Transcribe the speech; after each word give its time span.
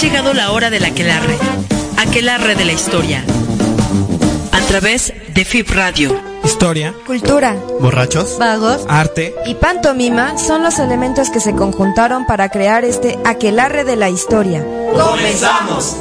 llegado 0.00 0.32
la 0.32 0.52
hora 0.52 0.70
del 0.70 0.84
aquelarre, 0.84 1.36
aquelarre 1.98 2.54
de 2.54 2.64
la 2.64 2.72
historia, 2.72 3.22
a 4.50 4.60
través 4.62 5.12
de 5.34 5.44
FIP 5.44 5.70
Radio. 5.70 6.18
Historia, 6.42 6.94
Cultura, 7.06 7.54
borrachos, 7.80 8.38
vagos 8.38 8.86
arte. 8.88 9.34
y 9.44 9.54
pantomima 9.56 10.38
son 10.38 10.62
los 10.62 10.78
elementos 10.78 11.28
que 11.28 11.38
se 11.38 11.54
conjuntaron 11.54 12.24
para 12.24 12.48
crear 12.48 12.84
este 12.84 13.18
aquelarre 13.26 13.84
de 13.84 13.96
la 13.96 14.08
historia. 14.08 14.64
¡Comenzamos! 14.92 15.96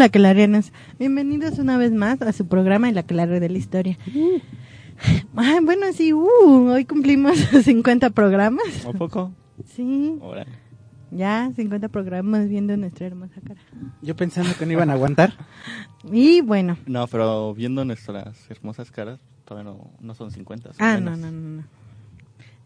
Hola, 0.00 0.08
Clarienes. 0.08 0.72
Bienvenidos 0.98 1.58
una 1.58 1.76
vez 1.76 1.92
más 1.92 2.22
a 2.22 2.32
su 2.32 2.46
programa 2.48 2.88
El 2.88 2.96
Aclarre 2.96 3.38
de 3.38 3.50
la 3.50 3.58
Historia. 3.58 3.98
Ay, 5.36 5.58
bueno, 5.62 5.92
sí, 5.92 6.14
uh, 6.14 6.70
hoy 6.70 6.86
cumplimos 6.86 7.36
50 7.64 8.08
programas. 8.08 8.64
¿A 8.86 8.94
poco? 8.94 9.30
Sí, 9.66 10.16
Órale. 10.22 10.52
ya 11.10 11.52
50 11.54 11.88
programas 11.90 12.48
viendo 12.48 12.74
nuestra 12.78 13.08
hermosa 13.08 13.42
cara. 13.46 13.60
Yo 14.00 14.16
pensando 14.16 14.54
que 14.58 14.64
no 14.64 14.72
iban 14.72 14.88
a 14.88 14.94
aguantar. 14.94 15.34
Y 16.10 16.40
bueno, 16.40 16.78
No, 16.86 17.06
pero 17.06 17.52
viendo 17.52 17.84
nuestras 17.84 18.50
hermosas 18.50 18.90
caras, 18.90 19.20
todavía 19.44 19.70
no, 19.70 19.90
no 20.00 20.14
son 20.14 20.30
50. 20.30 20.72
son 20.72 20.76
ah, 20.82 20.94
menos. 20.94 21.18
no, 21.18 21.30
no, 21.30 21.38
no. 21.38 21.56
no. 21.58 21.64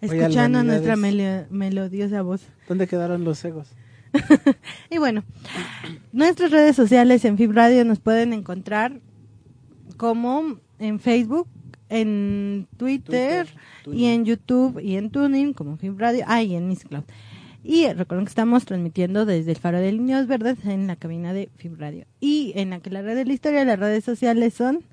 Escuchando 0.00 0.62
nuestra 0.62 0.94
melo- 0.94 1.46
melodiosa 1.50 2.22
voz. 2.22 2.46
¿Dónde 2.68 2.86
quedaron 2.86 3.24
los 3.24 3.44
egos? 3.44 3.66
Y 4.90 4.98
bueno, 4.98 5.24
nuestras 6.12 6.50
redes 6.50 6.76
sociales 6.76 7.24
en 7.24 7.36
Fib 7.36 7.52
Radio 7.52 7.84
nos 7.84 8.00
pueden 8.00 8.32
encontrar 8.32 9.00
como 9.96 10.58
en 10.78 11.00
Facebook, 11.00 11.48
en 11.88 12.66
Twitter, 12.76 13.46
Twitter, 13.82 14.00
y 14.00 14.06
en 14.06 14.24
YouTube 14.24 14.80
y 14.80 14.96
en 14.96 15.10
Tuning 15.10 15.52
como 15.52 15.76
Fib 15.76 15.98
Radio, 15.98 16.24
ah, 16.26 16.42
y 16.42 16.54
en 16.54 16.68
Miss 16.68 16.84
Cloud. 16.84 17.04
Y 17.62 17.90
recuerden 17.92 18.26
que 18.26 18.30
estamos 18.30 18.66
transmitiendo 18.66 19.24
desde 19.24 19.52
el 19.52 19.56
Faro 19.56 19.78
de 19.78 19.90
Líneas 19.90 20.26
Verdes 20.26 20.64
en 20.66 20.86
la 20.86 20.96
cabina 20.96 21.32
de 21.32 21.48
Fib 21.56 21.78
Radio. 21.78 22.04
Y 22.20 22.52
en 22.56 22.74
Aquelarre 22.74 23.14
de 23.14 23.24
la 23.24 23.32
Historia, 23.32 23.64
las 23.64 23.78
redes 23.78 24.04
sociales 24.04 24.52
son 24.52 24.84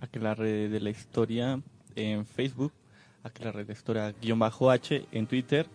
Aquelarre 0.00 0.68
de 0.68 0.80
la 0.80 0.90
historia 0.90 1.60
en 1.96 2.26
Facebook, 2.26 2.72
Aquelarre 3.22 3.60
de 3.60 3.68
la 3.68 3.72
historia 3.72 4.14
guion 4.20 4.38
bajo 4.38 4.70
H 4.70 5.06
en 5.10 5.26
Twitter 5.26 5.66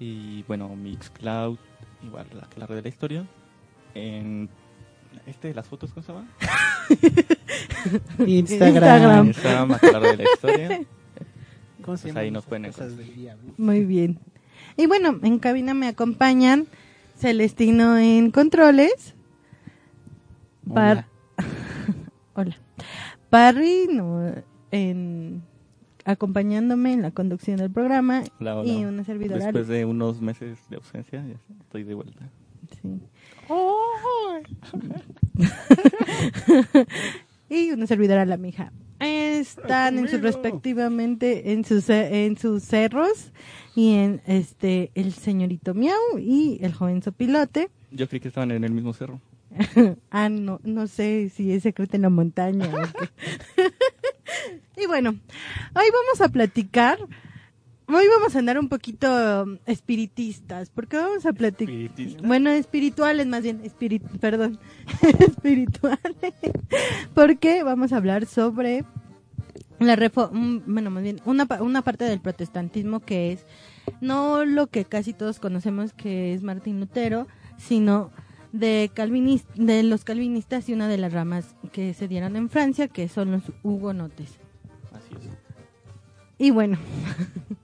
y 0.00 0.42
bueno, 0.44 0.74
Mixcloud, 0.74 1.58
igual 2.04 2.26
Aquelarre 2.42 2.76
de 2.76 2.82
la 2.82 2.88
historia. 2.88 3.26
En 3.94 4.48
este, 5.26 5.52
las 5.54 5.66
fotos, 5.68 5.92
¿cómo 5.92 6.04
se 6.06 6.12
llama? 6.12 6.28
Instagram. 8.26 9.26
Instagram. 9.28 9.68
De 10.02 10.16
la 10.16 10.24
historia. 10.24 10.80
¿Cómo 11.82 11.96
se 11.96 12.04
Pues 12.04 12.16
ahí 12.16 12.30
nos 12.30 12.44
pueden 12.46 12.64
cosas 12.66 12.92
encontrar. 12.92 13.36
Muy 13.56 13.84
bien. 13.84 14.18
Y 14.76 14.86
bueno, 14.86 15.18
en 15.22 15.38
cabina 15.38 15.74
me 15.74 15.88
acompañan 15.88 16.66
Celestino 17.18 17.98
en 17.98 18.30
controles. 18.30 19.14
Par- 20.72 21.06
Hola. 22.34 22.56
Parry 23.30 23.88
no, 23.90 24.32
en 24.70 25.42
acompañándome 26.10 26.92
en 26.92 27.02
la 27.02 27.10
conducción 27.10 27.56
del 27.56 27.70
programa 27.70 28.22
Hola, 28.40 28.58
hola. 28.58 28.70
y 28.70 28.84
una 28.84 29.04
servidora. 29.04 29.44
Después 29.44 29.68
de 29.68 29.84
unos 29.84 30.20
meses 30.20 30.58
de 30.68 30.76
ausencia, 30.76 31.24
ya 31.26 31.36
estoy 31.60 31.84
de 31.84 31.94
vuelta. 31.94 32.28
Sí. 32.82 33.00
y 37.48 37.70
una 37.72 37.86
servidora 37.86 38.24
la 38.26 38.36
mija. 38.36 38.72
Están 39.00 39.98
en 39.98 40.08
sus 40.08 40.20
respectivamente 40.20 41.52
en 41.52 41.64
sus 41.64 41.88
en 41.88 42.36
sus 42.36 42.62
cerros 42.62 43.32
y 43.74 43.94
en 43.94 44.20
este 44.26 44.90
el 44.94 45.12
señorito 45.12 45.72
Miau 45.72 46.18
y 46.18 46.58
el 46.62 46.74
joven 46.74 47.02
sopilote. 47.02 47.70
Yo 47.90 48.06
creí 48.08 48.20
que 48.20 48.28
estaban 48.28 48.50
en 48.50 48.62
el 48.62 48.72
mismo 48.72 48.92
cerro. 48.92 49.20
ah, 50.10 50.28
no, 50.28 50.60
no 50.62 50.86
sé 50.86 51.30
si 51.30 51.52
es 51.52 51.62
secreto 51.62 51.96
en 51.96 52.02
la 52.02 52.10
montaña. 52.10 52.70
y 54.82 54.86
bueno, 54.86 55.10
hoy 55.10 55.86
vamos 55.92 56.20
a 56.20 56.28
platicar. 56.28 56.98
Hoy 57.86 58.04
vamos 58.06 58.36
a 58.36 58.38
andar 58.38 58.58
un 58.58 58.68
poquito 58.68 59.42
um, 59.42 59.58
espiritistas, 59.66 60.70
porque 60.70 60.96
vamos 60.96 61.26
a 61.26 61.32
platicar. 61.32 61.74
¿Espiritista? 61.74 62.26
Bueno, 62.26 62.50
espirituales 62.50 63.26
más 63.26 63.42
bien, 63.42 63.60
espirit, 63.64 64.02
perdón, 64.20 64.58
espirituales, 65.18 65.98
porque 67.14 67.62
vamos 67.64 67.92
a 67.92 67.96
hablar 67.96 68.26
sobre 68.26 68.84
la 69.80 69.96
reforma, 69.96 70.62
bueno, 70.66 70.90
más 70.90 71.02
bien, 71.02 71.20
una, 71.24 71.48
una 71.60 71.82
parte 71.82 72.04
del 72.04 72.20
protestantismo 72.20 73.00
que 73.00 73.32
es 73.32 73.44
no 74.00 74.44
lo 74.44 74.68
que 74.68 74.84
casi 74.84 75.12
todos 75.12 75.40
conocemos 75.40 75.92
que 75.92 76.32
es 76.32 76.42
Martín 76.42 76.78
Lutero, 76.80 77.26
sino 77.58 78.12
de, 78.52 78.90
de 79.56 79.82
los 79.82 80.04
calvinistas 80.04 80.68
y 80.68 80.72
una 80.72 80.88
de 80.88 80.98
las 80.98 81.12
ramas 81.12 81.56
que 81.72 81.92
se 81.92 82.08
dieron 82.08 82.36
en 82.36 82.48
Francia, 82.48 82.88
que 82.88 83.08
son 83.08 83.32
los 83.32 83.42
hugonotes. 83.62 84.39
Y 86.40 86.50
bueno, 86.50 86.78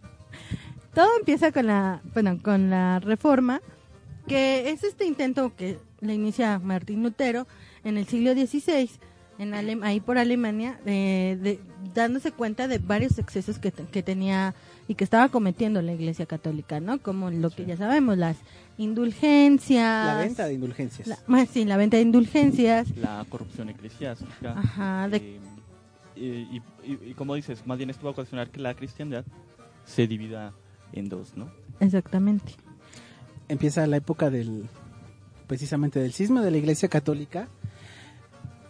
todo 0.95 1.09
empieza 1.19 1.51
con 1.51 1.67
la, 1.67 2.03
bueno, 2.13 2.39
con 2.43 2.69
la 2.71 3.01
reforma, 3.01 3.61
que 4.29 4.71
es 4.71 4.85
este 4.85 5.07
intento 5.07 5.55
que 5.57 5.79
le 6.01 6.15
inicia 6.15 6.59
Martín 6.59 7.03
Lutero 7.03 7.47
en 7.85 7.97
el 7.97 8.07
siglo 8.07 8.33
XVI, 8.35 8.91
en 9.39 9.53
Alem- 9.53 9.83
ahí 9.83 10.01
por 10.01 10.19
Alemania, 10.19 10.79
eh, 10.85 11.39
de- 11.41 11.59
dándose 11.95 12.33
cuenta 12.33 12.69
de 12.69 12.77
varios 12.79 13.19
excesos 13.19 13.59
que, 13.59 13.73
que 13.73 14.03
tenía 14.03 14.55
y 14.89 14.95
que 14.95 15.05
estaba 15.05 15.31
cometiendo 15.31 15.81
la 15.81 15.93
Iglesia 15.95 16.27
Católica, 16.27 16.79
¿no? 16.79 16.99
Como 17.01 17.31
lo 17.31 17.49
que 17.51 17.65
ya 17.65 17.77
sabemos, 17.79 18.19
las 18.19 18.37
indulgencias. 18.79 20.07
La 20.07 20.19
venta 20.19 20.45
de 20.47 20.53
indulgencias. 20.55 21.09
la- 21.09 21.19
más, 21.27 21.49
sí, 21.49 21.65
la 21.65 21.79
venta 21.79 21.97
de 21.97 22.03
indulgencias. 22.03 22.95
la 22.97 23.25
corrupción 23.29 23.71
eclesiástica. 23.71 24.53
Ajá, 24.59 25.09
de- 25.09 25.17
eh, 25.17 25.41
y, 26.17 26.63
y- 26.85 27.15
como 27.15 27.35
dices, 27.35 27.67
más 27.67 27.79
bien 27.79 27.91
esto 27.91 28.05
va 28.05 28.11
a 28.11 28.13
ocasionar 28.13 28.51
que 28.51 28.61
la 28.61 28.75
cristiandad 28.75 29.25
se 29.85 30.07
divida 30.07 30.53
en 30.93 31.09
dos, 31.09 31.37
¿no? 31.37 31.49
Exactamente. 31.81 32.55
Empieza 33.49 33.87
la 33.87 33.99
época 33.99 34.31
del 34.31 34.69
precisamente 35.47 36.01
del 36.01 36.13
cisma 36.13 36.43
de 36.43 36.51
la 36.51 36.57
Iglesia 36.59 36.89
Católica. 36.89 37.49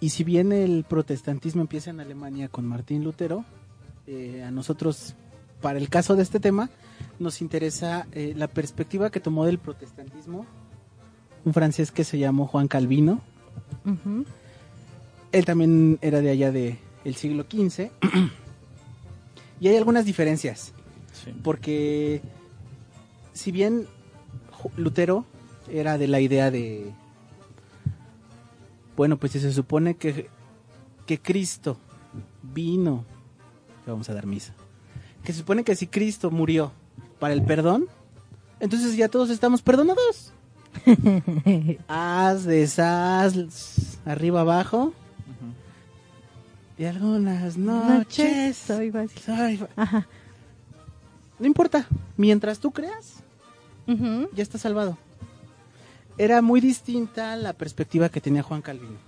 Y 0.01 0.11
si 0.11 0.25
bien 0.25 0.53
el 0.53 0.85
protestantismo 0.85 1.62
empieza 1.62 1.89
en 1.91 2.01
Alemania 2.01 2.49
con 2.49 2.67
Martín 2.67 3.03
Lutero, 3.03 3.45
eh, 4.06 4.43
a 4.47 4.51
nosotros, 4.51 5.15
para 5.62 5.79
el 5.79 5.89
caso 5.89 6.17
de 6.17 6.23
este 6.23 6.39
tema, 6.39 6.69
nos 7.19 7.41
interesa 7.41 8.06
eh, 8.12 8.35
la 8.37 8.47
perspectiva 8.49 9.11
que 9.11 9.20
tomó 9.20 9.47
del 9.47 9.59
protestantismo 9.59 10.44
un 11.47 11.55
francés 11.55 11.93
que 11.93 12.05
se 12.05 12.19
llamó 12.19 12.47
Juan 12.47 12.67
Calvino. 12.69 13.20
Él 15.32 15.44
también 15.44 15.99
era 16.03 16.20
de 16.20 16.31
allá 16.31 16.50
de 16.53 16.79
el 17.06 17.14
siglo 17.14 17.44
XV. 17.50 17.91
y 19.61 19.69
hay 19.69 19.76
algunas 19.76 20.05
diferencias, 20.05 20.73
Sí. 21.12 21.32
porque 21.43 22.20
si 23.32 23.50
bien 23.53 23.87
Lutero 24.76 25.25
era 25.70 25.97
de 25.99 26.08
la 26.08 26.20
idea 26.20 26.50
de, 26.50 26.93
bueno, 28.97 29.17
pues 29.19 29.32
si 29.32 29.41
se 29.41 29.53
supone 29.53 29.97
que, 29.97 30.29
que 31.06 31.19
Cristo 31.20 31.79
vino, 32.43 33.05
le 33.87 33.93
vamos 33.93 34.08
a 34.11 34.14
dar 34.14 34.26
misa, 34.26 34.53
que 35.25 35.32
se 35.32 35.38
supone 35.38 35.64
que 35.64 35.75
si 35.76 35.87
Cristo 35.87 36.31
murió 36.31 36.73
para 37.19 37.32
el 37.35 37.43
perdón, 37.43 37.87
entonces 38.61 38.97
ya 38.97 39.08
todos 39.08 39.31
estamos 39.31 39.62
perdonados. 39.62 40.32
Haz, 41.88 42.44
deshaz, 42.44 43.99
arriba, 44.05 44.43
abajo. 44.43 44.93
Y 46.78 46.84
algunas 46.84 47.56
Noches 47.56 48.56
soy 48.56 48.90
fácil. 48.90 49.19
soy 49.20 49.56
fa- 49.56 49.69
Ajá. 49.76 50.06
no 51.38 51.46
importa, 51.46 51.87
mientras 52.17 52.58
tú 52.58 52.70
creas, 52.70 53.14
ya 53.87 54.43
está 54.43 54.58
salvado. 54.58 54.99
Era 56.19 56.43
muy 56.43 56.61
distinta 56.61 57.37
la 57.37 57.52
perspectiva 57.52 58.08
que 58.08 58.20
tenía 58.20 58.43
Juan 58.43 58.62
Calvino. 58.62 58.99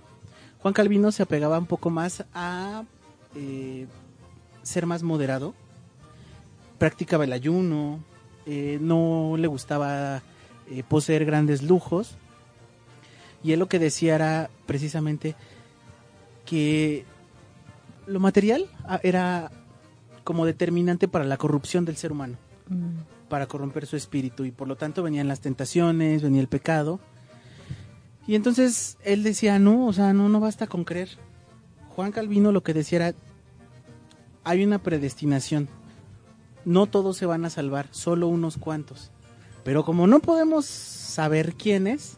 Juan 0.61 0.73
Calvino 0.73 1.11
se 1.11 1.23
apegaba 1.23 1.57
un 1.59 1.65
poco 1.65 1.89
más 1.89 2.25
a 2.33 2.83
eh, 3.35 3.87
ser 4.63 4.85
más 4.85 5.03
moderado, 5.03 5.53
practicaba 6.77 7.23
el 7.23 7.33
ayuno, 7.33 7.99
eh, 8.45 8.77
no 8.81 9.35
le 9.37 9.47
gustaba 9.47 10.21
eh, 10.69 10.83
poseer 10.87 11.25
grandes 11.25 11.61
lujos, 11.63 12.15
y 13.43 13.53
él 13.53 13.59
lo 13.59 13.67
que 13.69 13.79
decía 13.79 14.15
era 14.15 14.49
precisamente 14.65 15.35
que 16.45 17.05
lo 18.09 18.19
material 18.19 18.65
ah, 18.85 18.99
era 19.03 19.51
como 20.23 20.45
determinante 20.45 21.07
para 21.07 21.25
la 21.25 21.37
corrupción 21.37 21.85
del 21.85 21.95
ser 21.95 22.11
humano 22.11 22.37
Mm. 22.69 23.29
para 23.29 23.47
corromper 23.47 23.87
su 23.87 23.95
espíritu 23.95 24.45
y 24.45 24.51
por 24.51 24.67
lo 24.67 24.75
tanto 24.75 25.03
venían 25.03 25.27
las 25.27 25.39
tentaciones, 25.39 26.21
venía 26.21 26.41
el 26.41 26.47
pecado. 26.47 26.99
Y 28.27 28.35
entonces 28.35 28.97
él 29.03 29.23
decía, 29.23 29.57
no, 29.57 29.87
o 29.87 29.93
sea, 29.93 30.13
no, 30.13 30.29
no 30.29 30.39
basta 30.39 30.67
con 30.67 30.83
creer. 30.83 31.09
Juan 31.95 32.11
Calvino 32.11 32.51
lo 32.51 32.61
que 32.61 32.75
decía 32.75 33.07
era, 33.07 33.15
hay 34.43 34.63
una 34.63 34.77
predestinación. 34.79 35.67
No 36.63 36.85
todos 36.85 37.17
se 37.17 37.25
van 37.25 37.43
a 37.45 37.49
salvar, 37.49 37.87
solo 37.91 38.27
unos 38.27 38.57
cuantos. 38.57 39.11
Pero 39.63 39.83
como 39.83 40.05
no 40.05 40.19
podemos 40.19 40.65
saber 40.65 41.55
quiénes, 41.55 42.17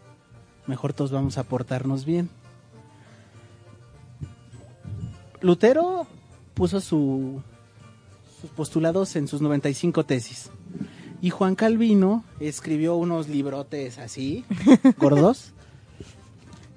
mejor 0.67 0.91
todos 0.93 1.11
vamos 1.11 1.37
a 1.37 1.43
portarnos 1.43 2.03
bien. 2.03 2.29
Lutero 5.41 6.07
puso 6.53 6.79
su, 6.81 7.41
sus 8.41 8.49
postulados 8.51 9.15
en 9.15 9.27
sus 9.27 9.41
95 9.41 10.05
tesis. 10.05 10.49
Y 11.21 11.29
Juan 11.29 11.55
Calvino 11.55 12.23
escribió 12.39 12.95
unos 12.95 13.27
librotes 13.29 13.97
así, 13.99 14.43
gordos, 14.97 15.51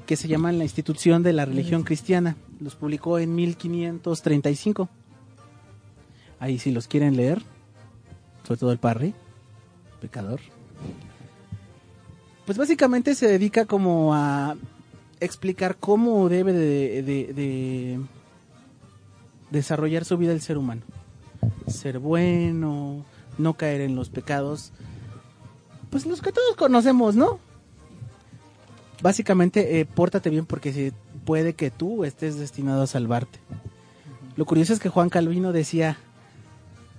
que 0.07 0.17
se 0.17 0.29
llaman 0.29 0.59
La 0.59 0.65
institución 0.65 1.23
de 1.23 1.33
la 1.33 1.45
religión 1.47 1.83
cristiana. 1.83 2.37
Los 2.61 2.75
publicó 2.75 3.19
en 3.19 3.35
1535. 3.35 4.89
Ahí 6.41 6.59
si 6.59 6.73
los 6.73 6.89
quieren 6.89 7.17
leer, 7.17 7.41
sobre 8.47 8.61
todo 8.61 8.73
el 8.73 8.79
Parry, 8.79 9.15
pecador. 10.01 10.41
Pues 12.45 12.59
básicamente 12.59 13.15
se 13.15 13.27
dedica 13.29 13.65
como 13.65 14.15
a 14.15 14.57
explicar 15.21 15.77
cómo 15.81 16.29
debe 16.29 16.53
de, 16.53 17.03
de- 17.03 17.33
de 17.33 18.01
desarrollar 19.55 20.05
su 20.05 20.19
vida 20.19 20.33
el 20.33 20.43
ser 20.43 20.59
humano. 20.59 20.83
Ser 21.67 21.99
bueno, 21.99 23.05
no 23.39 23.55
caer 23.55 23.81
en 23.81 23.97
los 23.97 24.11
pecados, 24.11 24.73
pues 25.91 26.07
los 26.07 26.21
que 26.21 26.33
todos 26.33 26.57
conocemos, 26.57 27.15
¿no? 27.15 27.39
Básicamente, 29.01 29.81
eh, 29.81 29.87
pórtate 29.87 30.29
bien 30.29 30.45
porque 30.45 30.93
puede 31.25 31.55
que 31.55 31.71
tú 31.71 32.05
estés 32.05 32.39
destinado 32.39 32.83
a 32.83 32.87
salvarte. 32.87 33.39
Lo 34.37 34.45
curioso 34.45 34.73
es 34.73 34.81
que 34.81 34.89
Juan 34.89 35.11
Calvino 35.11 35.53
decía, 35.53 35.97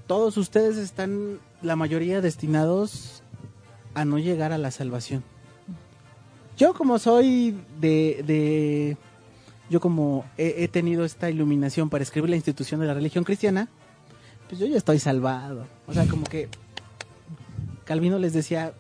todos 0.08 0.38
ustedes 0.38 0.78
están, 0.78 1.40
la 1.62 1.76
mayoría 1.76 2.22
destinados 2.22 3.22
a 3.94 4.06
no 4.06 4.18
llegar 4.20 4.52
a 4.54 4.58
la 4.58 4.72
salvación. 4.72 5.24
Yo 6.58 6.74
como 6.74 7.00
soy 7.00 7.58
de, 7.82 8.24
de 8.26 8.98
yo 9.70 9.80
como 9.80 10.26
he, 10.38 10.64
he 10.64 10.68
tenido 10.68 11.06
esta 11.06 11.30
iluminación 11.30 11.90
para 11.90 12.04
escribir 12.04 12.30
la 12.30 12.36
institución 12.36 12.80
de 12.80 12.88
la 12.88 12.94
religión 12.94 13.24
cristiana, 13.24 13.68
pues 14.48 14.60
yo 14.60 14.68
ya 14.68 14.78
estoy 14.78 15.00
salvado. 15.00 15.68
O 15.88 15.94
sea, 15.94 16.06
como 16.06 16.26
que 16.26 16.50
Calvino 17.84 18.20
les 18.20 18.34
decía, 18.34 18.74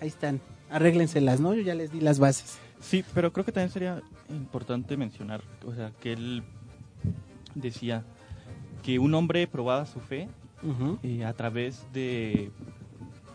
ahí 0.00 0.08
están, 0.08 0.40
arréglenselas, 0.70 1.40
¿no? 1.40 1.54
Yo 1.54 1.62
ya 1.62 1.74
les 1.74 1.92
di 1.92 2.00
las 2.00 2.18
bases. 2.18 2.58
Sí, 2.80 3.04
pero 3.14 3.32
creo 3.32 3.44
que 3.44 3.52
también 3.52 3.70
sería 3.70 4.02
importante 4.28 4.96
mencionar, 4.96 5.42
o 5.66 5.74
sea, 5.74 5.92
que 6.00 6.12
él 6.12 6.42
decía 7.54 8.04
que 8.82 8.98
un 8.98 9.14
hombre 9.14 9.46
probaba 9.46 9.86
su 9.86 10.00
fe 10.00 10.28
eh, 11.02 11.24
a 11.24 11.32
través 11.32 11.86
de, 11.92 12.50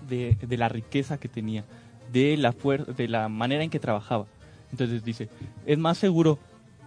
de, 0.08 0.38
de 0.42 0.58
la 0.58 0.70
riqueza 0.70 1.20
que 1.20 1.28
tenía, 1.28 1.66
de 2.12 2.38
la, 2.38 2.52
de 2.96 3.08
la 3.08 3.30
manera 3.30 3.64
en 3.64 3.70
que 3.70 3.80
trabajaba. 3.80 4.26
Entonces 4.72 5.04
dice, 5.04 5.30
es 5.66 5.78
más 5.78 5.98
seguro 5.98 6.40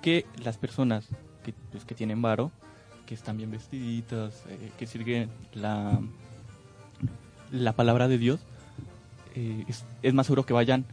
que 0.04 0.26
las 0.44 0.58
personas 0.58 1.08
que, 1.42 1.54
pues, 1.72 1.86
que 1.86 1.94
tienen 1.94 2.20
varo, 2.20 2.52
que 3.06 3.14
están 3.14 3.38
bien 3.38 3.50
vestiditas, 3.50 4.44
eh, 4.50 4.70
que 4.76 4.86
siguen 4.86 5.30
la, 5.54 5.98
la 7.50 7.72
palabra 7.72 8.06
de 8.06 8.18
Dios, 8.18 8.40
eh, 9.34 9.64
es, 10.02 10.12
más 10.12 10.26
seguro 10.26 10.44
que 10.44 10.52
vayan 10.52 10.84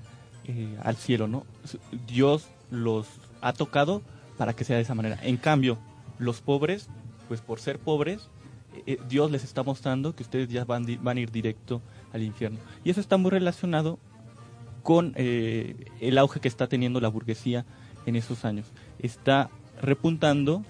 eh, 0.45 0.77
al 0.81 0.95
cielo, 0.95 1.27
¿no? 1.27 1.45
Dios 2.07 2.47
los 2.69 3.05
ha 3.41 3.51
tocado 3.51 4.01
para 4.37 4.53
que 4.53 4.63
sea 4.63 4.77
de 4.77 4.83
esa 4.83 4.95
manera. 4.95 5.19
En 5.23 5.35
cambio, 5.35 5.77
los 6.17 6.39
pobres, 6.39 6.87
pues 7.27 7.41
por 7.41 7.59
ser 7.59 7.79
pobres, 7.79 8.29
Dios 9.09 9.29
les 9.29 9.43
está 9.43 9.61
mostrando 9.61 10.15
que 10.15 10.23
ustedes 10.23 10.47
ya 10.47 10.63
van, 10.63 10.85
van 11.03 11.17
a 11.17 11.19
ir 11.19 11.31
directo 11.31 11.81
al 12.13 12.23
infierno. 12.23 12.59
Y 12.85 12.91
eso 12.91 13.01
está 13.01 13.17
muy 13.17 13.29
relacionado 13.29 13.99
con 14.83 15.11
el 15.17 16.17
auge 16.17 16.39
que 16.39 16.47
está 16.47 16.67
teniendo 16.67 17.01
la 17.01 17.09
burguesía 17.09 17.65
en 18.05 18.15
esos 18.15 18.45
años. 18.45 18.67
Está 19.01 19.50
repuntando 19.81 20.63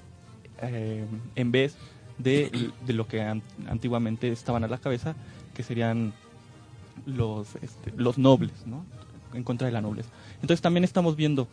eh, 0.61 1.05
en 1.35 1.51
vez 1.51 1.75
de, 2.17 2.71
de 2.85 2.93
lo 2.93 3.07
que 3.07 3.21
an- 3.21 3.41
antiguamente 3.67 4.31
estaban 4.31 4.63
a 4.63 4.67
la 4.67 4.77
cabeza, 4.77 5.15
que 5.53 5.63
serían 5.63 6.13
los, 7.05 7.55
este, 7.61 7.91
los 7.95 8.17
nobles, 8.17 8.53
¿no? 8.65 8.85
En 9.33 9.43
contra 9.43 9.65
de 9.67 9.73
la 9.73 9.81
nobleza. 9.81 10.09
Entonces 10.35 10.61
también 10.61 10.83
estamos 10.83 11.15
viendo 11.15 11.47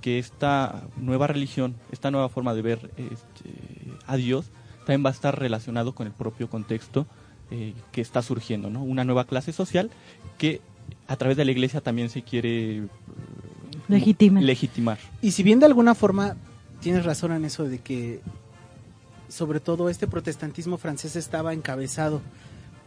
que 0.00 0.18
esta 0.18 0.82
nueva 0.96 1.28
religión, 1.28 1.76
esta 1.92 2.10
nueva 2.10 2.28
forma 2.28 2.54
de 2.54 2.62
ver 2.62 2.90
este, 2.96 3.50
a 4.06 4.16
Dios, 4.16 4.50
también 4.80 5.04
va 5.04 5.10
a 5.10 5.12
estar 5.12 5.38
relacionado 5.38 5.94
con 5.94 6.06
el 6.08 6.12
propio 6.12 6.50
contexto 6.50 7.06
eh, 7.50 7.74
que 7.92 8.00
está 8.00 8.22
surgiendo, 8.22 8.68
¿no? 8.70 8.82
Una 8.82 9.04
nueva 9.04 9.24
clase 9.24 9.52
social 9.52 9.90
que 10.38 10.60
a 11.06 11.16
través 11.16 11.36
de 11.36 11.44
la 11.44 11.52
iglesia 11.52 11.80
también 11.80 12.08
se 12.08 12.22
quiere 12.22 12.88
eh, 13.88 13.92
Legitima. 13.92 14.40
legitimar. 14.40 14.98
Y 15.20 15.32
si 15.32 15.42
bien 15.42 15.60
de 15.60 15.66
alguna 15.66 15.94
forma 15.94 16.36
tienes 16.80 17.04
razón 17.04 17.32
en 17.32 17.44
eso 17.44 17.64
de 17.64 17.78
que 17.78 18.20
sobre 19.28 19.60
todo 19.60 19.88
este 19.88 20.06
protestantismo 20.06 20.76
francés 20.76 21.16
estaba 21.16 21.54
encabezado 21.54 22.20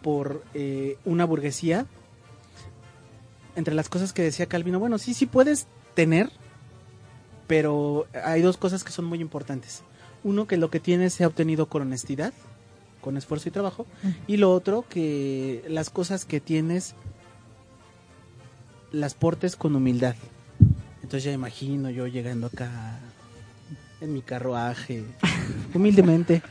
por 0.01 0.43
eh, 0.53 0.97
una 1.05 1.25
burguesía, 1.25 1.87
entre 3.55 3.73
las 3.73 3.89
cosas 3.89 4.13
que 4.13 4.21
decía 4.21 4.45
Calvino, 4.45 4.79
bueno, 4.79 4.97
sí, 4.97 5.13
sí 5.13 5.25
puedes 5.25 5.65
tener, 5.95 6.29
pero 7.47 8.05
hay 8.23 8.41
dos 8.41 8.57
cosas 8.57 8.83
que 8.83 8.91
son 8.91 9.05
muy 9.05 9.21
importantes. 9.21 9.81
Uno, 10.23 10.45
que 10.45 10.57
lo 10.57 10.69
que 10.69 10.79
tienes 10.79 11.13
se 11.13 11.23
ha 11.23 11.27
obtenido 11.27 11.67
con 11.67 11.81
honestidad, 11.81 12.33
con 13.01 13.17
esfuerzo 13.17 13.49
y 13.49 13.51
trabajo, 13.51 13.85
y 14.27 14.37
lo 14.37 14.51
otro, 14.51 14.85
que 14.89 15.63
las 15.67 15.89
cosas 15.89 16.25
que 16.25 16.39
tienes 16.39 16.95
las 18.91 19.13
portes 19.13 19.55
con 19.55 19.75
humildad. 19.75 20.15
Entonces 21.05 21.25
ya 21.25 21.33
imagino 21.33 21.91
yo 21.91 22.07
llegando 22.07 22.47
acá 22.47 22.97
en 24.01 24.11
mi 24.11 24.23
carruaje, 24.23 25.03
humildemente. 25.75 26.41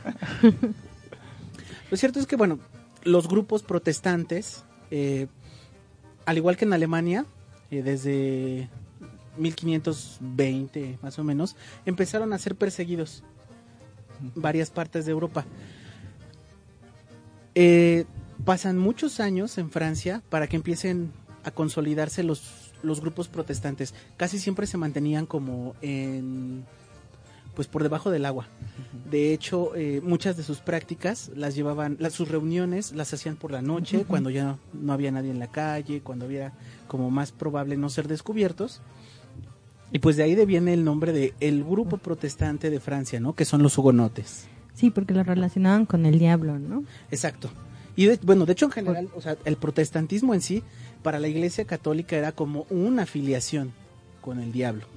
Lo 1.91 1.97
cierto 1.97 2.21
es 2.21 2.25
que, 2.25 2.37
bueno, 2.37 2.59
los 3.03 3.27
grupos 3.27 3.63
protestantes, 3.63 4.63
eh, 4.91 5.27
al 6.25 6.37
igual 6.37 6.55
que 6.55 6.63
en 6.63 6.71
Alemania, 6.71 7.25
eh, 7.69 7.83
desde 7.83 8.69
1520 9.35 10.99
más 11.01 11.19
o 11.19 11.25
menos, 11.25 11.57
empezaron 11.85 12.31
a 12.31 12.37
ser 12.37 12.55
perseguidos 12.55 13.25
varias 14.35 14.69
partes 14.69 15.05
de 15.05 15.11
Europa. 15.11 15.43
Eh, 17.55 18.05
pasan 18.45 18.77
muchos 18.77 19.19
años 19.19 19.57
en 19.57 19.69
Francia 19.69 20.23
para 20.29 20.47
que 20.47 20.55
empiecen 20.55 21.11
a 21.43 21.51
consolidarse 21.51 22.23
los, 22.23 22.64
los 22.85 23.01
grupos 23.01 23.27
protestantes. 23.27 23.93
Casi 24.17 24.39
siempre 24.39 24.67
se 24.67 24.77
mantenían 24.77 25.25
como 25.25 25.75
en 25.81 26.63
pues 27.55 27.69
por 27.69 27.83
debajo 27.83 28.11
del 28.11 28.25
agua. 28.25 28.47
De 29.09 29.33
hecho, 29.33 29.73
eh, 29.77 30.01
muchas 30.03 30.35
de 30.35 30.43
sus 30.43 30.57
prácticas 30.59 31.31
las 31.37 31.55
llevaban, 31.55 31.95
las, 32.01 32.11
sus 32.11 32.27
reuniones 32.27 32.91
las 32.91 33.13
hacían 33.13 33.37
por 33.37 33.51
la 33.51 33.61
noche, 33.61 34.03
cuando 34.05 34.29
ya 34.29 34.57
no 34.73 34.91
había 34.91 35.09
nadie 35.11 35.31
en 35.31 35.39
la 35.39 35.47
calle, 35.47 36.01
cuando 36.01 36.25
había 36.25 36.51
como 36.89 37.09
más 37.11 37.31
probable 37.31 37.77
no 37.77 37.87
ser 37.87 38.09
descubiertos. 38.09 38.81
Y 39.93 39.99
pues 39.99 40.17
de 40.17 40.23
ahí 40.23 40.35
viene 40.45 40.73
el 40.73 40.83
nombre 40.83 41.13
de 41.13 41.33
el 41.39 41.63
grupo 41.63 41.97
protestante 41.97 42.69
de 42.69 42.81
Francia, 42.81 43.21
¿no? 43.21 43.33
Que 43.35 43.45
son 43.45 43.63
los 43.63 43.77
hugonotes. 43.77 44.47
Sí, 44.73 44.89
porque 44.89 45.13
lo 45.13 45.23
relacionaban 45.23 45.85
con 45.85 46.05
el 46.05 46.19
diablo, 46.19 46.59
¿no? 46.59 46.83
Exacto. 47.09 47.49
Y 47.95 48.07
de- 48.07 48.19
bueno, 48.21 48.45
de 48.45 48.51
hecho 48.51 48.65
en 48.65 48.71
general, 48.71 49.07
o 49.15 49.21
sea, 49.21 49.37
el 49.45 49.55
protestantismo 49.55 50.33
en 50.33 50.41
sí 50.41 50.61
para 51.05 51.19
la 51.19 51.27
Iglesia 51.27 51.65
Católica 51.65 52.15
era 52.15 52.31
como 52.31 52.65
una 52.71 53.03
afiliación 53.03 53.73
con 54.21 54.39
el 54.39 54.51
diablo. 54.51 54.87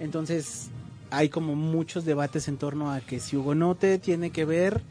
Entonces, 0.00 0.70
hay 1.12 1.28
como 1.28 1.54
muchos 1.54 2.04
debates 2.04 2.48
en 2.48 2.56
torno 2.56 2.90
a 2.90 3.00
que 3.00 3.20
si 3.20 3.36
hugonote 3.36 4.00
tiene 4.00 4.30
que 4.30 4.44
ver 4.44 4.82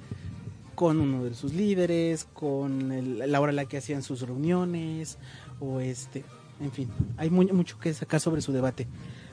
con 0.76 1.02
uno 1.02 1.26
de 1.26 1.34
sus 1.34 1.54
líderes, 1.54 2.24
con 2.24 3.20
la 3.20 3.42
hora 3.42 3.50
en 3.50 3.58
la 3.58 3.66
que 3.66 3.80
hacían 3.80 4.02
sus 4.02 4.22
reuniones, 4.22 5.18
o 5.60 5.82
este, 5.82 6.24
en 6.62 6.72
fin, 6.72 6.90
hay 7.18 7.30
mucho 7.30 7.78
que 7.78 7.94
sacar 7.94 8.22
sobre 8.22 8.42
su 8.42 8.54
debate. 8.54 8.88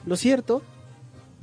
Lo 0.05 0.17
cierto 0.17 0.61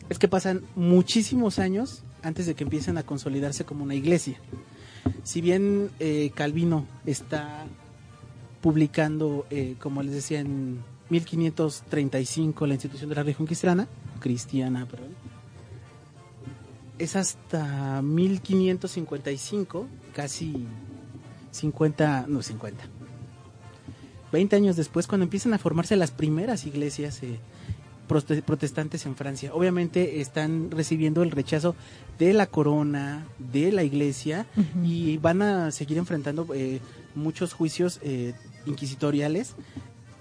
es 0.10 0.20
que 0.20 0.28
pasan 0.28 0.66
muchísimos 0.76 1.58
años 1.58 2.04
antes 2.22 2.48
de 2.48 2.54
que 2.54 2.66
empiecen 2.66 2.98
a 2.98 3.04
consolidarse 3.04 3.64
como 3.64 3.86
una 3.86 3.96
iglesia. 3.96 4.42
Si 5.24 5.40
bien 5.40 5.90
eh, 6.02 6.32
Calvino 6.36 6.86
está 7.06 7.66
publicando, 8.62 9.46
eh, 9.50 9.76
como 9.80 10.04
les 10.04 10.14
decía, 10.14 10.40
en 10.40 10.80
1535 11.10 12.66
la 12.68 12.74
institución 12.76 13.10
de 13.10 13.16
la 13.16 13.24
religión 13.24 13.46
cristiana, 13.48 13.88
cristiana, 14.20 14.86
perdón, 14.86 15.10
es 17.00 17.16
hasta 17.16 18.02
1555, 18.02 19.88
casi 20.14 20.68
50, 21.52 22.26
no 22.28 22.42
50, 22.42 22.84
20 24.32 24.56
años 24.56 24.76
después, 24.76 25.08
cuando 25.08 25.24
empiezan 25.24 25.54
a 25.54 25.58
formarse 25.58 25.96
las 25.96 26.12
primeras 26.12 26.66
iglesias 26.66 27.22
eh, 27.24 27.40
prote- 28.08 28.42
protestantes 28.44 29.06
en 29.06 29.16
Francia. 29.16 29.52
Obviamente 29.54 30.22
están 30.22 30.70
recibiendo 30.72 31.24
el 31.24 31.32
rechazo 31.32 31.76
de 32.20 32.34
la 32.34 32.46
corona, 32.46 33.26
de 33.40 33.72
la 33.72 33.84
iglesia, 33.84 34.46
y 34.84 35.18
van 35.18 35.42
a 35.42 35.72
seguir 35.72 35.98
enfrentando 35.98 36.48
eh, 36.54 36.80
muchos 37.16 37.54
juicios 37.54 38.00
eh, 38.04 38.34
inquisitoriales 38.66 39.54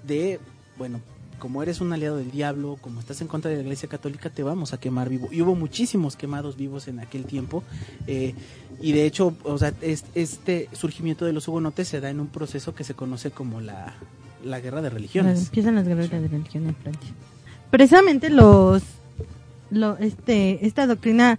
de, 0.06 0.40
bueno, 0.78 1.00
como 1.38 1.62
eres 1.62 1.80
un 1.80 1.92
aliado 1.92 2.16
del 2.18 2.30
diablo, 2.30 2.76
como 2.82 3.00
estás 3.00 3.20
en 3.23 3.26
contra 3.28 3.50
de 3.50 3.56
la 3.56 3.62
iglesia 3.62 3.88
católica, 3.88 4.28
te 4.28 4.42
vamos 4.42 4.73
a 4.75 4.78
quemar 4.78 5.09
vivo. 5.09 5.28
Y 5.32 5.40
hubo 5.40 5.54
muchísimos 5.54 6.14
quemados 6.16 6.56
vivos 6.56 6.87
en 6.88 7.00
aquel 7.00 7.25
tiempo. 7.25 7.62
eh, 8.06 8.35
y 8.82 8.92
de 8.92 9.04
hecho, 9.04 9.35
o 9.44 9.59
sea, 9.59 9.75
es- 9.82 10.04
este 10.14 10.68
surgimiento 10.73 11.25
de 11.26 11.32
los 11.35 11.47
hugonotes 11.49 11.87
se 11.88 12.00
da 12.00 12.09
en 12.09 12.18
un 12.20 12.28
proceso 12.28 12.75
que 12.75 12.82
se 12.85 12.94
conoce 12.94 13.30
como 13.30 13.61
la, 13.61 13.94
la 14.44 14.59
guerra 14.61 14.80
de 14.82 14.88
religiones. 14.90 15.44
Empiezan 15.47 15.75
las 15.75 15.87
guerras 15.87 16.11
de 16.11 16.28
religión 16.28 16.66
en 16.66 16.75
Francia. 16.76 17.11
Precisamente 17.70 18.30
los, 18.30 18.82
lo, 19.70 19.97
este, 19.99 20.66
esta 20.66 20.87
doctrina 20.87 21.38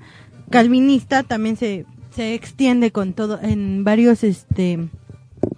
calvinista 0.51 1.23
también 1.23 1.57
se, 1.57 1.85
se 2.15 2.33
extiende 2.35 2.91
con 2.91 3.13
todo 3.13 3.39
en 3.41 3.83
varios 3.83 4.23
este 4.23 4.87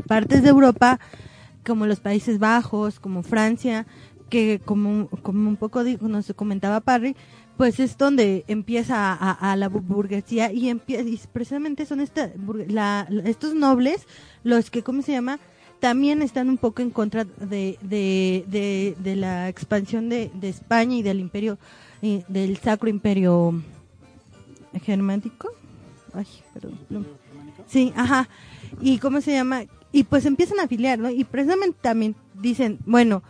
partes 0.08 0.42
de 0.44 0.50
Europa 0.50 1.00
como 1.66 1.86
los 1.86 2.00
Países 2.00 2.40
Bajos, 2.40 3.00
como 3.00 3.24
Francia, 3.24 3.86
que 4.30 4.60
como, 4.64 5.08
como 5.22 5.48
un 5.50 5.56
poco 5.58 5.84
nos 5.84 6.32
comentaba 6.36 6.80
Parry, 6.82 7.16
pues 7.58 7.80
es 7.80 7.98
donde 7.98 8.44
empieza 8.48 9.14
a, 9.14 9.56
la 9.56 9.70
bu- 9.70 9.82
burguesía 9.86 10.52
y, 10.52 10.70
empieza, 10.70 11.04
y 11.08 11.20
precisamente 11.32 11.86
son 11.86 12.00
esta, 12.02 12.32
la- 12.68 13.08
estos 13.26 13.54
nobles 13.54 14.08
los 14.44 14.72
que, 14.72 14.82
¿cómo 14.82 15.02
se 15.04 15.12
llama? 15.12 15.40
También 15.80 16.22
están 16.22 16.50
un 16.50 16.58
poco 16.58 16.82
en 16.82 16.90
contra 16.90 17.26
de, 17.26 17.78
de, 17.82 19.16
la 19.16 19.50
expansión 19.50 20.10
de, 20.10 20.32
España 20.42 20.96
y 20.96 21.04
del 21.04 21.20
imperio, 21.20 21.60
eh, 22.02 22.24
del 22.28 22.58
sacro 22.58 22.90
imperio 22.90 23.62
germánico. 24.84 25.50
Ay, 26.14 26.26
perdón. 26.54 26.80
Sí, 27.68 27.92
ajá. 27.96 28.30
¿Y 28.82 28.98
cómo 28.98 29.22
se 29.22 29.34
llama? 29.34 29.64
Y 29.94 30.04
pues 30.04 30.26
empiezan 30.26 30.60
a 30.60 30.64
afiliar, 30.64 31.00
¿no? 31.00 31.10
Y 31.10 31.24
precisamente 31.24 31.78
también 31.82 32.16
dicen, 32.34 32.80
bueno, 32.86 33.24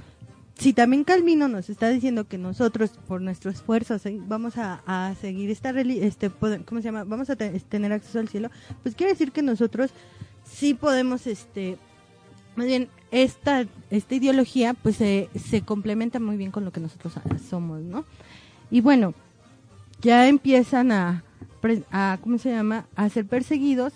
si 0.57 0.71
también 0.73 1.03
Calvino 1.03 1.47
nos 1.47 1.69
está 1.69 1.89
diciendo 1.89 2.25
que 2.27 2.37
nosotros, 2.37 2.91
por 3.07 3.21
nuestro 3.21 3.51
esfuerzo, 3.51 3.97
vamos 4.27 4.53
a, 4.57 5.13
seguir 5.19 5.51
esta, 5.51 5.71
este, 5.71 6.29
¿cómo 6.29 6.81
se 6.81 6.85
llama? 6.85 7.03
Vamos 7.03 7.29
a 7.29 7.35
te- 7.35 7.59
tener 7.59 7.91
acceso 7.91 8.19
al 8.19 8.29
cielo, 8.29 8.49
pues 8.81 8.95
quiere 8.95 9.11
decir 9.11 9.31
que 9.31 9.41
nosotros 9.41 9.91
sí 10.45 10.73
podemos, 10.73 11.27
este, 11.27 11.77
más 12.55 12.65
bien, 12.65 12.87
esta, 13.11 13.65
esta 13.89 14.15
ideología, 14.15 14.73
pues 14.73 14.95
se, 14.95 15.29
se 15.35 15.61
complementa 15.63 16.19
muy 16.19 16.37
bien 16.37 16.51
con 16.51 16.65
lo 16.65 16.71
que 16.71 16.79
nosotros 16.79 17.13
somos, 17.49 17.81
¿no? 17.81 18.05
Y 18.71 18.81
bueno, 18.81 19.13
ya 20.01 20.27
empiezan 20.27 20.91
a, 20.91 21.23
a 21.91 22.17
¿cómo 22.21 22.37
se 22.37 22.51
llama? 22.51 22.85
A 22.95 23.09
ser 23.09 23.25
perseguidos 23.25 23.93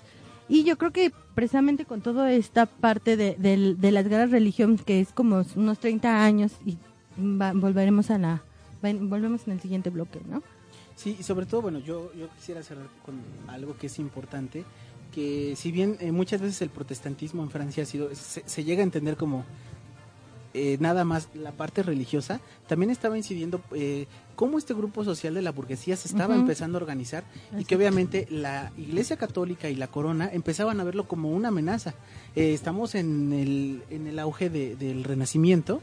y 0.49 0.63
yo 0.63 0.77
creo 0.77 0.91
que 0.91 1.11
precisamente 1.35 1.85
con 1.85 2.01
toda 2.01 2.31
esta 2.31 2.65
parte 2.65 3.17
de, 3.17 3.35
del- 3.37 3.79
de 3.79 3.91
las 3.91 4.07
guerras 4.07 4.31
religiosas, 4.31 4.83
que 4.83 4.99
es 5.01 5.11
como 5.11 5.43
unos 5.55 5.79
30 5.79 6.23
años, 6.23 6.51
y 6.65 6.77
va- 7.19 7.53
volveremos 7.53 8.09
a 8.11 8.17
la, 8.17 8.41
volvemos 8.81 9.45
en 9.47 9.53
el 9.53 9.59
siguiente 9.61 9.89
bloque, 9.89 10.19
¿no? 10.29 10.41
Sí, 10.95 11.15
y 11.19 11.23
sobre 11.23 11.45
todo, 11.45 11.61
bueno, 11.61 11.79
yo, 11.79 12.11
yo 12.13 12.27
quisiera 12.35 12.63
cerrar 12.63 12.87
con 13.05 13.15
algo 13.47 13.77
que 13.77 13.87
es 13.87 13.99
importante, 13.99 14.63
que 15.13 15.55
si 15.55 15.71
bien 15.71 15.95
eh, 15.99 16.11
muchas 16.11 16.41
veces 16.41 16.61
el 16.63 16.69
protestantismo 16.69 17.43
en 17.43 17.49
Francia 17.51 17.83
ha 17.83 17.85
sido, 17.85 18.09
se 18.13 18.63
llega 18.63 18.81
a 18.81 18.83
entender 18.83 19.15
como 19.15 19.45
eh, 20.57 20.77
nada 20.79 21.03
más 21.05 21.29
la 21.33 21.51
parte 21.51 21.83
religiosa, 21.83 22.39
también 22.67 22.89
estaba 22.89 23.17
incidiendo 23.17 23.61
eh, 23.73 24.07
cómo 24.35 24.57
este 24.57 24.73
grupo 24.73 25.03
social 25.03 25.33
de 25.33 25.41
la 25.41 25.51
burguesía 25.51 25.95
se 25.95 26.07
estaba 26.07 26.35
empezando 26.35 26.77
a 26.77 26.81
organizar 26.81 27.23
y 27.57 27.65
que 27.65 27.75
obviamente 27.75 28.27
la 28.29 28.71
Iglesia 28.77 29.17
Católica 29.17 29.69
y 29.69 29.75
la 29.75 29.87
Corona 29.87 30.29
empezaban 30.31 30.79
a 30.79 30.83
verlo 30.83 31.07
como 31.07 31.29
una 31.31 31.47
amenaza. 31.47 31.93
Eh, 32.35 32.53
estamos 32.53 32.95
en 32.95 33.33
el, 33.33 33.83
en 33.89 34.07
el 34.07 34.19
auge 34.19 34.49
de- 34.49 34.75
del 34.75 35.03
Renacimiento 35.03 35.81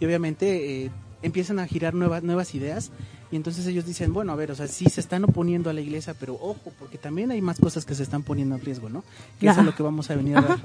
y 0.00 0.04
obviamente 0.06 0.84
eh, 0.84 0.90
empiezan 1.22 1.58
a 1.58 1.66
girar 1.66 1.94
nuevas, 1.94 2.22
nuevas 2.22 2.54
ideas 2.54 2.90
y 3.30 3.36
entonces 3.36 3.66
ellos 3.66 3.84
dicen, 3.84 4.12
bueno, 4.14 4.32
a 4.32 4.36
ver, 4.36 4.50
o 4.50 4.54
sea, 4.54 4.68
sí 4.68 4.86
se 4.86 5.00
están 5.00 5.24
oponiendo 5.24 5.68
a 5.68 5.72
la 5.74 5.80
iglesia, 5.82 6.14
pero 6.18 6.34
ojo, 6.34 6.72
porque 6.78 6.96
también 6.96 7.30
hay 7.30 7.42
más 7.42 7.58
cosas 7.58 7.84
que 7.84 7.94
se 7.94 8.02
están 8.02 8.22
poniendo 8.22 8.54
en 8.54 8.62
riesgo, 8.62 8.88
¿no? 8.88 9.04
Que 9.38 9.48
eso 9.48 9.60
es 9.60 9.66
lo 9.66 9.74
que 9.74 9.82
vamos 9.82 10.10
a 10.10 10.16
venir 10.16 10.36
a 10.38 10.40
ver 10.40 10.58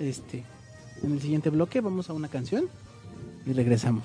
este, 0.00 0.44
en 1.04 1.12
el 1.12 1.20
siguiente 1.20 1.50
bloque. 1.50 1.80
Vamos 1.80 2.10
a 2.10 2.14
una 2.14 2.26
canción 2.28 2.68
y 3.48 3.54
regresamos. 3.54 4.02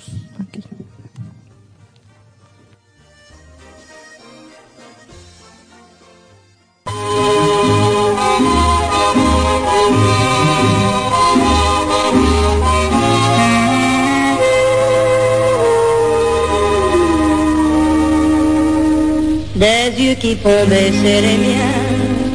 Des 19.55 20.01
yeux 20.01 20.15
qui 20.15 20.35
font 20.35 20.65
baisser 20.67 21.21
les 21.21 21.38
miens, 21.38 21.57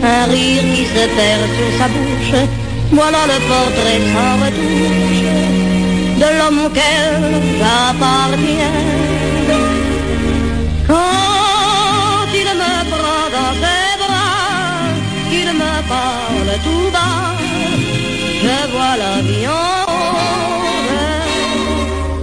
un 0.02 0.24
rire 0.26 0.62
qui 0.74 0.84
se 0.84 1.04
perd 1.16 1.42
sur 1.56 1.70
sa 1.78 1.88
bouche, 1.88 2.48
voilà 2.92 3.26
le 3.26 3.38
portrait 3.48 4.00
sans 4.12 4.44
retouche 4.44 5.67
de 6.22 6.28
l'homme 6.38 6.60
auquel 6.66 7.12
j'appartiens. 7.58 8.78
Quand 10.88 12.30
il 12.40 12.48
me 12.62 12.74
prend 12.92 13.24
dans 13.36 13.54
ses 13.62 13.92
bras, 14.02 14.82
qu'il 15.30 15.50
me 15.62 15.74
parle 15.94 16.50
tout 16.66 16.88
bas, 16.94 17.36
je 18.42 18.56
vois 18.72 18.96
la 19.02 19.14
vie 19.26 19.46
en 19.46 19.76
rose. 19.88 20.28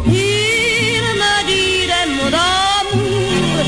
Il 0.08 1.04
me 1.22 1.34
dit 1.50 1.80
des 1.92 2.06
mots 2.16 2.32
d'amour, 2.36 3.66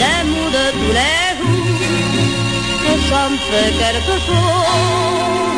des 0.00 0.20
mots 0.30 0.52
de 0.58 0.66
tous 0.78 0.94
les 1.00 1.26
jours, 1.38 1.82
et 2.90 2.98
ça 3.08 3.22
me 3.30 3.38
fait 3.48 3.72
quelque 3.82 4.14
chose. 4.26 5.53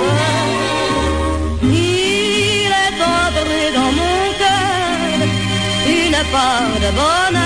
about 6.36 6.82
a 6.82 6.92
bon 6.92 7.45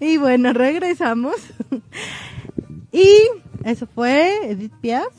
Y 0.00 0.16
bueno, 0.16 0.52
regresamos. 0.52 1.34
y 2.92 3.08
eso 3.64 3.86
fue 3.86 4.50
Edith 4.50 4.72
Piaf. 4.80 5.12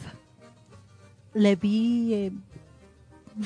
Le 1.34 1.56
vi. 1.56 2.14
eh, 2.14 2.32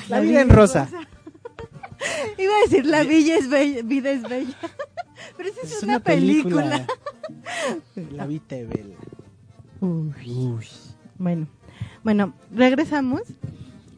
La 0.08 0.20
vida 0.20 0.40
en 0.40 0.48
rosa. 0.50 0.88
Iba 2.38 2.52
a 2.56 2.60
decir 2.68 2.86
La 2.86 3.02
Villa 3.02 3.36
es 3.36 3.48
bella, 3.48 3.82
vida 3.82 4.10
es 4.10 4.22
bella. 4.22 4.56
Pero 5.36 5.48
esa 5.48 5.60
es, 5.62 5.82
una, 5.82 6.00
película. 6.00 6.86
La 8.12 8.26
vida 8.26 8.56
es 8.56 8.68
bella. 8.68 8.96
Uy. 9.80 10.66
Bueno, 11.18 11.46
bueno, 12.02 12.34
regresamos 12.54 13.22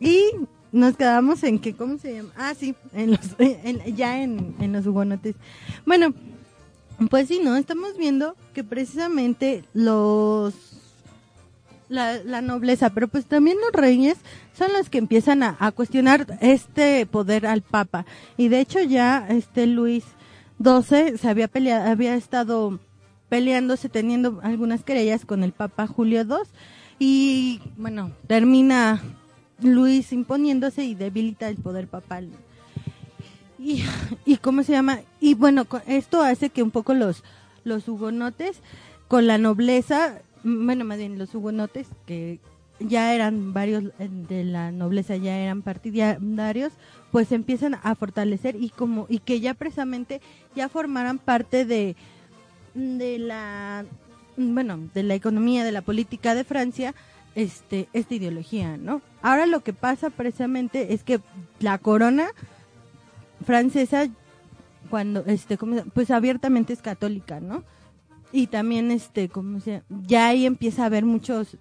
y 0.01 0.25
nos 0.73 0.97
quedamos 0.97 1.43
en 1.43 1.59
que, 1.59 1.75
¿cómo 1.75 1.99
se 1.99 2.15
llama? 2.15 2.31
Ah, 2.37 2.55
sí, 2.55 2.75
en 2.93 3.13
los, 3.13 3.21
en- 3.39 3.97
ya 3.97 4.23
en, 4.23 4.55
en 4.61 4.73
los 4.73 4.87
hugonotes. 4.87 5.35
Bueno, 5.87 6.13
pues 7.11 7.29
sí, 7.29 7.41
¿no? 7.43 7.57
Estamos 7.57 7.97
viendo 7.97 8.37
que 8.55 8.65
precisamente 8.65 9.65
los... 9.75 10.55
La, 11.89 12.43
nobleza, 12.43 12.91
pero 12.91 13.07
pues 13.07 13.27
también 13.27 13.59
los 13.61 13.71
reyes 13.71 14.19
son 14.59 14.73
los 14.73 14.91
que 14.91 14.99
empiezan 14.99 15.45
a, 15.45 15.57
a 15.61 15.71
cuestionar 15.71 16.37
este 16.41 17.07
poder 17.07 17.47
al 17.47 17.63
papa. 17.63 18.07
Y 18.37 18.49
de 18.49 18.59
hecho 18.59 18.83
ya 18.83 19.25
este 19.29 19.69
Luis 19.69 20.03
XII 20.61 21.17
se 21.17 21.29
había 21.29 21.47
peleado, 21.47 21.89
había 21.89 22.17
estado 22.17 22.81
peleándose, 23.29 23.89
teniendo 23.89 24.41
algunas 24.43 24.83
querellas 24.83 25.25
con 25.25 25.45
el 25.45 25.53
Papa 25.53 25.87
Julio 25.87 26.23
II 26.23 26.49
y 26.99 27.61
bueno, 27.77 28.13
termina 28.27 29.03
Luis 29.63 30.13
imponiéndose 30.13 30.85
y 30.85 30.95
debilita 30.95 31.49
el 31.49 31.57
poder 31.57 31.89
papal. 31.89 32.31
Y, 33.59 33.85
y 34.25 34.37
cómo 34.37 34.63
se 34.63 34.73
llama, 34.73 35.01
y 35.21 35.35
bueno, 35.35 35.67
esto 35.87 36.23
hace 36.23 36.51
que 36.51 36.63
un 36.63 36.71
poco 36.71 36.95
los, 36.95 37.25
los 37.65 37.89
hugonotes 37.89 38.61
con 39.09 39.27
la 39.27 39.39
nobleza, 39.39 40.21
bueno, 40.43 40.85
más 40.85 40.99
bien 40.99 41.19
los 41.19 41.35
hugonotes 41.35 41.89
que 42.07 42.41
ya 42.79 43.15
eran 43.15 43.53
varios 43.53 43.85
eh, 43.99 44.09
de 44.11 44.45
la 44.45 44.71
nobleza, 44.71 45.17
ya 45.17 45.39
eran 45.39 45.63
partidarios, 45.63 46.73
pues 47.11 47.33
empiezan 47.33 47.77
a 47.83 47.95
fortalecer 47.95 48.57
y 48.57 48.71
como 48.71 49.07
y 49.09 49.21
que 49.21 49.41
ya 49.41 49.55
precisamente 49.55 50.21
ya 50.55 50.69
formaran 50.69 51.19
parte 51.19 51.65
de 51.65 51.97
de 52.75 53.19
la 53.19 53.85
bueno 54.37 54.79
de 54.93 55.03
la 55.03 55.15
economía 55.15 55.65
de 55.65 55.73
la 55.73 55.81
política 55.81 56.35
de 56.35 56.45
Francia 56.45 56.95
este 57.35 57.89
esta 57.95 58.15
ideología 58.15 58.77
no 58.77 59.01
ahora 59.23 59.47
lo 59.47 59.61
que 59.61 59.73
pasa 59.73 60.11
precisamente 60.11 60.93
es 60.93 61.05
que 61.05 61.21
la 61.61 61.79
corona 61.79 62.29
francesa 63.47 64.09
cuando 64.91 65.25
este 65.27 65.57
¿cómo 65.57 65.83
pues 65.95 66.11
abiertamente 66.11 66.73
es 66.73 66.83
católica 66.83 67.41
no 67.41 67.65
y 68.33 68.49
también 68.49 68.91
este 68.91 69.29
como 69.29 69.61
se 69.61 69.83
ya 70.07 70.29
ahí 70.29 70.45
empieza 70.47 70.83
a 70.83 70.87
haber 70.87 71.05
muchos 71.05 71.57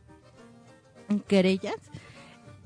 querellas 1.28 1.76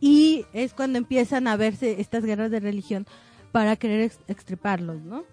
y 0.01 0.45
es 0.53 0.73
cuando 0.73 0.97
empiezan 0.97 1.47
a 1.47 1.57
verse 1.57 1.99
estas 1.99 2.23
guerras 2.23 2.49
de 2.51 2.59
religión 2.61 3.05
para 3.51 3.75
querer 3.75 4.01
ex- 4.01 4.19
extirparlos 4.27 5.01
no 5.01 5.23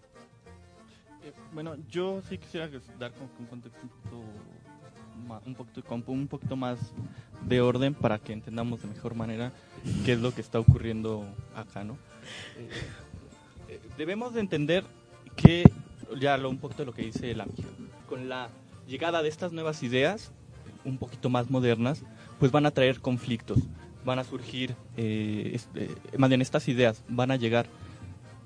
Eh, 1.24 1.32
Bueno, 1.54 1.76
yo 1.88 2.20
sí 2.28 2.38
quisiera 2.38 2.68
dar 2.98 3.12
que 3.12 3.20
un 3.38 3.46
contexto 3.46 3.80
un 3.82 3.88
poquito, 3.88 5.46
un 5.46 5.54
poquito, 5.54 5.82
con 5.84 6.02
un 6.06 6.26
poquito 6.28 6.56
más 6.56 6.78
de 7.48 7.60
orden 7.60 7.94
para 7.94 8.18
que 8.18 8.32
entendamos 8.32 8.82
de 8.82 8.88
mejor 8.88 9.14
manera 9.14 9.52
qué 10.04 10.12
es 10.14 10.20
lo 10.20 10.32
que 10.34 10.40
está 10.40 10.58
ocurriendo 10.58 11.24
acá, 11.54 11.84
¿no? 11.84 11.94
Eh, 12.56 12.68
debemos 13.96 14.34
de 14.34 14.40
entender 14.40 14.84
que, 15.36 15.64
ya 16.20 16.36
lo, 16.36 16.50
un 16.50 16.58
poquito 16.58 16.82
de 16.82 16.86
lo 16.86 16.94
que 16.94 17.02
dice 17.02 17.32
amigo, 17.32 17.68
con 18.08 18.28
la 18.28 18.48
llegada 18.86 19.22
de 19.22 19.28
estas 19.28 19.52
nuevas 19.52 19.82
ideas, 19.82 20.32
un 20.84 20.98
poquito 20.98 21.28
más 21.28 21.50
modernas, 21.50 22.02
pues 22.38 22.52
van 22.52 22.66
a 22.66 22.70
traer 22.70 23.00
conflictos, 23.00 23.58
van 24.04 24.18
a 24.18 24.24
surgir, 24.24 24.76
eh, 24.96 25.50
este, 25.54 25.90
más 26.16 26.28
bien 26.28 26.42
estas 26.42 26.68
ideas 26.68 27.02
van 27.08 27.30
a 27.30 27.36
llegar 27.36 27.66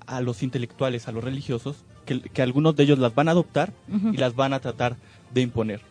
a 0.07 0.21
los 0.21 0.43
intelectuales, 0.43 1.07
a 1.07 1.11
los 1.11 1.23
religiosos, 1.23 1.77
que, 2.05 2.21
que 2.21 2.41
algunos 2.41 2.75
de 2.75 2.83
ellos 2.83 2.99
las 2.99 3.13
van 3.13 3.27
a 3.27 3.31
adoptar 3.31 3.71
y 4.11 4.17
las 4.17 4.35
van 4.35 4.53
a 4.53 4.59
tratar 4.59 4.97
de 5.33 5.41
imponer. 5.41 5.81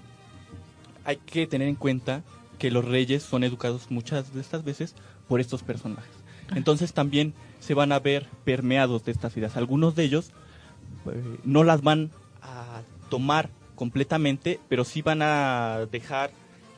Hay 1.04 1.16
que 1.16 1.46
tener 1.46 1.68
en 1.68 1.76
cuenta 1.76 2.22
que 2.58 2.70
los 2.70 2.84
reyes 2.84 3.22
son 3.22 3.44
educados 3.44 3.90
muchas 3.90 4.34
de 4.34 4.40
estas 4.40 4.64
veces 4.64 4.94
por 5.28 5.40
estos 5.40 5.62
personajes. 5.62 6.19
Entonces 6.54 6.92
también 6.92 7.34
se 7.60 7.74
van 7.74 7.92
a 7.92 8.00
ver 8.00 8.26
permeados 8.44 9.04
de 9.04 9.12
estas 9.12 9.36
ideas. 9.36 9.56
Algunos 9.56 9.94
de 9.94 10.04
ellos 10.04 10.32
eh, 11.06 11.38
no 11.44 11.64
las 11.64 11.82
van 11.82 12.10
a 12.42 12.82
tomar 13.08 13.50
completamente, 13.74 14.60
pero 14.68 14.84
sí 14.84 15.02
van 15.02 15.22
a 15.22 15.86
dejar 15.90 16.30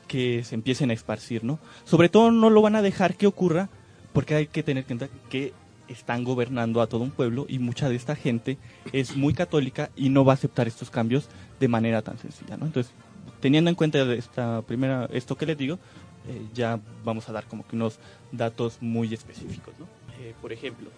que 0.07 0.43
se 0.43 0.55
empiecen 0.55 0.89
a 0.89 0.93
esparcir, 0.93 1.43
¿no? 1.43 1.59
Sobre 1.85 2.09
todo 2.09 2.31
no 2.31 2.49
lo 2.49 2.61
van 2.61 2.75
a 2.75 2.81
dejar 2.81 3.15
que 3.15 3.27
ocurra 3.27 3.69
porque 4.13 4.35
hay 4.35 4.47
que 4.47 4.63
tener 4.63 4.83
en 4.83 4.97
cuenta 4.97 5.15
que 5.29 5.53
están 5.87 6.23
gobernando 6.23 6.81
a 6.81 6.87
todo 6.87 7.03
un 7.03 7.11
pueblo 7.11 7.45
y 7.49 7.59
mucha 7.59 7.89
de 7.89 7.95
esta 7.95 8.15
gente 8.15 8.57
es 8.91 9.15
muy 9.15 9.33
católica 9.33 9.89
y 9.95 10.09
no 10.09 10.23
va 10.23 10.33
a 10.33 10.35
aceptar 10.35 10.67
estos 10.67 10.89
cambios 10.89 11.29
de 11.59 11.67
manera 11.67 12.01
tan 12.01 12.17
sencilla, 12.19 12.57
¿no? 12.57 12.65
Entonces, 12.65 12.93
teniendo 13.41 13.69
en 13.69 13.75
cuenta 13.75 14.01
esta 14.13 14.61
primera 14.61 15.09
esto 15.11 15.35
que 15.35 15.45
les 15.45 15.57
digo, 15.57 15.79
eh, 16.27 16.41
ya 16.53 16.79
vamos 17.03 17.27
a 17.27 17.33
dar 17.33 17.45
como 17.45 17.67
que 17.67 17.75
unos 17.75 17.99
datos 18.31 18.77
muy 18.79 19.13
específicos, 19.13 19.73
¿no? 19.77 19.85
Eh, 20.21 20.33
por 20.41 20.53
ejemplo, 20.53 20.89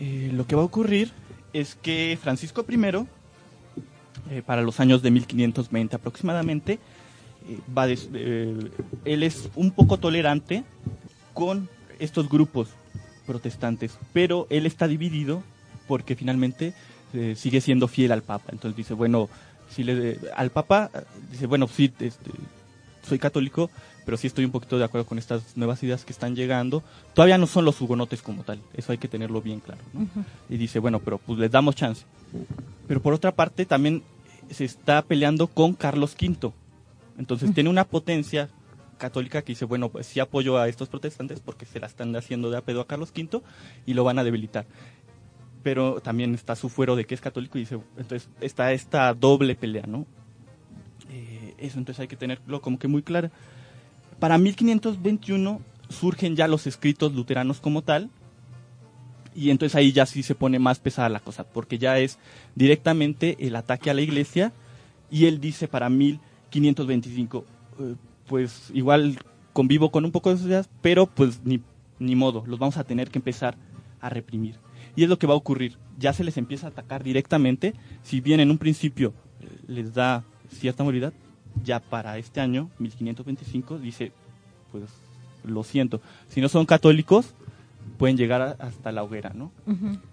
eh, 0.00 0.30
lo 0.32 0.46
que 0.46 0.56
va 0.56 0.62
a 0.62 0.64
ocurrir 0.64 1.12
es 1.52 1.74
que 1.74 2.18
Francisco 2.20 2.64
I, 2.68 4.40
para 4.42 4.62
los 4.62 4.80
años 4.80 5.02
de 5.02 5.10
1520 5.10 5.96
aproximadamente, 5.96 6.78
va 7.76 7.86
él 7.86 9.22
es 9.22 9.48
un 9.54 9.70
poco 9.70 9.98
tolerante 9.98 10.64
con 11.32 11.68
estos 12.00 12.28
grupos 12.28 12.70
protestantes, 13.26 13.98
pero 14.12 14.46
él 14.50 14.66
está 14.66 14.88
dividido 14.88 15.42
porque 15.86 16.16
finalmente 16.16 16.74
sigue 17.36 17.60
siendo 17.60 17.86
fiel 17.86 18.10
al 18.10 18.22
Papa. 18.22 18.50
Entonces 18.50 18.76
dice, 18.76 18.94
bueno, 18.94 19.28
si 19.70 19.84
le, 19.84 20.18
al 20.34 20.50
Papa, 20.50 20.90
dice, 21.30 21.46
bueno, 21.46 21.68
sí, 21.68 21.92
este, 22.00 22.30
soy 23.06 23.18
católico, 23.18 23.70
pero 24.06 24.16
sí 24.16 24.28
estoy 24.28 24.44
un 24.44 24.52
poquito 24.52 24.78
de 24.78 24.84
acuerdo 24.84 25.04
con 25.04 25.18
estas 25.18 25.56
nuevas 25.56 25.82
ideas 25.82 26.04
que 26.04 26.12
están 26.12 26.36
llegando. 26.36 26.84
Todavía 27.12 27.38
no 27.38 27.48
son 27.48 27.64
los 27.64 27.78
hugonotes 27.80 28.22
como 28.22 28.44
tal, 28.44 28.60
eso 28.72 28.92
hay 28.92 28.98
que 28.98 29.08
tenerlo 29.08 29.42
bien 29.42 29.58
claro. 29.58 29.82
¿no? 29.92 30.06
Y 30.48 30.56
dice, 30.56 30.78
bueno, 30.78 31.00
pero 31.00 31.18
pues 31.18 31.40
les 31.40 31.50
damos 31.50 31.74
chance. 31.74 32.04
pero 32.86 33.02
por 33.02 33.12
otra 33.12 33.32
parte 33.32 33.66
también 33.66 34.04
se 34.48 34.64
está 34.64 35.02
peleando 35.02 35.48
con 35.48 35.74
Carlos 35.74 36.16
V. 36.18 36.52
Entonces 37.18 37.52
tiene 37.52 37.68
una 37.68 37.84
potencia 37.84 38.48
católica 38.96 39.42
que 39.42 39.52
dice, 39.52 39.64
bueno, 39.64 39.88
pues 39.88 40.06
sí 40.06 40.20
apoyo 40.20 40.56
a 40.56 40.68
estos 40.68 40.88
protestantes 40.88 41.40
porque 41.40 41.66
se 41.66 41.80
la 41.80 41.88
están 41.88 42.14
haciendo 42.14 42.48
de 42.48 42.58
a 42.58 42.60
pedo 42.60 42.80
a 42.80 42.86
Carlos 42.86 43.12
V 43.14 43.42
y 43.86 43.94
lo 43.94 44.04
van 44.04 44.20
a 44.20 44.24
debilitar. 44.24 44.66
Pero 45.64 46.00
también 46.00 46.32
está 46.32 46.54
su 46.54 46.68
fuero 46.68 46.94
de 46.94 47.06
que 47.06 47.14
es 47.16 47.20
católico 47.20 47.58
y 47.58 47.62
dice, 47.62 47.80
entonces 47.96 48.28
está 48.40 48.72
esta 48.72 49.12
doble 49.14 49.56
pelea, 49.56 49.84
¿no? 49.88 50.06
Eh, 51.10 51.54
eso 51.58 51.78
entonces 51.78 52.00
hay 52.00 52.08
que 52.08 52.16
tenerlo 52.16 52.60
como 52.60 52.78
que 52.78 52.86
muy 52.86 53.02
claro. 53.02 53.32
Para 54.18 54.38
1521 54.38 55.60
surgen 55.88 56.36
ya 56.36 56.48
los 56.48 56.66
escritos 56.66 57.14
luteranos 57.14 57.60
como 57.60 57.82
tal, 57.82 58.10
y 59.34 59.50
entonces 59.50 59.76
ahí 59.76 59.92
ya 59.92 60.06
sí 60.06 60.22
se 60.22 60.34
pone 60.34 60.58
más 60.58 60.78
pesada 60.78 61.10
la 61.10 61.20
cosa, 61.20 61.44
porque 61.44 61.78
ya 61.78 61.98
es 61.98 62.18
directamente 62.54 63.36
el 63.40 63.54
ataque 63.56 63.90
a 63.90 63.94
la 63.94 64.00
iglesia, 64.00 64.52
y 65.10 65.26
él 65.26 65.40
dice 65.40 65.68
para 65.68 65.90
1525, 65.90 67.44
eh, 67.78 67.94
pues 68.26 68.70
igual 68.72 69.18
convivo 69.52 69.90
con 69.90 70.04
un 70.04 70.12
poco 70.12 70.34
de 70.34 70.42
ideas, 70.42 70.70
pero 70.80 71.06
pues 71.06 71.42
ni, 71.44 71.60
ni 71.98 72.16
modo, 72.16 72.44
los 72.46 72.58
vamos 72.58 72.78
a 72.78 72.84
tener 72.84 73.10
que 73.10 73.18
empezar 73.18 73.56
a 74.00 74.08
reprimir. 74.08 74.56
Y 74.96 75.02
es 75.02 75.10
lo 75.10 75.18
que 75.18 75.26
va 75.26 75.34
a 75.34 75.36
ocurrir, 75.36 75.76
ya 75.98 76.14
se 76.14 76.24
les 76.24 76.38
empieza 76.38 76.66
a 76.66 76.70
atacar 76.70 77.04
directamente, 77.04 77.74
si 78.02 78.22
bien 78.22 78.40
en 78.40 78.50
un 78.50 78.56
principio 78.56 79.12
eh, 79.40 79.48
les 79.68 79.92
da 79.92 80.24
cierta 80.48 80.82
movilidad, 80.82 81.12
ya 81.64 81.80
para 81.80 82.18
este 82.18 82.40
año, 82.40 82.70
1525, 82.78 83.78
dice, 83.78 84.12
pues 84.72 84.84
lo 85.44 85.62
siento, 85.64 86.00
si 86.28 86.40
no 86.40 86.48
son 86.48 86.66
católicos, 86.66 87.34
pueden 87.98 88.16
llegar 88.16 88.42
a- 88.42 88.56
hasta 88.58 88.92
la 88.92 89.02
hoguera, 89.04 89.32
¿no? 89.34 89.52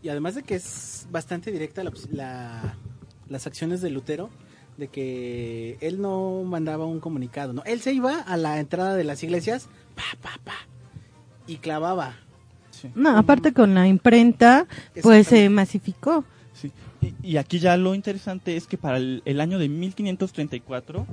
Y 0.02 0.10
además 0.10 0.36
de 0.36 0.44
que 0.44 0.56
es 0.56 1.08
bastante 1.12 1.52
directa 1.52 1.84
la- 1.84 1.92
la- 2.12 2.76
las 3.30 3.48
acciones 3.48 3.82
de 3.82 3.90
Lutero, 3.90 4.30
de 4.78 4.88
que 4.88 5.78
él 5.82 6.02
no 6.02 6.44
mandaba 6.44 6.86
un 6.86 7.00
comunicado, 7.00 7.54
¿no? 7.54 7.64
Él 7.66 7.82
se 7.82 7.94
iba 7.94 8.20
a 8.22 8.38
la 8.38 8.60
entrada 8.60 8.96
de 8.96 9.04
las 9.04 9.24
iglesias, 9.24 9.68
pa, 9.96 10.04
pa, 10.22 10.40
pa, 10.44 10.54
y 11.48 11.58
clavaba. 11.58 12.16
Sí. 12.72 12.90
No, 12.96 13.18
aparte 13.18 13.54
con 13.54 13.74
la 13.76 13.88
imprenta, 13.88 14.66
pues 15.02 15.28
se 15.28 15.50
masificó. 15.50 16.26
Sí. 16.54 16.72
Y, 17.24 17.38
aquí 17.38 17.60
ya 17.60 17.76
lo 17.78 17.96
interesante 17.96 18.56
es 18.56 18.68
que 18.68 18.78
para 18.78 18.98
el, 18.98 19.22
el 19.26 19.42
año 19.42 19.60
de 19.60 19.70
1534 19.70 21.06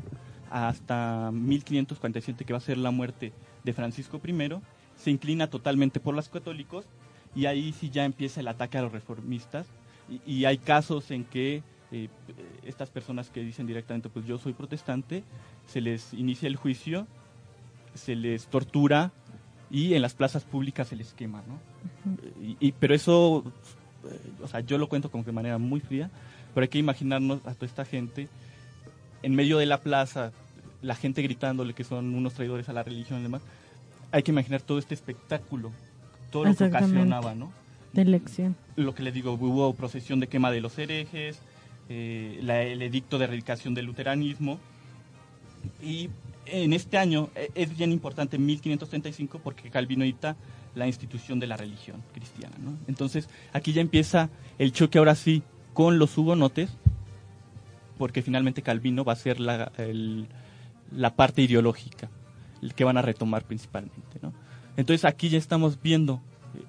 hasta 0.50 1.31
1547, 1.33 2.44
que 2.44 2.53
va 2.53 2.59
a 2.59 2.62
ser 2.62 2.79
la 2.79 2.90
muerte 2.90 3.33
de 3.64 3.72
Francisco 3.72 4.20
I, 4.24 4.35
se 4.96 5.11
inclina 5.11 5.48
totalmente 5.48 6.00
por 6.00 6.14
los 6.14 6.29
católicos 6.29 6.85
y 7.35 7.46
ahí 7.46 7.72
sí 7.72 7.90
ya 7.90 8.05
empieza 8.05 8.40
el 8.40 8.48
ataque 8.48 8.79
a 8.79 8.83
los 8.83 8.92
reformistas. 8.92 9.66
Y, 10.09 10.20
y 10.31 10.44
hay 10.44 10.59
casos 10.59 11.11
en 11.11 11.24
que 11.24 11.62
eh, 11.92 12.09
estas 12.64 12.90
personas 12.90 13.31
que 13.31 13.42
dicen 13.42 13.66
directamente, 13.66 14.09
pues 14.09 14.26
yo 14.26 14.38
soy 14.38 14.53
protestante, 14.53 15.24
se 15.66 15.81
les 15.81 16.12
inicia 16.14 16.48
el 16.48 16.57
juicio, 16.57 17.07
se 17.94 18.16
les 18.16 18.46
tortura 18.46 19.12
y 19.70 19.94
en 19.94 20.03
las 20.03 20.14
plazas 20.14 20.44
públicas 20.44 20.88
se 20.88 20.96
les 20.96 21.12
quema, 21.14 21.42
¿no? 21.46 21.59
y, 22.42 22.57
y- 22.61 22.72
pero 22.72 22.94
eso 22.94 23.44
o 24.43 24.49
sea, 24.49 24.61
yo 24.61 24.79
lo 24.79 24.89
cuento 24.89 25.11
como 25.11 25.25
que 25.25 25.29
de 25.31 25.35
manera 25.35 25.59
muy 25.59 25.81
fría, 25.81 26.11
pero 26.55 26.63
hay 26.65 26.69
que 26.69 26.79
imaginarnos 26.79 27.41
a 27.47 27.55
toda 27.55 27.67
esta 27.67 27.85
gente 27.85 28.29
en 29.23 29.35
medio 29.35 29.59
de 29.59 29.67
la 29.67 29.79
plaza, 29.81 30.33
la 30.83 30.95
gente 30.95 31.23
gritándole 31.23 31.75
que 31.75 31.85
son 31.85 32.15
unos 32.15 32.35
traidores 32.35 32.69
a 32.69 32.73
la 32.73 32.83
religión 32.83 33.21
y 33.21 33.23
demás. 33.25 33.43
Hay 34.13 34.23
que 34.23 34.31
imaginar 34.31 34.63
todo 34.63 34.79
este 34.79 34.95
espectáculo, 34.95 35.71
todo 36.33 36.45
lo 36.45 36.51
que 36.51 36.65
ocasionaba, 36.87 37.35
¿no? 37.35 37.53
de 37.93 38.03
elección. 38.03 38.57
Lo 38.77 38.95
que 38.95 39.03
les 39.03 39.13
digo, 39.13 39.33
hubo 39.33 39.75
procesión 39.75 40.21
de 40.21 40.29
quema 40.29 40.51
de 40.53 40.61
los 40.61 40.79
herejes, 40.79 41.39
eh, 41.89 42.39
la- 42.43 42.63
el 42.63 42.81
edicto 42.83 43.19
de 43.19 43.25
erradicación 43.25 43.75
del 43.75 43.87
luteranismo. 43.87 44.59
Y 45.83 46.09
en 46.47 46.73
este 46.73 46.99
año 46.99 47.29
eh, 47.35 47.51
es 47.55 47.77
bien 47.77 47.93
importante, 47.93 48.39
1535, 48.39 49.41
porque 49.43 49.71
Calvino 49.71 50.05
dicta 50.05 50.37
la 50.74 50.87
institución 50.87 51.40
de 51.40 51.46
la 51.46 51.56
religión 51.56 52.02
cristiana. 52.12 52.56
¿no? 52.59 52.76
Entonces, 52.87 53.28
aquí 53.52 53.72
ya 53.72 53.80
empieza 53.80 54.30
el 54.59 54.72
choque 54.72 54.98
ahora 54.98 55.14
sí 55.14 55.42
con 55.72 55.98
los 55.98 56.16
hugonotes, 56.16 56.70
porque 57.98 58.22
finalmente 58.22 58.62
Calvino 58.62 59.04
va 59.04 59.12
a 59.12 59.16
ser 59.16 59.40
la, 59.40 59.72
la 60.90 61.16
parte 61.16 61.42
ideológica, 61.42 62.09
que 62.74 62.85
van 62.85 62.96
a 62.96 63.02
retomar 63.02 63.44
principalmente. 63.44 64.20
Entonces, 64.76 65.04
aquí 65.04 65.28
ya 65.28 65.38
estamos 65.38 65.80
viendo 65.83 66.20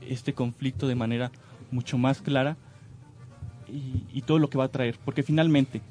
este 0.01 0.33
conflicto 0.33 0.87
de 0.87 0.95
manera 0.95 1.31
mucho 1.71 1.97
más 1.97 2.21
clara 2.21 2.57
y, 3.67 4.03
y 4.11 4.21
todo 4.23 4.39
lo 4.39 4.49
que 4.49 4.57
va 4.57 4.65
a 4.65 4.71
traer, 4.71 4.97
porque 5.05 5.23
finalmente, 5.23 5.81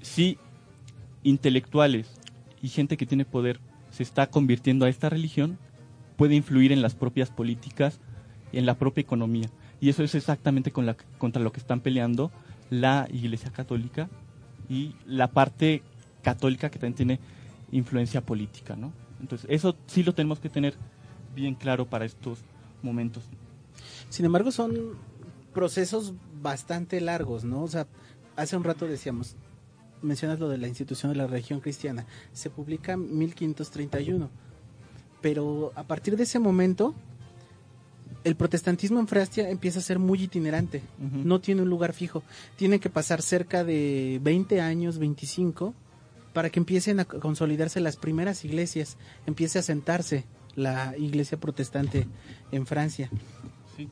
si 0.00 0.38
intelectuales 1.24 2.08
y 2.62 2.68
gente 2.68 2.96
que 2.96 3.06
tiene 3.06 3.24
poder 3.24 3.60
se 3.90 4.02
está 4.02 4.28
convirtiendo 4.28 4.86
a 4.86 4.88
esta 4.88 5.08
religión, 5.08 5.58
puede 6.18 6.34
influir 6.34 6.72
en 6.72 6.82
las 6.82 6.94
propias 6.94 7.30
políticas 7.30 8.00
y 8.52 8.58
en 8.58 8.66
la 8.66 8.74
propia 8.76 9.02
economía. 9.02 9.48
Y 9.80 9.88
eso 9.88 10.02
es 10.02 10.16
exactamente 10.16 10.72
con 10.72 10.84
la, 10.84 10.96
contra 11.16 11.40
lo 11.40 11.52
que 11.52 11.60
están 11.60 11.80
peleando 11.80 12.30
la 12.68 13.08
Iglesia 13.10 13.50
Católica 13.52 14.10
y 14.68 14.96
la 15.06 15.30
parte 15.30 15.82
católica 16.22 16.70
que 16.70 16.80
también 16.80 16.96
tiene 16.96 17.20
influencia 17.70 18.20
política, 18.20 18.74
¿no? 18.76 18.92
Entonces, 19.20 19.46
eso 19.48 19.76
sí 19.86 20.02
lo 20.02 20.12
tenemos 20.12 20.40
que 20.40 20.48
tener 20.48 20.74
bien 21.34 21.54
claro 21.54 21.86
para 21.86 22.04
estos 22.04 22.40
momentos. 22.82 23.22
Sin 24.08 24.26
embargo, 24.26 24.50
son 24.50 24.96
procesos 25.54 26.14
bastante 26.42 27.00
largos, 27.00 27.44
¿no? 27.44 27.66
Hace 28.36 28.56
un 28.56 28.64
rato 28.64 28.86
decíamos, 28.86 29.36
mencionas 30.02 30.40
lo 30.40 30.48
de 30.48 30.58
la 30.58 30.66
institución 30.66 31.12
de 31.12 31.18
la 31.18 31.28
religión 31.28 31.60
cristiana, 31.60 32.06
se 32.32 32.50
publica 32.50 32.92
en 32.92 33.18
1531, 33.18 34.30
pero 35.20 35.72
a 35.74 35.84
partir 35.84 36.16
de 36.16 36.24
ese 36.24 36.38
momento, 36.38 36.94
el 38.24 38.36
protestantismo 38.36 39.00
en 39.00 39.08
Francia 39.08 39.48
empieza 39.48 39.78
a 39.78 39.82
ser 39.82 39.98
muy 39.98 40.22
itinerante, 40.22 40.82
Ujú. 40.98 41.18
no 41.24 41.40
tiene 41.40 41.62
un 41.62 41.70
lugar 41.70 41.92
fijo, 41.92 42.22
tiene 42.56 42.80
que 42.80 42.90
pasar 42.90 43.22
cerca 43.22 43.64
de 43.64 44.20
20 44.22 44.60
años, 44.60 44.98
25, 44.98 45.74
para 46.32 46.50
que 46.50 46.60
empiecen 46.60 47.00
a 47.00 47.04
consolidarse 47.04 47.80
las 47.80 47.96
primeras 47.96 48.44
iglesias, 48.44 48.96
empiece 49.26 49.58
a 49.58 49.62
sentarse 49.62 50.24
la 50.56 50.94
iglesia 50.98 51.38
protestante 51.38 52.06
en 52.52 52.66
Francia. 52.66 53.10
Sí. 53.76 53.88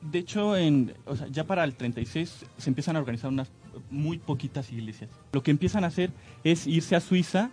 De 0.00 0.20
hecho, 0.20 0.56
en, 0.56 0.94
o 1.04 1.16
sea, 1.16 1.26
ya 1.28 1.44
para 1.44 1.64
el 1.64 1.74
36 1.74 2.44
se 2.58 2.70
empiezan 2.70 2.96
a 2.96 3.00
organizar 3.00 3.28
unas 3.30 3.50
muy 3.90 4.18
poquitas 4.18 4.70
iglesias. 4.72 5.10
Lo 5.32 5.42
que 5.42 5.50
empiezan 5.50 5.82
a 5.84 5.88
hacer 5.88 6.10
es 6.44 6.66
irse 6.66 6.94
a 6.96 7.00
Suiza. 7.00 7.50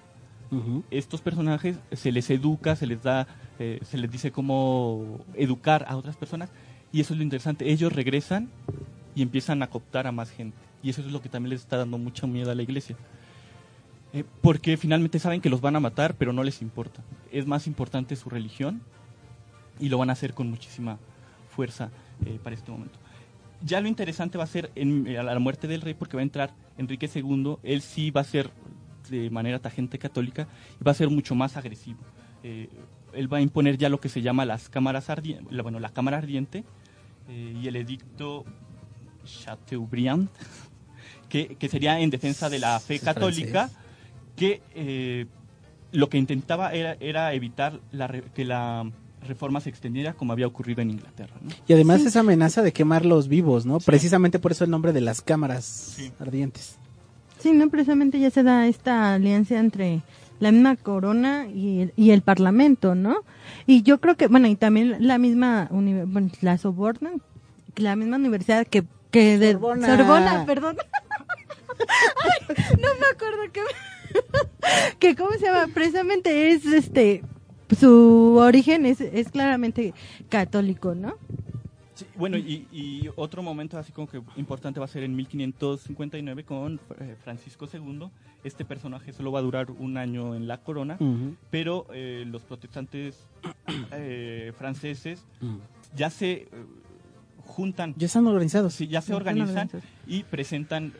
Estos 0.92 1.22
personajes 1.22 1.78
se 1.92 2.12
les 2.12 2.30
educa, 2.30 2.76
se 2.76 2.88
les 2.88 3.02
da, 3.02 3.28
eh, 3.60 3.80
se 3.84 3.98
les 3.98 4.12
dice 4.12 4.32
cómo 4.32 5.20
educar 5.34 5.86
a 5.88 5.98
otras 5.98 6.16
personas 6.16 6.50
y 6.92 7.02
eso 7.02 7.14
es 7.14 7.18
lo 7.18 7.24
interesante. 7.24 7.72
Ellos 7.72 7.94
regresan 7.94 8.50
y 9.16 9.22
empiezan 9.22 9.64
a 9.64 9.70
cooptar 9.70 10.08
a 10.08 10.12
más 10.12 10.30
gente 10.30 10.58
y 10.84 10.90
eso 10.90 11.02
es 11.02 11.12
lo 11.12 11.22
que 11.22 11.30
también 11.30 11.52
les 11.52 11.62
está 11.62 11.78
dando 11.78 11.98
mucho 11.98 12.28
miedo 12.28 12.52
a 12.52 12.56
la 12.56 12.64
iglesia. 12.64 12.96
Eh, 14.14 14.24
porque 14.42 14.78
finalmente 14.78 15.18
saben 15.18 15.42
que 15.42 15.50
los 15.50 15.60
van 15.60 15.76
a 15.76 15.80
matar, 15.80 16.16
pero 16.16 16.34
no 16.34 16.44
les 16.44 16.62
importa. 16.62 17.02
Es 17.32 17.48
más 17.48 17.66
importante 17.66 18.16
su 18.16 18.30
religión 18.30 18.82
y 19.80 19.90
lo 19.90 19.98
van 19.98 20.10
a 20.10 20.14
hacer 20.14 20.36
con 20.36 20.50
muchísima 20.50 21.00
fuerza 21.56 21.90
eh, 22.26 22.40
para 22.44 22.56
este 22.56 22.72
momento. 22.72 23.00
Ya 23.66 23.82
lo 23.82 23.88
interesante 23.88 24.38
va 24.38 24.44
a 24.44 24.48
ser 24.48 24.72
en, 24.76 25.08
eh, 25.08 25.18
a 25.18 25.24
la 25.24 25.40
muerte 25.40 25.68
del 25.68 25.82
rey, 25.82 25.96
porque 25.96 26.18
va 26.18 26.22
a 26.22 26.24
entrar 26.24 26.54
Enrique 26.78 27.10
II, 27.14 27.58
él 27.64 27.82
sí 27.82 28.12
va 28.12 28.22
a 28.22 28.26
ser 28.26 28.52
de 29.10 29.30
manera 29.30 29.60
tajante 29.60 29.98
católica 30.00 30.48
y 30.80 30.84
va 30.84 30.92
a 30.92 30.96
ser 30.96 31.10
mucho 31.10 31.36
más 31.36 31.58
agresivo. 31.58 32.00
Eh, 32.44 32.70
él 33.14 33.32
va 33.32 33.38
a 33.38 33.42
imponer 33.42 33.78
ya 33.78 33.90
lo 33.90 34.00
que 34.00 34.10
se 34.10 34.22
llama 34.22 34.44
las 34.46 34.70
cámaras 34.70 35.10
ardientes, 35.10 35.62
bueno, 35.62 35.80
la 35.80 35.90
cámara 35.90 36.18
ardiente 36.18 36.64
eh, 37.30 37.60
y 37.62 37.68
el 37.68 37.76
edicto 37.76 38.44
Chateaubriand, 39.26 40.30
que, 41.30 41.56
que 41.56 41.70
sería 41.70 42.00
en 42.00 42.10
defensa 42.10 42.50
de 42.50 42.60
la 42.60 42.80
fe 42.80 43.00
católica, 43.00 43.70
que 44.36 44.62
eh, 44.76 45.26
lo 45.92 46.10
que 46.10 46.18
intentaba 46.18 46.74
era, 46.74 46.98
era 47.00 47.34
evitar 47.34 47.80
la 47.92 48.08
re- 48.08 48.24
que 48.34 48.46
la 48.46 48.90
reforma 49.28 49.62
se 49.62 49.70
extendiera 49.70 50.14
como 50.14 50.34
había 50.34 50.48
ocurrido 50.48 50.82
en 50.82 50.92
Inglaterra. 50.92 51.36
¿no? 51.42 51.50
Y 51.68 51.74
además 51.74 52.02
esa 52.02 52.20
amenaza 52.22 52.62
de 52.62 52.74
quemarlos 52.74 53.28
vivos, 53.30 53.66
¿no? 53.66 53.80
Precisamente 53.80 54.38
por 54.40 54.52
eso 54.52 54.66
el 54.66 54.70
nombre 54.70 54.92
de 54.92 55.00
las 55.02 55.22
cámaras 55.22 55.64
Sí. 55.66 56.12
ardientes. 56.20 56.78
Sí, 57.44 57.52
no, 57.52 57.70
precisamente 57.70 58.22
ya 58.22 58.32
se 58.32 58.42
da 58.42 58.68
esta 58.68 59.16
alianza 59.16 59.60
entre 59.60 60.02
la 60.40 60.54
misma 60.54 60.78
corona 60.78 61.46
y 61.54 61.82
el, 61.82 61.94
y 61.98 62.12
el 62.12 62.22
parlamento, 62.22 62.96
¿no? 62.96 63.18
Y 63.68 63.84
yo 63.84 64.00
creo 64.00 64.16
que, 64.16 64.28
bueno, 64.28 64.48
y 64.48 64.56
también 64.56 64.96
la 65.06 65.18
misma, 65.18 65.68
bueno, 65.70 66.30
la 66.40 66.58
Soborna, 66.58 67.12
la 67.76 67.98
misma 67.98 68.16
universidad 68.16 68.66
que, 68.66 68.86
que 69.12 69.38
de 69.38 69.52
Sorbona. 69.52 69.88
Sorbona, 69.88 70.46
perdón. 70.46 70.78
Ay, 72.48 72.56
no 72.82 72.88
me 72.98 73.08
acuerdo 73.12 73.52
que, 73.52 73.62
que 75.00 75.16
cómo 75.18 75.32
se 75.34 75.48
llama, 75.48 75.68
precisamente 75.74 76.54
es 76.54 76.66
este, 76.66 77.26
su 77.78 78.38
origen 78.40 78.86
es, 78.86 79.02
es 79.02 79.32
claramente 79.32 79.94
católico, 80.30 80.96
¿no? 80.96 81.16
Sí, 81.96 82.06
bueno, 82.16 82.38
y, 82.38 82.68
y 82.72 83.10
otro 83.16 83.44
momento 83.44 83.78
así 83.78 83.92
como 83.92 84.08
que 84.08 84.22
importante 84.36 84.80
va 84.80 84.86
a 84.86 84.90
ser 84.90 85.04
en 85.04 85.16
1559 85.16 86.44
con 86.44 86.80
eh, 87.00 87.16
Francisco 87.24 87.68
II. 87.72 88.10
Este 88.44 88.66
personaje 88.66 89.14
solo 89.14 89.32
va 89.32 89.40
a 89.40 89.42
durar 89.44 89.70
un 89.72 89.98
año 89.98 90.36
en 90.36 90.48
la 90.48 90.58
corona, 90.58 90.98
pero 91.50 91.86
eh, 91.94 92.24
los 92.28 92.44
protestantes 92.44 93.28
eh, 93.92 94.52
franceses 94.58 95.24
ya 95.96 96.10
se 96.10 96.32
eh, 96.32 96.48
juntan, 97.46 97.94
Ya 97.98 98.08
están 98.08 98.28
organizados. 98.28 98.74
sí, 98.74 98.88
ya 98.88 99.02
se 99.02 99.14
organizan 99.14 99.70
y 100.08 100.24
presentan, 100.24 100.88
eh, 100.88 100.92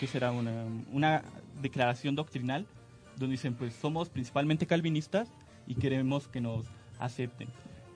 que 0.00 0.06
será 0.06 0.32
una, 0.32 0.64
una 0.92 1.22
declaración 1.62 2.14
doctrinal, 2.16 2.66
donde 3.16 3.32
dicen, 3.34 3.54
pues 3.54 3.74
somos 3.74 4.08
principalmente 4.08 4.66
calvinistas 4.66 5.28
y 5.66 5.74
queremos 5.76 6.26
que 6.28 6.40
nos 6.40 6.64
acepten. 6.98 7.48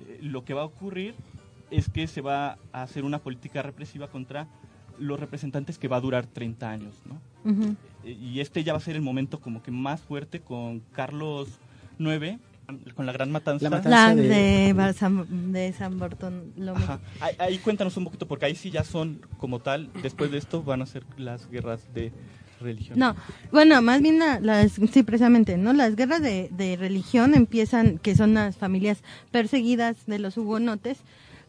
Eh, 0.08 0.18
lo 0.22 0.44
que 0.44 0.54
va 0.54 0.62
a 0.62 0.66
ocurrir 0.66 1.14
es 1.70 1.88
que 1.88 2.06
se 2.06 2.20
va 2.20 2.58
a 2.72 2.82
hacer 2.82 3.04
una 3.04 3.18
política 3.18 3.62
represiva 3.62 4.08
contra 4.08 4.46
los 4.98 5.18
representantes 5.18 5.76
que 5.78 5.88
va 5.88 5.96
a 5.96 6.00
durar 6.00 6.26
30 6.26 6.70
años, 6.70 6.94
¿no? 7.04 7.20
Eh, 8.04 8.12
Y 8.12 8.40
este 8.40 8.62
ya 8.64 8.72
va 8.72 8.78
a 8.78 8.82
ser 8.82 8.94
el 8.96 9.02
momento 9.02 9.40
como 9.40 9.62
que 9.62 9.70
más 9.70 10.00
fuerte 10.02 10.40
con 10.40 10.80
Carlos 10.92 11.48
IX, 11.98 12.38
con 12.94 13.04
la 13.06 13.12
gran 13.12 13.30
matanza. 13.32 13.64
La 13.64 13.70
matanza. 13.70 13.90
La 13.90 14.14
de- 14.14 14.72
de, 14.72 14.92
San, 14.94 15.52
de 15.52 15.72
San 15.72 15.98
Bartolomé. 15.98 16.44
Ajá. 16.84 17.00
Ahí, 17.20 17.34
ahí 17.38 17.58
cuéntanos 17.58 17.96
un 17.96 18.04
poquito, 18.04 18.26
porque 18.28 18.46
ahí 18.46 18.54
sí 18.54 18.70
ya 18.70 18.84
son 18.84 19.20
como 19.38 19.58
tal, 19.60 19.90
después 20.02 20.30
de 20.30 20.38
esto 20.38 20.62
van 20.62 20.80
a 20.80 20.86
ser 20.86 21.04
las 21.18 21.50
guerras 21.50 21.92
de 21.92 22.12
religión. 22.60 22.98
No, 22.98 23.14
bueno, 23.52 23.82
más 23.82 24.00
bien 24.00 24.18
la- 24.20 24.38
las, 24.40 24.72
sí, 24.72 25.02
precisamente, 25.02 25.58
¿no? 25.58 25.72
Las 25.72 25.96
guerras 25.96 26.22
de, 26.22 26.48
de 26.52 26.76
religión 26.76 27.34
empiezan, 27.34 27.98
que 27.98 28.14
son 28.16 28.32
las 28.34 28.56
familias 28.56 29.02
perseguidas 29.32 30.06
de 30.06 30.18
los 30.20 30.36
hugonotes, 30.38 30.98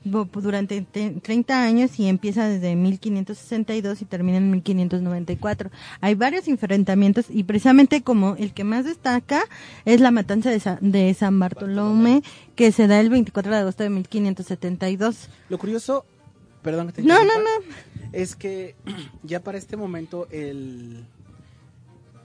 durante 0.06 0.82
te- 0.82 1.10
30 1.12 1.64
años 1.64 2.00
y 2.00 2.08
empieza 2.08 2.48
desde 2.48 2.76
1562 2.76 4.02
y 4.02 4.06
termina 4.06 4.38
en 4.38 4.52
1594. 4.52 5.72
Hay 6.00 6.16
varios 6.16 6.48
enfrentamientos 6.48 7.26
y 7.30 7.44
precisamente 7.44 8.02
como 8.04 8.36
el 8.38 8.54
que 8.54 8.64
más 8.64 8.86
destaca 8.86 9.42
es 9.84 10.00
la 10.02 10.12
matanza 10.12 10.50
de, 10.52 10.60
Sa- 10.60 10.78
de 10.80 11.14
San 11.16 11.40
Bartolomé, 11.40 12.22
que 12.56 12.72
se 12.72 12.88
da 12.88 13.00
el 13.00 13.10
24 13.10 13.52
de 13.52 13.58
agosto 13.58 13.84
de 13.84 13.90
1572. 13.90 15.30
Lo 15.50 15.58
curioso, 15.58 16.06
perdón 16.62 16.88
que 16.88 16.94
te 16.94 17.04
No, 17.04 17.16
no, 17.26 17.34
no. 17.40 17.66
es 18.14 18.36
que 18.36 18.76
ya 19.24 19.40
para 19.42 19.58
este 19.58 19.76
momento 19.76 20.28
el 20.32 21.04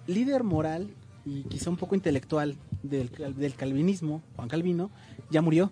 líder 0.07 0.45
moral 0.45 0.91
y 1.25 1.43
quizá 1.45 1.71
un 1.71 1.77
poco 1.77 1.95
intelectual 1.95 2.57
del, 2.83 3.11
del 3.37 3.55
calvinismo, 3.55 4.23
Juan 4.37 4.49
Calvino, 4.49 4.91
ya 5.31 5.43
murió. 5.43 5.71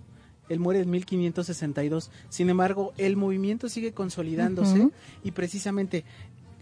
Él 0.49 0.61
muere 0.61 0.81
en 0.81 0.91
1562. 0.91 2.11
Sin 2.29 2.49
embargo, 2.51 2.93
el 2.97 3.17
movimiento 3.17 3.69
sigue 3.69 3.93
consolidándose 3.93 4.89
y 5.25 5.31
precisamente 5.33 6.05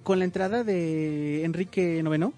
con 0.03 0.19
la 0.19 0.25
entrada 0.25 0.65
de 0.65 1.45
Enrique 1.45 1.99
IX 2.05 2.33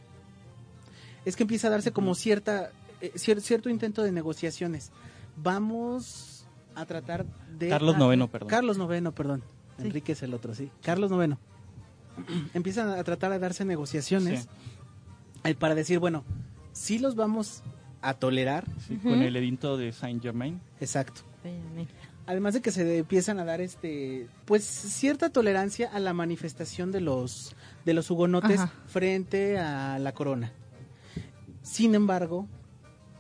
es 1.25 1.37
que 1.37 1.43
empieza 1.43 1.69
a 1.69 1.71
darse 1.71 1.93
como 1.93 2.15
cierta 2.15 2.71
eh, 3.01 3.13
cier- 3.17 3.41
cierto 3.41 3.69
intento 3.71 4.03
de 4.03 4.13
negociaciones. 4.13 4.91
Vamos 5.37 6.47
a 6.75 6.87
tratar 6.87 7.27
de 7.59 7.69
Carlos 7.69 7.97
ah, 7.99 8.15
IX, 8.15 8.27
perdón. 8.29 8.49
Carlos 8.49 8.77
IX, 8.79 9.11
perdón. 9.13 9.43
Sí. 9.79 9.85
Enrique 9.87 10.13
es 10.13 10.23
el 10.23 10.35
otro, 10.35 10.55
sí. 10.55 10.71
Carlos 10.83 11.11
IX. 11.13 11.37
Empiezan 12.55 12.89
a 12.91 13.03
tratar 13.05 13.31
de 13.33 13.39
darse 13.39 13.65
negociaciones 13.65 14.43
Sí. 14.43 14.49
eh, 15.45 15.55
para 15.55 15.75
decir, 15.75 15.99
bueno, 15.99 16.25
sí 16.73 16.99
los 16.99 17.15
vamos 17.15 17.63
a 18.01 18.15
tolerar, 18.15 18.65
Sí. 18.87 18.97
Con 18.97 19.23
el 19.23 19.35
edicto 19.37 19.77
de 19.77 19.93
Saint 19.93 20.23
Germain. 20.23 20.61
exacto. 20.81 21.23
Además 22.27 22.55
de 22.55 22.61
que 22.61 22.71
se 22.71 22.99
empiezan 22.99 23.39
a 23.41 23.45
dar 23.45 23.61
este 23.61 24.29
pues 24.45 24.63
cierta 24.65 25.31
tolerancia 25.31 25.89
a 25.93 25.99
la 25.99 26.13
manifestación 26.13 26.93
de 26.93 27.01
los 27.01 27.55
de 27.87 27.95
los 27.95 28.11
hugonotes 28.11 28.61
Ajá. 28.61 28.73
frente 28.87 29.59
a 29.59 29.99
la 29.99 30.13
corona. 30.13 30.53
Sin 31.63 31.95
embargo, 31.95 32.47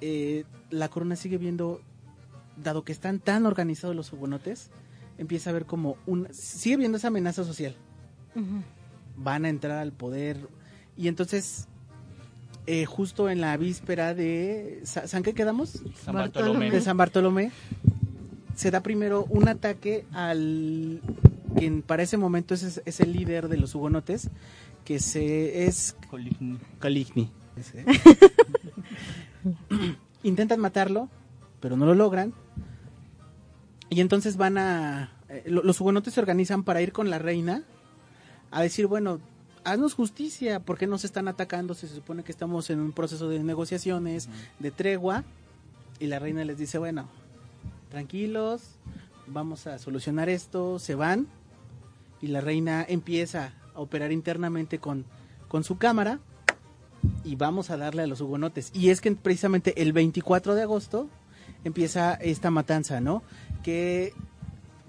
eh, 0.00 0.44
la 0.70 0.88
corona 0.88 1.16
sigue 1.16 1.38
viendo, 1.38 1.80
dado 2.62 2.84
que 2.84 2.92
están 2.92 3.18
tan 3.18 3.46
organizados 3.46 3.96
los 3.96 4.12
hugonotes, 4.12 4.70
empieza 5.16 5.50
a 5.50 5.52
ver 5.54 5.64
como 5.64 5.96
un 6.06 6.28
sigue 6.32 6.76
viendo 6.78 6.98
esa 6.98 7.08
amenaza 7.08 7.44
social. 7.44 7.74
Van 9.16 9.44
a 9.44 9.48
entrar 9.48 9.78
al 9.78 9.92
poder 9.92 10.36
y 10.96 11.08
entonces 11.08 11.66
eh, 12.66 12.84
justo 12.84 13.30
en 13.30 13.40
la 13.40 13.56
víspera 13.56 14.14
de 14.14 14.80
Sa- 14.84 15.08
¿San 15.08 15.22
qué 15.22 15.32
quedamos? 15.32 15.82
San. 16.04 16.14
Bartolomé. 16.14 16.70
de 16.70 16.80
San 16.82 16.96
Bartolomé 16.96 17.50
se 18.58 18.72
da 18.72 18.82
primero 18.82 19.24
un 19.28 19.46
ataque 19.48 20.04
al 20.12 21.00
quien 21.56 21.82
para 21.82 22.02
ese 22.02 22.16
momento 22.16 22.54
es, 22.54 22.82
es 22.84 22.98
el 23.00 23.12
líder 23.12 23.46
de 23.48 23.56
los 23.56 23.74
hugonotes 23.76 24.28
que 24.84 24.98
se 24.98 25.66
es 25.66 25.94
Coligny. 26.10 26.58
Caligni 26.80 27.30
ese. 27.56 27.84
intentan 30.22 30.60
matarlo 30.60 31.08
pero 31.60 31.76
no 31.76 31.86
lo 31.86 31.94
logran. 31.94 32.32
Y 33.90 34.00
entonces 34.00 34.36
van 34.36 34.58
a 34.58 35.12
eh, 35.28 35.44
lo- 35.46 35.62
los 35.62 35.80
hugonotes 35.80 36.14
se 36.14 36.20
organizan 36.20 36.62
para 36.62 36.82
ir 36.82 36.92
con 36.92 37.10
la 37.10 37.18
reina 37.18 37.64
a 38.50 38.62
decir 38.62 38.86
bueno 38.86 39.20
haznos 39.64 39.94
justicia 39.94 40.60
porque 40.60 40.86
nos 40.86 41.04
están 41.04 41.28
atacando 41.28 41.74
se 41.74 41.88
supone 41.88 42.22
que 42.22 42.32
estamos 42.32 42.70
en 42.70 42.80
un 42.80 42.92
proceso 42.92 43.28
de 43.28 43.42
negociaciones 43.42 44.28
de 44.58 44.70
tregua 44.70 45.24
y 46.00 46.06
la 46.06 46.20
reina 46.20 46.44
les 46.44 46.58
dice, 46.58 46.78
bueno, 46.78 47.08
tranquilos, 47.88 48.78
vamos 49.26 49.66
a 49.66 49.78
solucionar 49.78 50.28
esto, 50.28 50.78
se 50.78 50.94
van 50.94 51.26
y 52.20 52.28
la 52.28 52.40
reina 52.40 52.84
empieza 52.88 53.52
a 53.74 53.80
operar 53.80 54.12
internamente 54.12 54.78
con, 54.78 55.04
con 55.48 55.64
su 55.64 55.78
cámara 55.78 56.20
y 57.24 57.36
vamos 57.36 57.70
a 57.70 57.76
darle 57.76 58.02
a 58.02 58.06
los 58.06 58.20
hugonotes. 58.20 58.70
Y 58.74 58.90
es 58.90 59.00
que 59.00 59.12
precisamente 59.12 59.82
el 59.82 59.92
24 59.92 60.54
de 60.54 60.62
agosto 60.62 61.08
empieza 61.64 62.14
esta 62.14 62.50
matanza, 62.50 63.00
¿no? 63.00 63.22
Que 63.62 64.12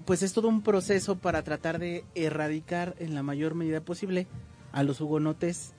pues 0.04 0.22
es 0.22 0.32
todo 0.32 0.48
un 0.48 0.62
proceso 0.62 1.16
para 1.16 1.42
tratar 1.42 1.78
de 1.78 2.04
erradicar 2.14 2.96
en 2.98 3.14
la 3.14 3.22
mayor 3.22 3.54
medida 3.54 3.80
posible 3.80 4.26
a 4.72 4.82
los 4.82 5.00
hugonotes 5.00 5.72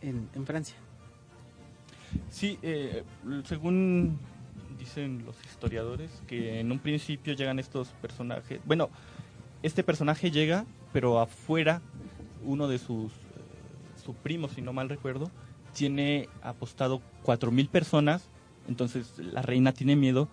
en, 0.00 0.28
en 0.34 0.46
Francia. 0.46 0.76
Sí, 2.30 2.58
eh, 2.62 3.02
según 3.44 4.18
dicen 4.82 5.22
los 5.24 5.36
historiadores, 5.44 6.10
que 6.26 6.58
en 6.58 6.72
un 6.72 6.80
principio 6.80 7.34
llegan 7.34 7.60
estos 7.60 7.88
personajes. 8.02 8.60
Bueno, 8.64 8.90
este 9.62 9.84
personaje 9.84 10.32
llega, 10.32 10.66
pero 10.92 11.20
afuera, 11.20 11.80
uno 12.44 12.66
de 12.66 12.78
sus, 12.78 13.12
eh, 13.12 13.16
su 14.04 14.14
primo, 14.14 14.48
si 14.48 14.60
no 14.60 14.72
mal 14.72 14.88
recuerdo, 14.88 15.30
tiene 15.72 16.28
apostado 16.42 17.00
4.000 17.24 17.68
personas. 17.68 18.28
Entonces 18.68 19.14
la 19.18 19.42
reina 19.42 19.72
tiene 19.72 19.94
miedo 19.94 20.28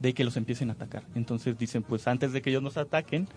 de 0.00 0.14
que 0.14 0.24
los 0.24 0.36
empiecen 0.36 0.70
a 0.70 0.72
atacar. 0.72 1.04
Entonces 1.14 1.56
dicen, 1.56 1.84
pues 1.84 2.08
antes 2.08 2.32
de 2.32 2.42
que 2.42 2.50
ellos 2.50 2.62
nos 2.62 2.76
ataquen, 2.76 3.28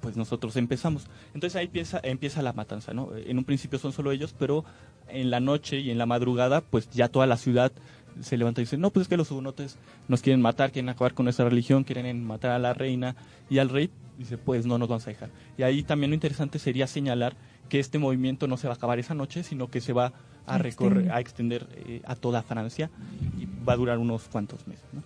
pues 0.00 0.16
nosotros 0.16 0.56
empezamos. 0.56 1.06
Entonces 1.34 1.56
ahí 1.56 1.66
empieza, 1.66 2.00
empieza 2.02 2.40
la 2.40 2.54
matanza, 2.54 2.94
¿no? 2.94 3.14
En 3.14 3.36
un 3.36 3.44
principio 3.44 3.78
son 3.78 3.92
solo 3.92 4.10
ellos, 4.10 4.34
pero 4.38 4.64
en 5.08 5.30
la 5.30 5.40
noche 5.40 5.80
y 5.80 5.90
en 5.90 5.98
la 5.98 6.06
madrugada, 6.06 6.62
pues 6.62 6.88
ya 6.88 7.08
toda 7.08 7.26
la 7.26 7.36
ciudad 7.36 7.72
se 8.20 8.36
levanta 8.36 8.60
y 8.60 8.64
dice, 8.64 8.76
no, 8.76 8.90
pues 8.90 9.02
es 9.02 9.08
que 9.08 9.16
los 9.16 9.30
hugonotes 9.30 9.78
nos 10.08 10.22
quieren 10.22 10.40
matar, 10.40 10.72
quieren 10.72 10.88
acabar 10.88 11.14
con 11.14 11.24
nuestra 11.24 11.48
religión, 11.48 11.84
quieren 11.84 12.24
matar 12.24 12.52
a 12.52 12.58
la 12.58 12.74
reina 12.74 13.16
y 13.48 13.58
al 13.58 13.68
rey. 13.68 13.90
Dice, 14.18 14.36
pues 14.36 14.66
no 14.66 14.78
nos 14.78 14.88
vamos 14.88 15.06
a 15.06 15.10
dejar. 15.10 15.30
Y 15.56 15.62
ahí 15.62 15.82
también 15.84 16.10
lo 16.10 16.14
interesante 16.14 16.58
sería 16.58 16.86
señalar 16.86 17.36
que 17.68 17.78
este 17.78 17.98
movimiento 17.98 18.48
no 18.48 18.56
se 18.56 18.66
va 18.66 18.74
a 18.74 18.76
acabar 18.76 18.98
esa 18.98 19.14
noche, 19.14 19.44
sino 19.44 19.70
que 19.70 19.80
se 19.80 19.92
va 19.92 20.12
a 20.46 20.58
recorrer, 20.58 21.12
a 21.12 21.20
extender 21.20 21.68
eh, 21.86 22.02
a 22.04 22.16
toda 22.16 22.42
Francia 22.42 22.90
y 23.38 23.46
va 23.64 23.74
a 23.74 23.76
durar 23.76 23.98
unos 23.98 24.28
cuantos 24.28 24.66
meses. 24.66 24.84
¿no? 24.92 25.02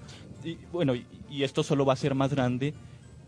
Y 0.49 0.57
bueno, 0.73 0.95
y, 0.95 1.05
y 1.29 1.43
esto 1.43 1.63
solo 1.63 1.85
va 1.85 1.93
a 1.93 1.97
ser 1.97 2.15
más 2.15 2.33
grande 2.33 2.75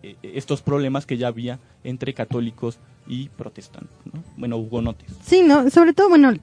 eh, 0.04 0.16
estos 0.22 0.60
problemas 0.60 1.06
que 1.06 1.16
ya 1.16 1.28
había 1.28 1.58
entre 1.82 2.12
católicos 2.14 2.78
y 3.06 3.30
protestantes, 3.30 3.96
¿no? 4.12 4.22
bueno, 4.36 4.58
hugonotes. 4.58 5.10
Sí, 5.22 5.42
no, 5.42 5.70
sobre 5.70 5.94
todo, 5.94 6.10
bueno, 6.10 6.34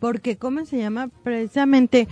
porque, 0.00 0.36
¿cómo 0.36 0.64
se 0.64 0.78
llama? 0.78 1.08
Precisamente, 1.22 2.08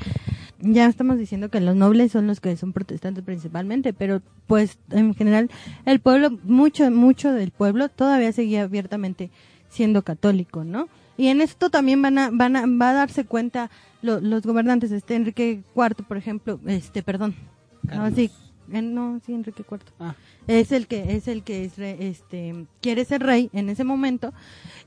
ya 0.65 0.87
estamos 0.87 1.19
diciendo 1.19 1.49
que 1.51 1.61
los 1.61 1.77
nobles 1.77 2.13
son 2.13 2.27
los 2.27 2.41
que 2.41 2.57
son 2.57 2.73
protestantes 2.73 3.23
principalmente, 3.25 3.93
pero 3.93 4.23
pues 4.47 4.79
en 4.91 5.15
general 5.15 5.51
el 5.85 6.01
pueblo, 6.01 6.31
mucho, 6.45 6.91
mucho 6.91 7.33
del 7.33 7.51
pueblo 7.51 7.89
todavía 7.89 8.33
seguía 8.33 8.63
abiertamente 8.63 9.31
siendo 9.69 10.03
católico, 10.03 10.65
¿no? 10.65 10.89
Y 11.17 11.29
en 11.29 11.41
esto 11.41 11.71
también 11.71 12.03
van 12.03 12.19
a, 12.19 12.31
van 12.33 12.57
a, 12.57 12.67
va 12.67 12.91
a 12.91 12.95
darse 12.95 13.25
cuenta 13.25 13.71
lo- 14.03 14.21
los 14.21 14.43
gobernantes, 14.43 14.91
este 14.91 15.15
Enrique 15.15 15.63
IV, 15.77 16.05
por 16.09 16.17
ejemplo, 16.17 16.59
este, 16.67 17.03
perdón, 17.03 17.35
no, 17.83 18.11
sí, 18.11 18.31
en- 18.73 18.95
no, 18.95 19.21
sí, 19.25 19.33
Enrique 19.35 19.63
IV 19.69 19.81
Ah, 20.01 20.15
es 20.49 20.73
el 20.73 20.87
que 20.87 21.15
es 21.17 21.29
el 21.29 21.43
que 21.43 21.65
es 21.65 21.77
re- 21.77 22.09
este 22.09 22.67
quiere 22.81 23.05
ser 23.05 23.23
rey 23.23 23.51
en 23.53 23.69
ese 23.69 23.85
momento 23.85 24.33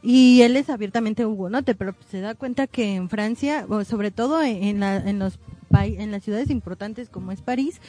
y 0.02 0.42
él 0.42 0.58
es 0.58 0.70
abiertamente 0.70 1.26
hugonote 1.26 1.76
pero 1.76 1.96
se 2.10 2.20
da 2.22 2.34
cuenta 2.36 2.66
que 2.68 2.96
en 2.96 3.08
Francia 3.10 3.66
o 3.70 3.84
sobre 3.84 4.12
todo 4.12 4.42
en, 4.42 4.80
la- 4.80 4.98
en 4.98 5.20
los 5.20 5.40
en 5.72 6.12
las 6.12 6.24
ciudades 6.24 6.50
importantes 6.50 7.10
como 7.10 7.32
es 7.32 7.42
París 7.42 7.80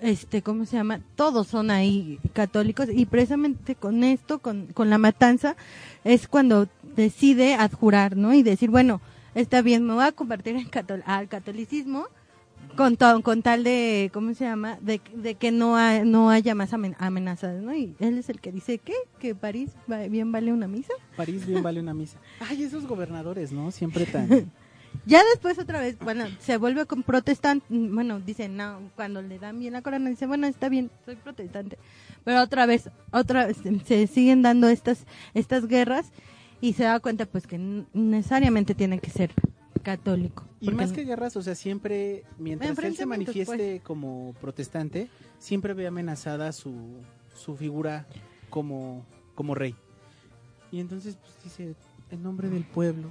este, 0.00 0.42
¿cómo 0.42 0.64
se 0.66 0.76
llama? 0.76 1.00
Todos 1.16 1.46
son 1.46 1.70
ahí 1.70 2.18
católicos 2.32 2.88
y 2.92 3.06
precisamente 3.06 3.74
con 3.76 4.02
esto, 4.04 4.40
con, 4.40 4.66
con 4.74 4.90
la 4.90 4.98
matanza, 4.98 5.54
es 6.02 6.26
cuando 6.26 6.66
decide 6.96 7.54
adjurar, 7.54 8.16
¿no? 8.16 8.34
Y 8.34 8.42
decir, 8.42 8.68
bueno, 8.70 9.00
está 9.34 9.62
bien, 9.62 9.84
me 9.86 9.94
voy 9.94 10.04
a 10.04 10.12
convertir 10.12 10.56
en 10.56 10.68
catol- 10.68 11.02
al 11.06 11.28
catolicismo 11.28 12.06
con, 12.74 12.96
to- 12.96 13.22
con 13.22 13.42
tal 13.42 13.62
de, 13.64 14.10
¿cómo 14.12 14.34
se 14.34 14.44
llama? 14.44 14.78
De, 14.80 15.00
de 15.14 15.34
que 15.36 15.52
no, 15.52 15.76
ha- 15.76 16.04
no 16.04 16.30
haya 16.30 16.54
más 16.56 16.72
amen- 16.72 16.96
amenazas, 16.98 17.62
¿no? 17.62 17.72
Y 17.76 17.94
él 18.00 18.18
es 18.18 18.28
el 18.28 18.40
que 18.40 18.50
dice, 18.50 18.78
¿qué? 18.78 18.94
¿Que 19.20 19.34
París 19.36 19.70
va- 19.90 20.08
bien 20.08 20.32
vale 20.32 20.52
una 20.52 20.66
misa? 20.66 20.94
París 21.16 21.46
bien 21.46 21.62
vale 21.62 21.78
una 21.80 21.94
misa. 21.94 22.16
Ay, 22.40 22.62
esos 22.64 22.86
gobernadores, 22.86 23.52
¿no? 23.52 23.70
Siempre 23.70 24.06
tan... 24.06 24.50
Ya 25.04 25.22
después 25.32 25.58
otra 25.58 25.80
vez, 25.80 25.98
bueno, 25.98 26.26
se 26.38 26.56
vuelve 26.58 26.86
con 26.86 27.02
protestante, 27.02 27.66
bueno, 27.68 28.20
dice, 28.20 28.48
no, 28.48 28.78
cuando 28.94 29.20
le 29.20 29.38
dan 29.38 29.58
bien 29.58 29.72
la 29.72 29.82
corona, 29.82 30.08
dice, 30.10 30.26
bueno, 30.26 30.46
está 30.46 30.68
bien, 30.68 30.90
soy 31.04 31.16
protestante. 31.16 31.76
Pero 32.24 32.40
otra 32.40 32.66
vez, 32.66 32.88
otra 33.10 33.46
vez, 33.46 33.58
se 33.84 34.06
siguen 34.06 34.42
dando 34.42 34.68
estas, 34.68 35.06
estas 35.34 35.66
guerras 35.66 36.12
y 36.60 36.74
se 36.74 36.84
da 36.84 37.00
cuenta 37.00 37.26
pues 37.26 37.46
que 37.46 37.58
necesariamente 37.92 38.74
tiene 38.74 39.00
que 39.00 39.10
ser 39.10 39.32
católico. 39.82 40.44
Y 40.60 40.70
más 40.70 40.92
que 40.92 41.02
guerras, 41.04 41.36
o 41.36 41.42
sea, 41.42 41.56
siempre, 41.56 42.22
mientras 42.38 42.78
él 42.78 42.92
se 42.92 42.98
pues. 42.98 43.06
manifieste 43.06 43.80
como 43.82 44.34
protestante, 44.40 45.08
siempre 45.38 45.74
ve 45.74 45.88
amenazada 45.88 46.52
su, 46.52 47.00
su 47.34 47.56
figura 47.56 48.06
como, 48.48 49.04
como 49.34 49.56
rey. 49.56 49.74
Y 50.70 50.78
entonces 50.78 51.16
pues, 51.16 51.34
dice, 51.42 51.74
en 52.10 52.22
nombre 52.22 52.48
del 52.48 52.62
pueblo 52.64 53.08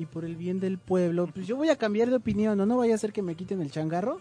y 0.00 0.06
por 0.06 0.24
el 0.24 0.34
bien 0.34 0.60
del 0.60 0.78
pueblo, 0.78 1.26
pues 1.26 1.46
yo 1.46 1.56
voy 1.56 1.68
a 1.68 1.76
cambiar 1.76 2.08
de 2.08 2.16
opinión, 2.16 2.56
¿no? 2.56 2.64
No 2.64 2.78
vaya 2.78 2.94
a 2.94 2.98
ser 2.98 3.12
que 3.12 3.20
me 3.22 3.34
quiten 3.34 3.60
el 3.60 3.70
changarro. 3.70 4.20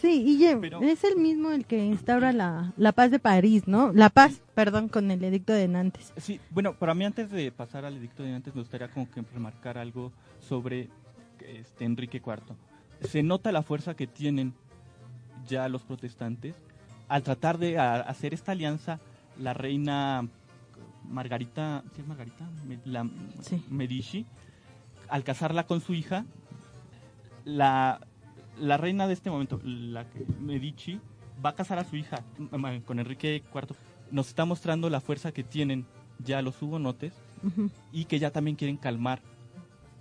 Sí, 0.00 0.24
y 0.26 0.54
Pero- 0.60 0.80
es 0.80 1.04
el 1.04 1.16
mismo 1.16 1.50
el 1.52 1.66
que 1.66 1.84
instaura 1.84 2.32
la, 2.32 2.72
la 2.78 2.92
paz 2.92 3.10
de 3.10 3.18
París, 3.18 3.68
¿no? 3.68 3.92
La 3.92 4.08
paz, 4.08 4.40
perdón, 4.54 4.88
con 4.88 5.10
el 5.10 5.22
edicto 5.22 5.52
de 5.52 5.68
Nantes. 5.68 6.12
Sí, 6.16 6.40
bueno, 6.50 6.72
para 6.74 6.94
mí 6.94 7.04
antes 7.04 7.30
de 7.30 7.52
pasar 7.52 7.84
al 7.84 7.96
edicto 7.98 8.22
de 8.22 8.34
antes 8.34 8.54
me 8.54 8.62
gustaría 8.62 8.88
como 8.88 9.08
que 9.10 9.22
remarcar 9.34 9.76
algo 9.76 10.12
sobre 10.40 10.88
este 11.46 11.84
Enrique 11.84 12.22
IV. 12.24 12.56
Se 13.02 13.22
nota 13.22 13.52
la 13.52 13.62
fuerza 13.62 13.94
que 13.94 14.06
tienen 14.06 14.54
ya 15.46 15.68
los 15.68 15.82
protestantes 15.82 16.56
al 17.08 17.22
tratar 17.22 17.58
de 17.58 17.78
a- 17.78 17.96
hacer 18.00 18.32
esta 18.32 18.52
alianza 18.52 18.98
la 19.38 19.52
reina 19.52 20.26
Margarita, 21.08 21.84
¿sí 21.94 22.00
es 22.00 22.06
Margarita? 22.08 22.48
La- 22.86 23.08
Sí. 23.42 23.62
Medici, 23.70 24.26
al 25.08 25.24
casarla 25.24 25.66
con 25.66 25.80
su 25.80 25.94
hija, 25.94 26.24
la, 27.44 28.00
la 28.58 28.76
reina 28.76 29.06
de 29.06 29.12
este 29.14 29.30
momento, 29.30 29.60
la 29.64 30.08
que- 30.10 30.26
Medici, 30.40 31.00
va 31.44 31.50
a 31.50 31.54
casar 31.54 31.78
a 31.78 31.84
su 31.84 31.96
hija 31.96 32.22
mm, 32.38 32.78
con 32.80 32.98
Enrique 32.98 33.42
IV. 33.54 33.74
Nos 34.10 34.28
está 34.28 34.44
mostrando 34.44 34.88
la 34.90 35.00
fuerza 35.00 35.32
que 35.32 35.44
tienen 35.44 35.86
ya 36.18 36.40
los 36.42 36.60
hugonotes 36.62 37.12
y 37.92 38.06
que 38.06 38.18
ya 38.18 38.30
también 38.30 38.56
quieren 38.56 38.76
calmar 38.76 39.20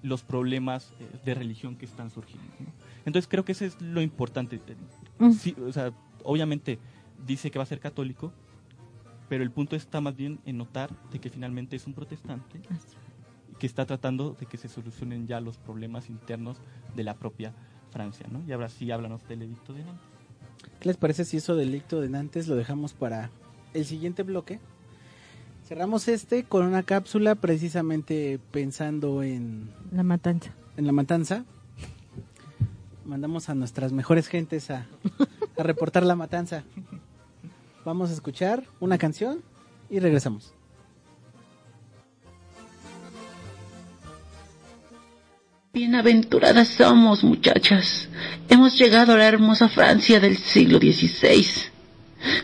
los 0.02 0.24
problemas 0.24 0.94
eh, 1.00 1.08
de 1.26 1.34
religión 1.34 1.76
que 1.76 1.86
están 1.86 2.10
surgiendo. 2.10 2.48
¿no? 2.60 2.68
Entonces 3.06 3.28
creo 3.28 3.44
que 3.44 3.52
eso 3.52 3.66
es 3.66 3.80
lo 3.82 4.02
importante. 4.02 4.60
Mm. 5.20 5.32
Sí, 5.32 5.56
o 5.68 5.72
sea, 5.72 5.92
obviamente 6.24 6.80
dice 7.26 7.52
que 7.52 7.60
va 7.60 7.64
a 7.64 7.68
ser 7.68 7.80
católico, 7.80 8.32
pero 9.28 9.44
el 9.44 9.52
punto 9.52 9.76
está 9.76 10.00
más 10.02 10.16
bien 10.16 10.40
en 10.46 10.58
notar 10.58 10.90
de 11.12 11.20
que 11.20 11.30
finalmente 11.30 11.76
es 11.76 11.86
un 11.88 11.94
protestante 11.94 12.60
que 13.60 13.68
está 13.68 13.86
tratando 13.86 14.36
de 14.40 14.46
que 14.46 14.58
se 14.58 14.68
solucionen 14.68 15.28
ya 15.28 15.40
los 15.40 15.58
problemas 15.58 16.10
internos 16.10 16.58
de 16.96 17.04
la 17.04 17.16
propia 17.16 17.54
Francia, 17.92 18.26
¿no? 18.30 18.44
Y 18.48 18.52
ahora 18.52 18.70
sí 18.70 18.92
háblanos 18.92 19.28
del 19.28 19.44
edicto 19.44 19.74
de 19.74 19.84
Nantes. 19.86 20.06
¿Qué 20.80 20.90
les 20.90 20.98
parece 20.98 21.24
si 21.26 21.38
eso 21.38 21.56
del 21.56 21.72
dicto 21.72 22.02
de 22.02 22.10
Nantes 22.10 22.48
lo 22.48 22.56
dejamos 22.56 22.94
para 22.94 23.30
el 23.74 23.86
siguiente 23.86 24.24
bloque? 24.24 24.60
Cerramos 25.66 26.08
este 26.08 26.44
con 26.44 26.66
una 26.66 26.84
cápsula 26.84 27.36
precisamente 27.36 28.40
pensando 28.52 29.24
en, 29.24 29.70
La 29.92 30.04
matanza. 30.04 30.52
en 30.78 30.86
la 30.86 30.92
matanza. 30.92 31.46
Mandamos 33.06 33.50
a 33.50 33.56
nuestras 33.56 33.94
mejores 33.94 34.28
gentes 34.28 34.70
a, 34.72 34.88
a 35.58 35.64
reportar 35.64 36.04
la 36.04 36.16
matanza. 36.16 36.64
Vamos 37.86 38.10
a 38.10 38.14
escuchar 38.14 38.64
una 38.80 38.98
canción 38.98 39.42
y 39.90 40.00
regresamos. 40.00 40.55
Bienaventuradas 45.76 46.70
somos, 46.70 47.26
muchachas. 47.26 48.08
Hemos 48.48 48.80
llegado 48.80 49.12
a 49.12 49.18
la 49.18 49.28
hermosa 49.28 49.68
Francia 49.68 50.22
del 50.22 50.38
siglo 50.38 50.78
XVI. 50.78 51.46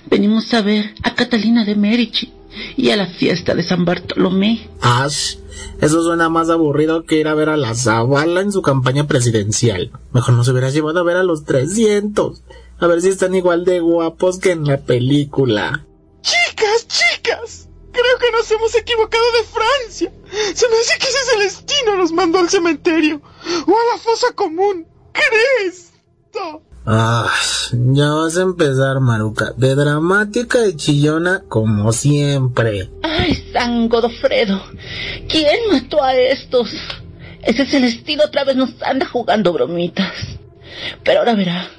Venimos 0.07 0.53
a 0.53 0.61
ver 0.61 0.93
a 1.01 1.15
Catalina 1.15 1.63
de 1.63 1.77
Medici 1.77 2.33
y 2.75 2.89
a 2.89 2.97
la 2.97 3.05
fiesta 3.07 3.55
de 3.55 3.63
San 3.63 3.85
Bartolomé. 3.85 4.69
Ash, 4.81 5.37
eso 5.79 6.03
suena 6.03 6.27
más 6.27 6.49
aburrido 6.49 7.05
que 7.05 7.21
ir 7.21 7.29
a 7.29 7.33
ver 7.33 7.47
a 7.47 7.55
la 7.55 7.73
Zavala 7.73 8.41
en 8.41 8.51
su 8.51 8.61
campaña 8.61 9.07
presidencial. 9.07 9.93
Mejor 10.11 10.33
nos 10.33 10.49
hubieras 10.49 10.73
llevado 10.73 10.99
a 10.99 11.03
ver 11.03 11.15
a 11.15 11.23
los 11.23 11.45
300. 11.45 12.43
A 12.79 12.87
ver 12.87 13.01
si 13.01 13.07
están 13.07 13.33
igual 13.33 13.63
de 13.63 13.79
guapos 13.79 14.39
que 14.39 14.51
en 14.51 14.65
la 14.65 14.81
película. 14.81 15.85
Chicas, 16.21 16.85
chicas, 16.85 17.69
creo 17.93 18.17
que 18.19 18.31
nos 18.33 18.51
hemos 18.51 18.75
equivocado 18.75 19.23
de 19.31 19.43
Francia. 19.45 20.11
Se 20.31 20.69
me 20.69 20.75
hace 20.77 20.97
que 20.99 21.07
ese 21.07 21.31
Celestino 21.31 21.97
nos 21.97 22.11
mandó 22.11 22.39
al 22.39 22.49
cementerio 22.49 23.21
o 23.67 23.71
a 23.71 23.95
la 23.95 24.01
fosa 24.01 24.27
común. 24.33 24.87
¡Cristo! 25.11 26.63
Ah, 26.85 27.31
ya 27.71 28.09
vas 28.09 28.37
a 28.37 28.41
empezar, 28.41 28.99
Maruca. 29.01 29.53
De 29.57 29.75
dramática 29.75 30.65
y 30.65 30.75
chillona 30.75 31.43
como 31.47 31.91
siempre. 31.91 32.89
¡Ay, 33.03 33.35
San 33.53 33.87
Godofredo! 33.87 34.61
¿Quién 35.27 35.59
mató 35.71 36.03
a 36.03 36.15
estos? 36.15 36.73
Ese 37.43 37.65
Celestino 37.65 38.23
otra 38.25 38.45
vez 38.45 38.55
nos 38.55 38.69
anda 38.81 39.05
jugando 39.05 39.53
bromitas. 39.53 40.13
Pero 41.03 41.19
ahora 41.19 41.35
verá. 41.35 41.69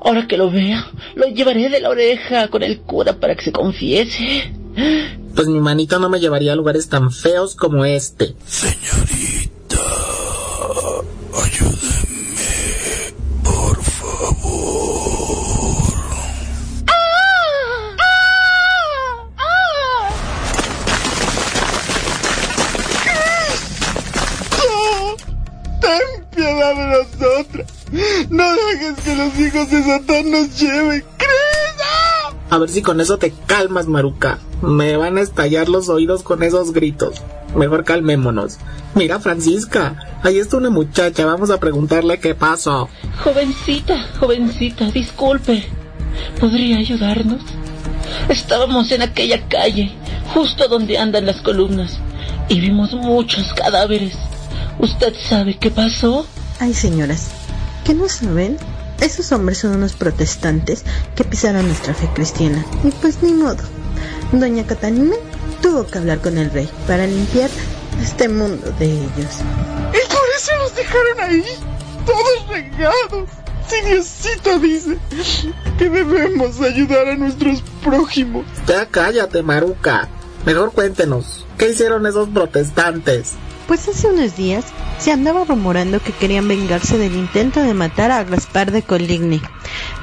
Ahora 0.00 0.26
que 0.26 0.36
lo 0.36 0.50
vea, 0.50 0.86
lo 1.14 1.26
llevaré 1.26 1.68
de 1.68 1.80
la 1.80 1.90
oreja 1.90 2.48
con 2.48 2.62
el 2.62 2.80
cura 2.80 3.14
para 3.18 3.34
que 3.34 3.44
se 3.44 3.52
confiese. 3.52 4.52
Pues 5.38 5.46
mi 5.46 5.60
manito 5.60 6.00
no 6.00 6.08
me 6.08 6.18
llevaría 6.18 6.52
a 6.52 6.56
lugares 6.56 6.88
tan 6.88 7.12
feos 7.12 7.54
como 7.54 7.84
este. 7.84 8.34
Señorita, 8.44 9.78
ayúdeme, 11.32 13.14
por 13.44 13.80
favor. 13.80 14.42
¡Oh! 24.60 25.16
¡Ten 25.80 26.24
piedad 26.34 26.74
de 26.74 26.86
nosotras! 26.98 27.66
¡No 28.28 28.44
dejes 28.56 29.04
que 29.04 29.14
los 29.14 29.38
hijos 29.38 29.70
de 29.70 29.84
Satán 29.84 30.32
nos 30.32 30.58
lleven! 30.58 31.17
A 32.50 32.58
ver 32.58 32.70
si 32.70 32.82
con 32.82 33.00
eso 33.00 33.18
te 33.18 33.32
calmas, 33.46 33.86
Maruca. 33.86 34.38
Me 34.62 34.96
van 34.96 35.18
a 35.18 35.20
estallar 35.20 35.68
los 35.68 35.88
oídos 35.88 36.22
con 36.22 36.42
esos 36.42 36.72
gritos. 36.72 37.22
Mejor 37.54 37.84
calmémonos. 37.84 38.58
Mira, 38.94 39.20
Francisca, 39.20 39.96
ahí 40.22 40.38
está 40.38 40.56
una 40.56 40.70
muchacha. 40.70 41.26
Vamos 41.26 41.50
a 41.50 41.60
preguntarle 41.60 42.18
qué 42.20 42.34
pasó. 42.34 42.88
Jovencita, 43.22 44.02
jovencita, 44.18 44.90
disculpe. 44.90 45.64
¿Podría 46.40 46.78
ayudarnos? 46.78 47.42
Estábamos 48.28 48.90
en 48.92 49.02
aquella 49.02 49.46
calle, 49.48 49.92
justo 50.32 50.68
donde 50.68 50.98
andan 50.98 51.26
las 51.26 51.40
columnas, 51.42 51.98
y 52.48 52.60
vimos 52.60 52.92
muchos 52.94 53.52
cadáveres. 53.52 54.14
¿Usted 54.78 55.14
sabe 55.28 55.58
qué 55.58 55.70
pasó? 55.70 56.26
Ay, 56.58 56.74
señoras, 56.74 57.30
¿qué 57.84 57.94
no 57.94 58.08
saben? 58.08 58.56
Esos 59.00 59.30
hombres 59.32 59.58
son 59.58 59.76
unos 59.76 59.94
protestantes 59.94 60.84
que 61.14 61.24
pisaron 61.24 61.66
nuestra 61.66 61.94
fe 61.94 62.08
cristiana. 62.14 62.64
Y 62.84 62.90
pues 62.90 63.22
ni 63.22 63.32
modo. 63.32 63.62
Doña 64.32 64.66
Catalina 64.66 65.16
tuvo 65.62 65.86
que 65.86 65.98
hablar 65.98 66.20
con 66.20 66.36
el 66.36 66.50
rey 66.50 66.68
para 66.86 67.06
limpiar 67.06 67.50
este 68.02 68.28
mundo 68.28 68.70
de 68.78 68.86
ellos. 68.86 69.40
Y 69.90 70.12
por 70.12 70.28
eso 70.36 70.52
nos 70.58 70.74
dejaron 70.74 71.20
ahí, 71.20 71.44
todos 72.04 72.48
regados. 72.48 73.28
Si 73.68 73.80
Diosito 73.82 74.58
dice 74.58 74.98
que 75.78 75.90
debemos 75.90 76.60
ayudar 76.60 77.08
a 77.08 77.16
nuestros 77.16 77.62
prójimos. 77.84 78.46
Ya 78.66 78.86
cállate, 78.86 79.42
Maruca. 79.42 80.08
Mejor 80.46 80.72
cuéntenos, 80.72 81.44
¿qué 81.58 81.70
hicieron 81.70 82.06
esos 82.06 82.28
protestantes? 82.28 83.34
Pues 83.68 83.86
hace 83.86 84.08
unos 84.08 84.34
días 84.34 84.64
se 84.98 85.12
andaba 85.12 85.44
rumorando 85.44 86.00
que 86.00 86.12
querían 86.12 86.48
vengarse 86.48 86.96
del 86.96 87.14
intento 87.14 87.62
de 87.62 87.74
matar 87.74 88.10
a 88.10 88.24
Gaspar 88.24 88.72
de 88.72 88.80
Coligny, 88.82 89.42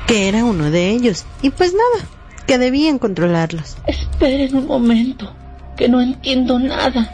que 0.05 0.29
era 0.29 0.45
uno 0.45 0.69
de 0.69 0.91
ellos, 0.91 1.25
y 1.41 1.49
pues 1.49 1.73
nada, 1.73 2.07
que 2.45 2.59
debían 2.59 2.99
controlarlos. 2.99 3.75
Esperen 3.87 4.55
un 4.55 4.67
momento, 4.67 5.33
que 5.75 5.89
no 5.89 5.99
entiendo 5.99 6.59
nada. 6.59 7.11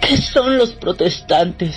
¿Qué 0.00 0.16
son 0.16 0.56
los 0.56 0.70
protestantes? 0.70 1.76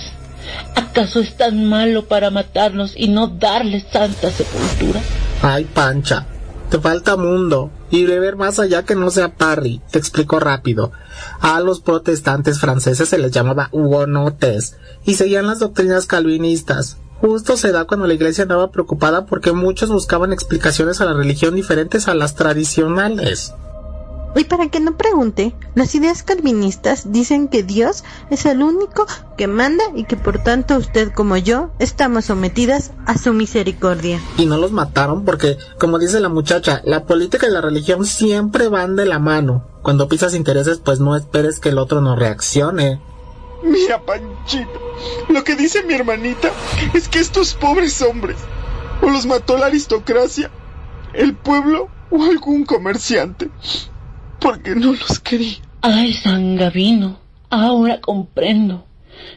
¿Acaso 0.74 1.20
es 1.20 1.36
tan 1.36 1.66
malo 1.66 2.06
para 2.06 2.30
matarnos 2.30 2.94
y 2.96 3.08
no 3.08 3.26
darles 3.26 3.84
santa 3.92 4.30
sepultura? 4.30 5.02
Ay, 5.42 5.64
Pancha, 5.64 6.26
Te 6.74 6.80
falta 6.80 7.16
mundo 7.16 7.70
y 7.88 8.02
de 8.02 8.18
ver 8.18 8.34
más 8.34 8.58
allá 8.58 8.84
que 8.84 8.96
no 8.96 9.08
sea 9.08 9.36
Parry. 9.36 9.80
Te 9.92 10.00
explico 10.00 10.40
rápido. 10.40 10.90
A 11.38 11.60
los 11.60 11.78
protestantes 11.78 12.58
franceses 12.58 13.10
se 13.10 13.18
les 13.18 13.30
llamaba 13.30 13.68
hugonotes 13.70 14.76
y 15.04 15.14
seguían 15.14 15.46
las 15.46 15.60
doctrinas 15.60 16.06
calvinistas. 16.06 16.96
Justo 17.20 17.56
se 17.56 17.70
da 17.70 17.84
cuando 17.84 18.08
la 18.08 18.14
iglesia 18.14 18.42
andaba 18.42 18.72
preocupada 18.72 19.24
porque 19.24 19.52
muchos 19.52 19.88
buscaban 19.88 20.32
explicaciones 20.32 21.00
a 21.00 21.04
la 21.04 21.12
religión 21.12 21.54
diferentes 21.54 22.08
a 22.08 22.14
las 22.16 22.34
tradicionales. 22.34 23.54
Y 24.36 24.44
para 24.44 24.68
que 24.68 24.80
no 24.80 24.96
pregunte, 24.96 25.54
las 25.74 25.94
ideas 25.94 26.22
calvinistas 26.22 27.12
dicen 27.12 27.48
que 27.48 27.62
Dios 27.62 28.04
es 28.30 28.46
el 28.46 28.62
único 28.62 29.06
que 29.36 29.46
manda 29.46 29.84
y 29.94 30.04
que 30.04 30.16
por 30.16 30.42
tanto 30.42 30.76
usted 30.76 31.12
como 31.12 31.36
yo 31.36 31.70
estamos 31.78 32.24
sometidas 32.26 32.92
a 33.06 33.16
su 33.16 33.32
misericordia. 33.32 34.20
Y 34.36 34.46
no 34.46 34.58
los 34.58 34.72
mataron 34.72 35.24
porque, 35.24 35.56
como 35.78 35.98
dice 35.98 36.20
la 36.20 36.28
muchacha, 36.28 36.82
la 36.84 37.04
política 37.04 37.46
y 37.46 37.52
la 37.52 37.60
religión 37.60 38.04
siempre 38.06 38.68
van 38.68 38.96
de 38.96 39.06
la 39.06 39.18
mano. 39.18 39.64
Cuando 39.82 40.08
pisas 40.08 40.34
intereses, 40.34 40.78
pues 40.78 40.98
no 40.98 41.14
esperes 41.14 41.60
que 41.60 41.68
el 41.68 41.78
otro 41.78 42.00
no 42.00 42.16
reaccione. 42.16 43.00
Mira, 43.62 44.02
Panchito, 44.02 44.80
lo 45.28 45.44
que 45.44 45.56
dice 45.56 45.82
mi 45.84 45.94
hermanita 45.94 46.50
es 46.92 47.08
que 47.08 47.18
estos 47.18 47.54
pobres 47.54 48.02
hombres 48.02 48.36
o 49.00 49.08
los 49.08 49.26
mató 49.26 49.56
la 49.56 49.66
aristocracia, 49.66 50.50
el 51.12 51.34
pueblo 51.34 51.88
o 52.10 52.22
algún 52.24 52.64
comerciante, 52.64 53.50
porque 54.44 54.74
no 54.74 54.92
los 54.92 55.20
quería. 55.20 55.56
Ay, 55.80 56.12
San 56.12 56.56
Gavino, 56.56 57.18
ahora 57.48 58.02
comprendo. 58.02 58.84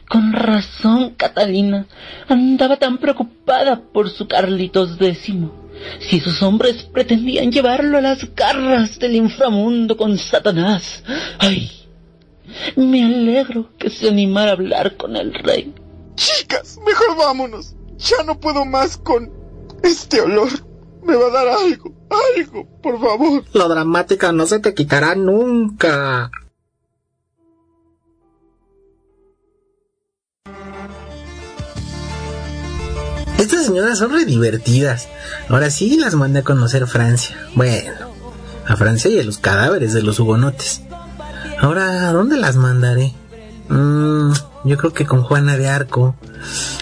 Con 0.06 0.34
razón, 0.34 1.14
Catalina 1.16 1.86
andaba 2.28 2.76
tan 2.76 2.98
preocupada 2.98 3.80
por 3.80 4.10
su 4.10 4.28
Carlitos 4.28 4.98
décimo. 4.98 5.50
Si 5.98 6.18
esos 6.18 6.42
hombres 6.42 6.82
pretendían 6.92 7.50
llevarlo 7.50 7.96
a 7.96 8.02
las 8.02 8.34
garras 8.34 8.98
del 8.98 9.16
inframundo 9.16 9.96
con 9.96 10.18
Satanás. 10.18 11.02
Ay, 11.38 11.70
me 12.76 13.02
alegro 13.02 13.70
que 13.78 13.88
se 13.88 14.10
animara 14.10 14.50
a 14.50 14.54
hablar 14.54 14.98
con 14.98 15.16
el 15.16 15.32
rey. 15.32 15.72
Chicas, 16.16 16.78
mejor 16.84 17.16
vámonos. 17.16 17.74
Ya 17.96 18.22
no 18.24 18.38
puedo 18.38 18.66
más 18.66 18.98
con 18.98 19.32
este 19.82 20.20
olor. 20.20 20.67
Me 21.08 21.16
va 21.16 21.28
a 21.28 21.30
dar 21.30 21.48
algo, 21.48 21.94
algo, 22.36 22.80
por 22.82 23.00
favor. 23.00 23.42
Lo 23.54 23.68
dramática 23.68 24.30
no 24.30 24.44
se 24.44 24.58
te 24.58 24.74
quitará 24.74 25.14
nunca. 25.14 26.30
Estas 33.38 33.64
señoras 33.64 33.96
son 33.96 34.12
re 34.12 34.26
divertidas. 34.26 35.08
Ahora 35.48 35.70
sí 35.70 35.96
las 35.96 36.14
mandé 36.14 36.40
a 36.40 36.44
conocer 36.44 36.86
Francia. 36.86 37.36
Bueno, 37.54 38.12
a 38.66 38.76
Francia 38.76 39.10
y 39.10 39.18
a 39.18 39.24
los 39.24 39.38
cadáveres 39.38 39.94
de 39.94 40.02
los 40.02 40.20
hugonotes. 40.20 40.82
Ahora, 41.58 42.10
¿a 42.10 42.12
dónde 42.12 42.36
las 42.36 42.56
mandaré? 42.56 43.14
Mm, 43.68 44.32
yo 44.64 44.76
creo 44.76 44.92
que 44.92 45.06
con 45.06 45.22
Juana 45.22 45.56
de 45.56 45.68
Arco. 45.68 46.16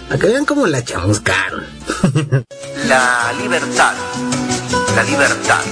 Para 0.09 0.19
que 0.19 0.27
vean 0.27 0.45
cómo 0.45 0.67
la 0.67 0.83
chamuscaron. 0.83 1.65
La 2.89 3.33
libertad, 3.41 3.95
la 4.95 5.03
libertad, 5.03 5.63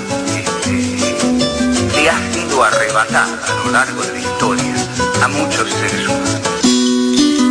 le 1.95 2.11
ha 2.11 2.33
sido 2.33 2.63
arrebatada 2.63 3.39
a 3.47 3.55
lo 3.65 3.71
largo 3.71 4.03
de 4.03 4.13
la 4.13 4.21
historia 4.21 4.75
a 5.23 5.29
muchos 5.29 5.71
seres 5.71 6.07
humanos. 6.09 6.41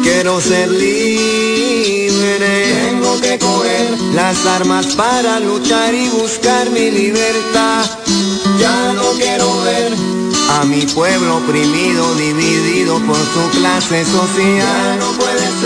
Quiero 0.03 0.41
ser 0.41 0.69
libre, 0.69 2.47
tengo 2.89 3.19
que 3.21 3.39
coger 3.39 3.97
las 4.13 4.45
armas 4.45 4.87
para 4.95 5.39
luchar 5.39 5.93
y 5.93 6.09
buscar 6.09 6.69
mi 6.69 6.91
libertad. 6.91 7.85
Ya 8.59 8.93
no 8.93 9.11
quiero 9.17 9.61
ver 9.63 9.93
a 10.59 10.65
mi 10.65 10.81
pueblo 10.81 11.37
oprimido, 11.37 12.15
dividido 12.15 12.99
por 13.07 13.17
su 13.17 13.49
clase 13.57 14.05
social. 14.05 14.57
Ya 14.57 14.95
no 14.99 15.11
puede 15.13 15.47
ser 15.61 15.62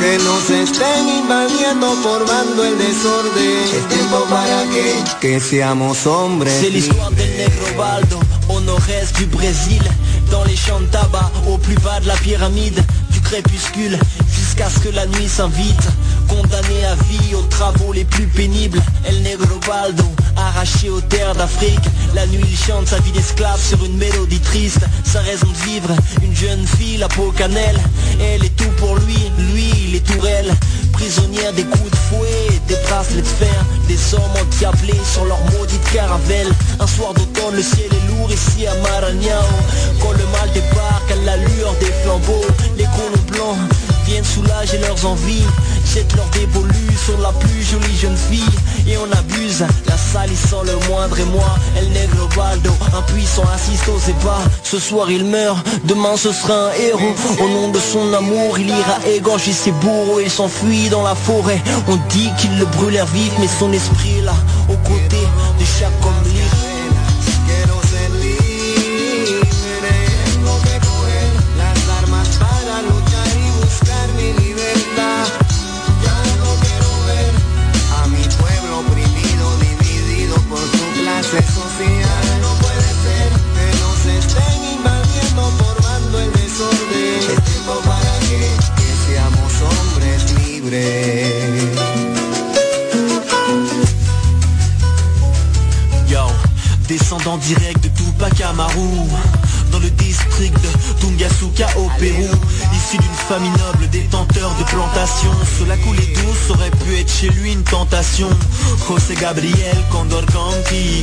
que 0.00 0.18
nos 0.24 0.48
estén 0.48 1.08
invadiendo, 1.08 1.94
formando 2.02 2.64
el 2.64 2.78
desorden. 2.78 3.64
Es 3.76 3.86
tiempo 3.88 4.24
para 4.30 4.64
que, 4.70 5.04
que 5.20 5.40
seamos 5.40 6.06
hombres. 6.06 6.52
C'est 6.60 6.70
l'histoire 6.70 7.10
del 7.10 7.30
negro 7.36 7.66
Baldo, 7.76 8.18
au 8.48 8.60
nord-est 8.60 9.14
du 9.16 9.26
Brésil, 9.26 9.82
dans 10.30 10.44
les 10.44 10.56
champs 10.56 10.80
de 10.80 10.86
tabac, 10.86 11.30
au 11.46 11.58
plus 11.58 11.78
bas 11.80 12.00
de 12.00 12.08
la 12.08 12.16
pyramide, 12.16 12.82
du 13.10 13.20
crépuscule, 13.20 13.98
jusqu'à 14.32 14.70
ce 14.70 14.78
que 14.80 14.88
la 14.88 15.06
nuit 15.06 15.28
s'invite. 15.28 15.86
Condamné 16.28 16.84
à 16.86 16.94
vie 16.94 17.34
aux 17.34 17.48
travaux 17.50 17.92
les 17.92 18.04
plus 18.04 18.26
pénibles, 18.26 18.82
El 19.04 19.22
Negro 19.22 19.58
Baldo, 19.66 20.04
arraché 20.36 20.90
aux 20.90 21.00
terres 21.00 21.34
d'Afrique. 21.34 21.84
La 22.14 22.26
nuit 22.26 22.44
il 22.48 22.56
chante 22.56 22.88
sa 22.88 22.98
vie 23.00 23.12
d'esclave 23.12 23.60
sur 23.60 23.84
une 23.84 23.96
mélodie 23.96 24.40
triste, 24.40 24.80
sa 25.04 25.20
raison 25.20 25.46
de 25.46 25.70
vivre, 25.70 25.90
une 26.22 26.34
jeune 26.34 26.66
fille, 26.66 26.98
la 26.98 27.08
peau 27.08 27.32
cannelle. 27.32 27.80
Elle 28.20 28.44
est 28.44 28.56
tout 28.56 28.70
pour 28.78 28.96
lui, 28.96 29.18
lui 29.52 29.70
il 29.88 29.96
est 29.96 30.06
tout. 30.06 30.20
Prisonnière 30.92 31.52
des 31.54 31.64
coups 31.64 31.90
de 31.90 31.96
fouet, 31.96 32.60
des 32.68 32.76
bracelets 32.86 33.22
de 33.22 33.26
fer, 33.26 33.64
des 33.88 34.14
hommes 34.14 34.36
endiablés 34.38 35.00
sur 35.10 35.24
leur 35.24 35.38
maudite 35.52 35.82
caravelle. 35.92 36.52
Un 36.78 36.86
soir 36.86 37.14
d'automne, 37.14 37.56
le 37.56 37.62
ciel 37.62 37.88
est 37.90 38.12
lourd 38.12 38.30
ici 38.30 38.66
à 38.66 38.74
Maranhão. 38.74 39.48
Quand 40.00 40.12
le 40.12 40.26
mal 40.26 40.50
débarque 40.52 41.10
à 41.10 41.16
l'allure 41.24 41.74
des 41.80 41.92
flambeaux, 42.02 42.44
les 42.76 42.84
colons 42.84 43.24
blancs 43.28 43.56
viennent 44.04 44.24
soulager 44.24 44.78
leurs 44.78 45.06
envies 45.06 45.46
Jettent 45.92 46.14
leur 46.14 46.26
dévolu 46.26 46.86
sur 47.04 47.18
la 47.18 47.32
plus 47.32 47.62
jolie 47.64 47.96
jeune 47.96 48.16
fille. 48.16 48.44
Et 48.86 48.96
on 48.96 49.10
abuse, 49.10 49.64
la 49.88 49.96
salissant 49.96 50.62
le 50.62 50.76
moindre 50.88 51.18
émoi. 51.18 51.56
El 51.76 51.88
Negro 51.90 52.28
Baldo, 52.36 52.70
impuissant 52.96 53.42
assiste 53.52 53.88
aux 53.88 53.98
ébats. 54.08 54.44
Ce 54.62 54.78
soir 54.78 55.10
il 55.10 55.24
meurt, 55.24 55.58
demain 55.84 56.16
ce 56.16 56.30
sera 56.32 56.68
un 56.68 56.72
héros. 56.74 57.14
Au 57.42 57.48
nom 57.48 57.68
de 57.72 57.78
son 57.80 58.12
amour, 58.14 58.56
il 58.58 58.68
ira 58.68 58.98
égorger 59.06 59.52
ses 59.52 59.72
bourreaux 59.72 60.20
Et 60.20 60.28
s'enfuit 60.28 60.88
dans 60.90 61.02
la 61.02 61.16
forêt. 61.16 61.60
On 61.88 61.96
dit 62.08 62.30
qu'il 62.38 62.56
le 62.58 62.66
brûlèrent 62.66 63.06
vif 63.06 63.32
Mais 63.40 63.48
son 63.48 63.72
esprit 63.72 64.20
là, 64.22 64.34
aux 64.68 64.88
côtés 64.88 65.26
de 65.58 65.64
chaque 65.64 66.06
homme 66.06 66.19
descendant 97.30 97.38
direct 97.38 97.84
de 97.84 97.88
Tupac 97.88 98.40
Amaru 98.40 99.08
Dans 99.72 99.78
le 99.78 99.90
district 99.90 100.54
de 100.54 101.00
Tungasuka 101.00 101.66
au 101.76 101.88
Pérou. 101.98 102.28
Issu 102.74 102.98
d'une 102.98 103.10
famille 103.28 103.50
noble, 103.50 103.88
détenteur 103.90 104.50
de 104.58 104.64
plantations. 104.64 105.32
Cela 105.58 105.76
coulait 105.78 106.08
douce, 106.14 106.50
aurait 106.50 106.70
pu 106.70 106.98
être 106.98 107.12
chez 107.12 107.28
lui 107.28 107.52
une 107.52 107.62
tentation. 107.62 108.28
José 108.88 109.14
Gabriel 109.14 109.76
Condor 109.90 110.22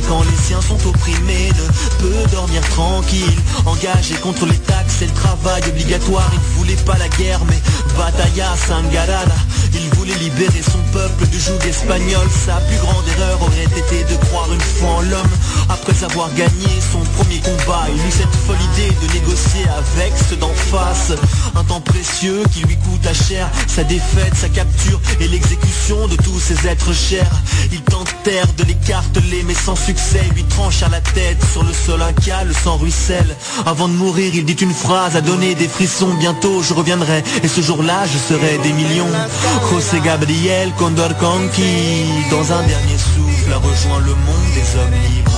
Quand 0.08 0.22
les 0.22 0.36
siens 0.42 0.60
sont 0.60 0.88
opprimés 0.88 1.48
ne 1.48 2.02
peut 2.02 2.30
dormir 2.32 2.62
tranquille. 2.70 3.38
Engagé 3.66 4.14
contre 4.16 4.46
les 4.46 4.58
taxes 4.58 5.02
et 5.02 5.06
le 5.06 5.12
travail 5.12 5.62
obligatoire 5.68 6.30
Il 6.32 6.38
ne 6.38 6.58
voulait 6.58 6.84
pas 6.84 6.98
la 6.98 7.08
guerre 7.08 7.40
mais 7.48 7.60
Batalla 7.98 8.54
Sangarana 8.56 9.34
Il 9.74 9.90
voulait 9.96 10.14
libérer 10.14 10.62
son 10.62 10.78
peuple 10.92 11.26
du 11.26 11.40
joug 11.40 11.58
espagnol. 11.68 12.26
Sa 12.46 12.54
plus 12.60 12.76
grande 12.76 13.04
erreur 13.16 13.42
aurait 13.42 13.64
été 13.64 14.04
de 14.04 14.16
croire 14.26 14.46
une 14.52 14.60
fois 14.60 14.90
en 14.90 15.00
l'homme. 15.00 15.34
Après 15.68 16.04
avoir 16.04 16.32
gagné 16.34 16.70
son 16.92 17.00
premier 17.18 17.40
combat 17.40 17.86
Il 17.88 17.96
eut 17.96 18.12
cette 18.12 18.34
folle 18.46 18.62
idée 18.72 18.94
de 19.02 19.12
négocier 19.14 19.64
avec 19.76 20.12
ceux 20.28 20.36
d'en 20.36 20.54
face. 20.54 21.12
Un 21.56 21.64
temps 21.64 21.80
précieux 21.80 22.44
qui 22.52 22.60
lui 22.60 22.76
coûta 22.76 23.12
cher. 23.12 23.50
Sa 23.66 23.82
défaite, 23.82 24.34
sa 24.36 24.48
capture 24.48 25.00
et 25.18 25.26
l'exécution 25.26 26.06
de 26.06 26.14
tous 26.16 26.38
ses 26.38 26.68
êtres 26.68 26.94
chers. 26.94 27.34
Ils 27.72 27.82
tentèrent 27.82 28.52
de 28.56 28.62
l'écarteler 28.62 29.42
mais 29.44 29.54
sans 29.54 29.76
succès 29.76 30.22
Lui 30.36 30.44
trancha 30.44 30.88
la 30.88 31.00
tête 31.00 31.38
sur 31.52 31.64
le 31.64 31.72
sol 31.72 32.00
inca, 32.00 32.44
le 32.44 32.54
sang 32.54 32.76
ruisselle. 32.76 33.36
Avant 33.66 33.88
de 33.88 33.94
mourir 33.94 34.30
il 34.34 34.44
dit 34.44 34.62
une 34.64 34.74
phrase 34.74 35.16
à 35.16 35.20
donner 35.20 35.56
des 35.56 35.68
frissons. 35.68 36.14
Bientôt 36.14 36.62
je 36.62 36.74
reviendrai. 36.74 37.24
Et 37.42 37.48
ce 37.48 37.60
jour-là 37.60 37.87
je 38.06 38.18
serai 38.18 38.58
des 38.58 38.72
millions 38.72 39.08
José 39.70 40.00
Gabriel 40.00 40.72
Condor 40.76 41.16
Conqui 41.16 42.04
Dans 42.30 42.52
un 42.52 42.62
dernier 42.66 42.98
souffle 42.98 43.52
a 43.52 43.56
rejoint 43.56 44.00
le 44.00 44.14
monde 44.14 44.48
des 44.54 44.78
hommes 44.78 45.00
libres 45.10 45.32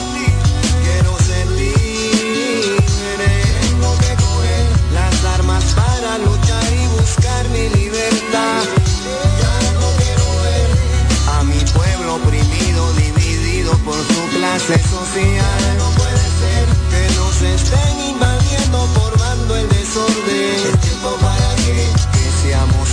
a 11.39 11.45
mi 11.45 11.59
pueblo 11.73 12.17
oprimido, 12.17 12.93
dividido 12.95 13.73
por 13.79 13.95
su 13.95 14.37
clase 14.37 14.79
social. 14.91 15.79
No 15.79 15.89
puede 15.97 16.27
ser 16.41 16.67
que 16.91 17.15
nos 17.17 17.43
estén 17.43 18.01
invadiendo, 18.11 18.87
formando 18.95 19.57
el 19.57 19.69
desorden. 19.69 20.80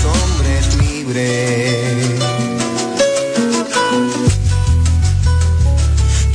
Hombres 0.06 0.76
libres. 0.76 2.20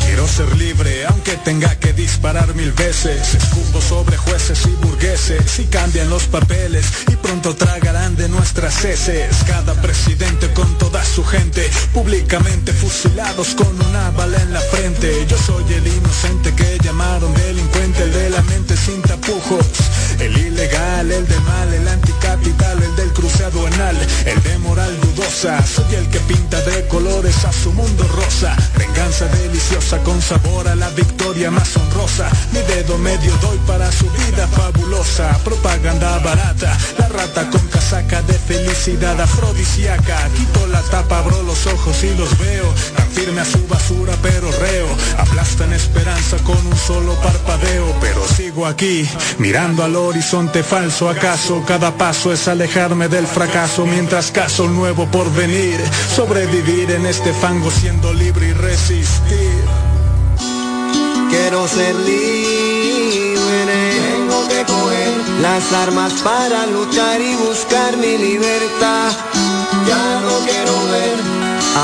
Quiero 0.05 0.29
ser 0.29 0.57
libre, 0.57 1.07
aunque 1.07 1.37
tenga 1.45 1.75
que 1.77 1.93
disparar 1.93 2.55
mil 2.55 2.73
veces. 2.73 3.35
Escupo 3.35 3.81
sobre 3.81 4.17
jueces 4.17 4.61
y 4.67 4.71
burgueses 4.85 5.59
y 5.59 5.65
cambian 5.67 6.11
los 6.11 6.25
papeles 6.25 6.87
pronto 7.33 7.57
tragarán 7.57 8.15
de 8.15 8.29
nuestras 8.29 8.85
heces. 8.85 9.35
Cada 9.47 9.73
presidente 9.81 10.53
con 10.53 10.77
toda 10.77 11.03
su 11.03 11.25
gente, 11.25 11.67
públicamente 11.95 12.75
fusilados 12.75 13.55
con 13.55 13.75
una 13.89 14.11
bala 14.11 14.37
en 14.43 14.53
la 14.53 14.61
frente. 14.61 15.27
Yo 15.27 15.39
soy 15.39 15.65
el 15.73 15.87
inocente 15.87 16.55
que 16.55 16.79
llamaron 16.85 17.33
delincuente, 17.33 18.03
el 18.03 18.13
de 18.13 18.29
la 18.29 18.43
mente 18.43 18.77
sin 18.77 19.01
tapujos. 19.01 19.65
El 20.21 20.37
ilegal, 20.37 21.11
el 21.11 21.27
del 21.27 21.41
mal, 21.41 21.73
el 21.73 21.89
anticapital, 21.89 22.83
el 22.83 22.97
del 22.97 23.13
cruce 23.15 23.45
aduanal, 23.45 23.97
el 24.27 24.43
de 24.43 24.59
moral 24.59 24.95
dudosa. 25.01 25.65
Soy 25.67 25.95
el 25.95 26.09
que 26.09 26.21
pinta 26.21 26.61
de 26.61 26.87
colores 26.89 27.47
a 27.47 27.53
su 27.53 27.73
mundo 27.73 28.07
rosa. 28.09 28.55
Venganza 28.77 29.25
deliciosa 29.27 29.99
con 30.01 30.21
sabor 30.21 30.69
a 30.69 30.75
la 30.75 30.91
victoria 30.91 31.51
más 31.51 31.75
honrosa. 31.79 32.29
Mi 32.53 32.61
dedo 32.75 32.99
medio 32.99 33.35
doy 33.39 33.59
para 33.67 33.91
su 33.91 34.05
vida 34.11 34.47
fabulosa. 34.49 35.39
Propaganda 35.45 36.19
barata, 36.19 36.77
la 36.99 37.09
con 37.31 37.61
casaca 37.69 38.21
de 38.23 38.35
felicidad 38.35 39.21
afrodisíaca. 39.21 40.29
Quito 40.37 40.67
la 40.67 40.81
tapa, 40.83 41.19
abro 41.19 41.43
los 41.45 41.67
ojos 41.67 42.03
y 42.03 42.15
los 42.17 42.37
veo. 42.39 42.67
Tan 42.97 43.09
firme 43.09 43.41
a 43.41 43.45
su 43.45 43.65
basura, 43.69 44.15
pero 44.23 44.51
reo. 44.51 44.89
Aplastan 45.19 45.73
esperanza 45.73 46.37
con 46.39 46.57
un 46.67 46.77
solo 46.77 47.15
parpadeo. 47.23 47.95
Pero 48.01 48.27
sigo 48.27 48.67
aquí, 48.67 49.09
mirando 49.39 49.85
al 49.85 49.95
horizonte 49.95 50.65
falso. 50.65 51.09
¿Acaso 51.09 51.63
cada 51.67 51.97
paso 51.97 52.33
es 52.33 52.49
alejarme 52.49 53.09
del 53.09 53.27
fracaso? 53.27 53.87
Mientras 53.87 54.33
caso 54.33 54.65
un 54.65 54.75
nuevo 54.75 55.07
porvenir. 55.07 55.81
Sobrevivir 56.15 56.91
en 56.91 57.07
este 57.07 57.33
fango 57.33 57.71
siendo 57.71 58.13
libre 58.13 58.49
y 58.49 58.53
resistir. 58.53 59.63
Quiero 61.31 61.69
ser 61.69 61.95
libre, 61.95 62.72
las 65.43 65.73
armas 65.73 66.13
para 66.23 66.67
luchar 66.67 67.21
y 67.21 67.35
buscar 67.35 67.97
mi 67.97 68.17
libertad. 68.17 69.11
Ya 69.89 70.21
no 70.21 70.39
quiero 70.47 70.73
ver 70.93 71.19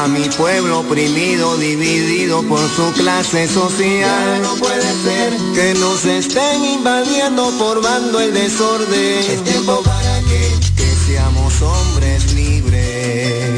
a 0.00 0.06
mi 0.06 0.28
pueblo 0.28 0.80
oprimido, 0.80 1.56
dividido 1.56 2.44
por 2.44 2.60
su 2.60 2.92
clase 2.92 3.48
social. 3.48 4.42
no 4.42 4.54
puede 4.54 4.92
ser 5.02 5.36
que 5.54 5.74
nos 5.80 6.04
estén 6.04 6.64
invadiendo, 6.64 7.50
formando 7.58 8.20
el 8.20 8.32
desorden. 8.32 9.18
Es 9.18 9.42
tiempo 9.42 9.82
para 9.82 10.20
que, 10.20 10.54
que 10.76 10.94
seamos 11.06 11.60
hombres 11.60 12.32
libres. 12.34 13.57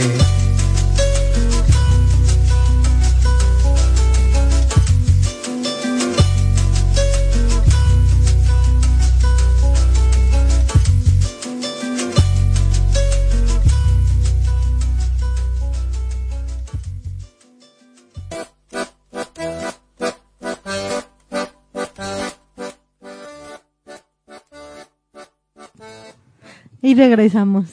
Y 26.90 26.94
regresamos. 26.96 27.66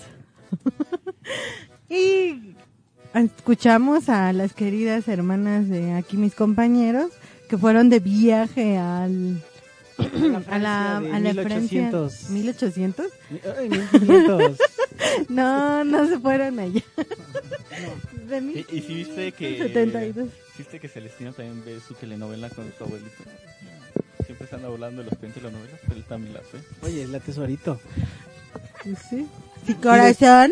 y 1.90 2.54
escuchamos 3.16 4.10
a 4.10 4.32
las 4.32 4.54
queridas 4.54 5.08
hermanas 5.08 5.68
de 5.70 5.94
aquí 5.94 6.18
mis 6.18 6.36
compañeros 6.36 7.10
que 7.50 7.58
fueron 7.58 7.90
de 7.90 8.00
viaje 8.00 8.78
al 8.78 9.44
a 10.52 10.60
la, 10.60 11.02
de 11.02 11.30
a 11.30 11.34
la 11.34 11.42
Francia 11.42 11.90
1800. 11.90 12.30
1800 12.30 13.06
Ay, 13.58 13.70
1500. 13.70 14.58
no 15.30 15.84
no 15.84 16.08
se 16.08 16.20
fueron 16.20 16.60
allá 16.60 16.84
de 18.30 18.38
Y, 18.38 18.78
y 18.78 18.82
si 18.82 18.94
viste 18.94 19.32
que 19.32 19.58
72. 19.58 20.30
viste 20.60 20.80
que 20.80 20.88
Celestino 20.88 21.34
también 21.34 21.66
ve 21.66 21.80
su 21.80 21.96
telenovela 21.96 22.52
con 22.52 22.72
su 22.78 22.84
abuelito. 22.84 23.24
Siempre 24.28 24.46
están 24.46 24.64
hablando 24.64 25.04
de 25.04 25.10
los 25.10 25.20
telenovelas, 25.20 25.80
pero 25.88 25.96
él 25.96 26.04
también 26.04 26.36
las 26.36 26.44
ve. 26.52 26.60
Oye, 26.84 27.08
la 27.08 27.20
tesorito. 27.20 27.80
Sí 28.84 29.28
sí 29.66 29.74
corazón 29.76 30.52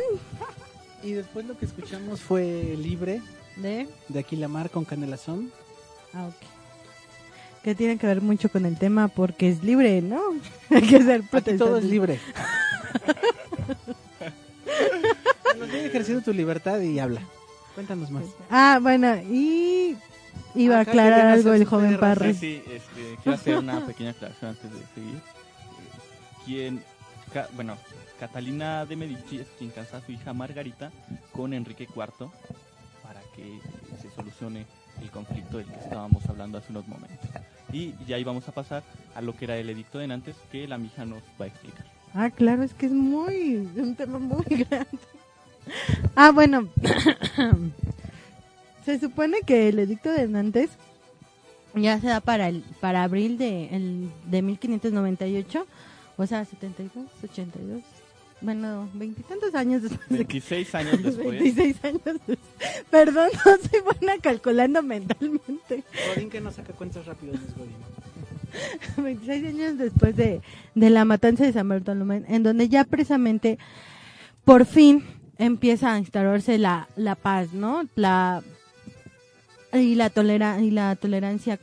Y 1.04 1.14
después 1.14 1.46
lo 1.46 1.58
que 1.58 1.66
escuchamos 1.66 2.22
fue 2.22 2.76
Libre 2.78 3.22
de 3.58 3.88
de 4.10 4.20
Aquilamar 4.20 4.70
con 4.70 4.86
Canelazón. 4.86 5.52
ah 6.14 6.28
ok 6.28 6.36
que 7.64 7.74
tiene 7.74 7.98
que 7.98 8.06
ver 8.06 8.22
mucho 8.22 8.50
con 8.50 8.66
el 8.66 8.78
tema 8.78 9.08
porque 9.08 9.50
es 9.50 9.64
libre 9.64 10.02
no 10.02 10.22
hay 10.70 10.82
que 10.84 11.02
ser 11.02 11.24
Aquí 11.32 11.54
todo 11.58 11.78
es 11.78 11.86
protestante. 11.86 11.86
libre. 11.88 12.20
Bueno, 15.44 15.66
sigue 15.66 15.86
ejerciendo 15.88 16.24
tu 16.24 16.34
libertad 16.34 16.80
y 16.82 17.00
habla. 17.00 17.22
Cuéntanos 17.76 18.10
más. 18.12 18.24
ah 18.50 18.80
bueno 18.82 19.16
y 19.30 19.98
iba 20.54 20.78
a 20.78 20.82
Ajá, 20.82 20.92
aclarar 20.92 21.26
algo 21.28 21.54
el 21.54 21.66
joven. 21.66 21.98
Parry 22.00 22.34
Sí, 22.34 22.40
sí, 22.66 22.72
este, 22.72 23.18
quiero 23.24 23.36
hacer 23.38 23.58
una 23.58 23.86
pequeña 23.86 24.12
aclaración 24.12 24.52
antes 24.52 24.72
de 24.72 24.80
seguir. 24.94 25.16
Eh, 25.16 25.22
Quien, 26.46 26.84
bueno, 27.54 27.78
Catalina 28.20 28.86
de 28.86 28.96
Medici 28.96 29.40
es 29.40 29.48
quien 29.58 29.72
casa 29.72 29.98
a 29.98 30.02
su 30.02 30.12
hija 30.12 30.34
Margarita 30.34 30.92
con 31.32 31.54
Enrique 31.54 31.84
IV 31.84 32.30
para 33.04 33.22
que 33.36 33.60
se 34.02 34.10
solucione 34.12 34.66
el 35.02 35.12
conflicto 35.12 35.58
del 35.58 35.68
que 35.68 35.80
estábamos 35.80 36.26
hablando 36.28 36.58
hace 36.58 36.72
unos 36.72 36.88
momentos. 36.88 37.30
Y 37.72 37.94
ya 38.06 38.18
íbamos 38.18 38.48
a 38.48 38.52
pasar 38.52 38.84
a 39.14 39.22
lo 39.22 39.36
que 39.36 39.46
era 39.46 39.58
el 39.58 39.70
edicto 39.70 40.00
de 40.00 40.08
Nantes 40.08 40.36
que 40.52 40.68
la 40.68 40.78
mija 40.78 41.06
nos 41.06 41.22
va 41.40 41.46
a 41.46 41.48
explicar. 41.48 41.86
Ah, 42.14 42.30
claro, 42.30 42.64
es 42.64 42.74
que 42.74 42.86
es 42.86 42.94
muy, 42.94 43.58
un 43.76 43.96
tema 43.96 44.20
muy 44.20 44.46
grande. 44.46 45.00
Ah, 46.16 46.32
bueno, 46.32 46.70
se 48.86 49.00
supone 49.00 49.42
que 49.42 49.70
el 49.70 49.80
edicto 49.80 50.12
de 50.12 50.28
Nantes 50.28 50.70
ya 51.74 52.00
se 52.00 52.08
da 52.08 52.22
para 52.22 52.48
el, 52.48 52.64
para 52.80 53.04
abril 53.04 53.38
de, 53.38 53.76
el, 53.76 54.10
de 54.26 54.42
1598, 54.42 55.68
o 56.18 56.26
sea, 56.26 56.46
72, 56.46 57.06
82, 57.24 57.84
bueno, 58.42 58.90
veintitantos 58.94 59.54
años 59.56 59.82
después. 59.84 60.08
de 60.10 60.18
que- 60.26 60.40
26 60.40 60.76
años 60.76 61.04
después. 61.04 61.28
26 61.40 61.84
años 61.86 62.02
después. 62.06 62.38
Perdón, 62.90 63.30
no 63.46 63.52
soy 63.70 63.80
buena 63.82 64.18
calculando 64.22 64.82
mentalmente. 64.84 65.84
Godín 66.14 66.30
que 66.30 66.42
no 66.42 66.52
saca 66.52 66.74
cuentas 66.74 67.06
rápidos, 67.06 67.36
es 67.48 67.56
Godín. 67.56 67.76
26 69.04 69.46
años 69.48 69.78
después 69.78 70.16
de, 70.16 70.42
de 70.76 70.90
la 70.90 71.06
matanza 71.06 71.44
de 71.46 71.54
San 71.54 71.68
Bartolomé, 71.68 72.24
en 72.28 72.44
donde 72.44 72.70
ya 72.70 72.84
precisamente 72.86 73.58
por 74.46 74.66
fin 74.66 75.04
empieza 75.38 75.92
a 75.94 75.98
instaurarse 76.00 76.58
la, 76.58 76.88
la 76.96 77.16
paz, 77.16 77.52
¿no? 77.54 77.84
La 77.96 78.42
y 79.78 79.96
la 79.96 80.10
tolera 80.10 80.60
y 80.62 80.72
la 80.72 80.96
tolerancia 80.96 81.60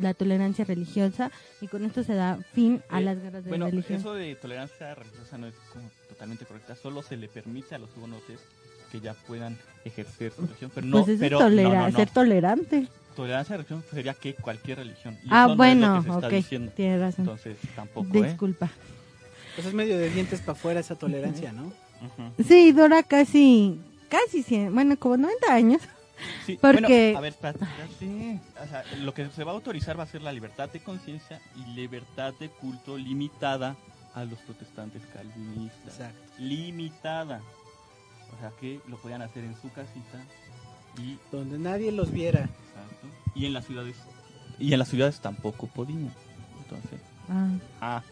la 0.00 0.14
tolerancia 0.14 0.64
religiosa 0.64 1.30
y 1.60 1.66
con 1.68 1.84
esto 1.84 2.02
se 2.02 2.14
da 2.14 2.38
fin 2.54 2.82
a 2.88 3.00
Eh, 3.00 3.04
las 3.04 3.20
guerras 3.22 3.44
de 3.44 3.48
bueno, 3.50 3.66
religión. 3.66 3.98
eso 4.00 4.14
de 4.14 4.34
tolerancia 4.36 4.94
religiosa 4.94 5.38
no 5.38 5.46
es 5.46 5.54
como 5.72 5.90
totalmente 6.08 6.44
correcta, 6.44 6.74
solo 6.76 7.02
se 7.02 7.16
le 7.16 7.28
permite 7.28 7.74
a 7.74 7.78
los 7.78 7.90
hugonotes 7.96 8.40
que 8.92 9.00
ya 9.00 9.14
puedan 9.14 9.56
ejercer 9.84 10.32
su 10.32 10.42
religión, 10.42 10.70
pero 10.74 10.86
no, 10.86 10.92
pues 11.04 11.08
eso 11.08 11.20
pero 11.20 11.38
es 11.38 11.44
tolera- 11.44 11.68
no, 11.68 11.74
no, 11.86 11.90
no. 11.90 11.96
ser 11.96 12.10
tolerante. 12.10 12.88
Tolerancia 13.14 13.54
de 13.56 13.62
religión 13.64 13.84
sería 13.90 14.14
que 14.14 14.34
cualquier 14.34 14.78
religión. 14.78 15.18
y 15.24 15.28
Ah, 15.30 15.48
es 15.50 15.56
bueno, 15.56 15.96
que 15.96 16.02
se 16.08 16.14
está 16.14 16.26
ok, 16.28 16.32
diciendo. 16.32 16.72
tienes 16.74 17.00
razón. 17.00 17.24
Entonces, 17.24 17.56
tampoco, 17.74 18.16
¿eh? 18.18 18.28
Disculpa. 18.28 18.70
Pues 19.56 19.66
es 19.66 19.74
medio 19.74 19.98
de 19.98 20.08
dientes 20.10 20.40
para 20.40 20.52
afuera 20.52 20.80
esa 20.80 20.94
tolerancia, 20.94 21.52
¿no? 21.52 21.64
Ujú. 21.66 22.44
Sí, 22.46 22.70
dura 22.72 23.02
casi 23.02 23.80
casi 24.08 24.42
100, 24.44 24.72
bueno, 24.72 24.96
como 24.98 25.16
90 25.16 25.52
años. 25.52 25.82
Sí, 26.46 26.58
Porque 26.60 26.80
bueno, 26.80 27.18
a 27.18 27.20
ver, 27.20 27.32
espérate. 27.32 27.64
O 27.64 28.66
sea, 28.68 28.84
lo 29.00 29.14
que 29.14 29.28
se 29.30 29.44
va 29.44 29.52
a 29.52 29.54
autorizar 29.54 29.98
va 29.98 30.04
a 30.04 30.06
ser 30.06 30.22
la 30.22 30.32
libertad 30.32 30.68
de 30.70 30.80
conciencia 30.80 31.40
y 31.56 31.70
libertad 31.74 32.34
de 32.38 32.48
culto 32.48 32.96
limitada 32.96 33.76
a 34.14 34.24
los 34.24 34.38
protestantes 34.40 35.02
calvinistas. 35.12 35.94
Exacto. 35.94 36.32
Limitada. 36.38 37.40
O 38.36 38.40
sea, 38.40 38.52
que 38.60 38.80
lo 38.88 38.96
podían 38.98 39.22
hacer 39.22 39.44
en 39.44 39.54
su 39.60 39.70
casita 39.72 40.22
y 40.98 41.16
Donde 41.30 41.58
nadie 41.58 41.92
los 41.92 42.10
viera. 42.10 42.40
Exacto. 42.40 43.06
Y 43.34 43.46
en 43.46 43.52
las 43.52 43.66
ciudades 43.66 43.96
y 44.58 44.72
en 44.72 44.78
las 44.78 44.88
ciudades 44.88 45.20
tampoco 45.20 45.66
podían. 45.68 46.12
Entonces, 46.62 47.00
Ah. 47.28 47.48
ah. 47.80 48.02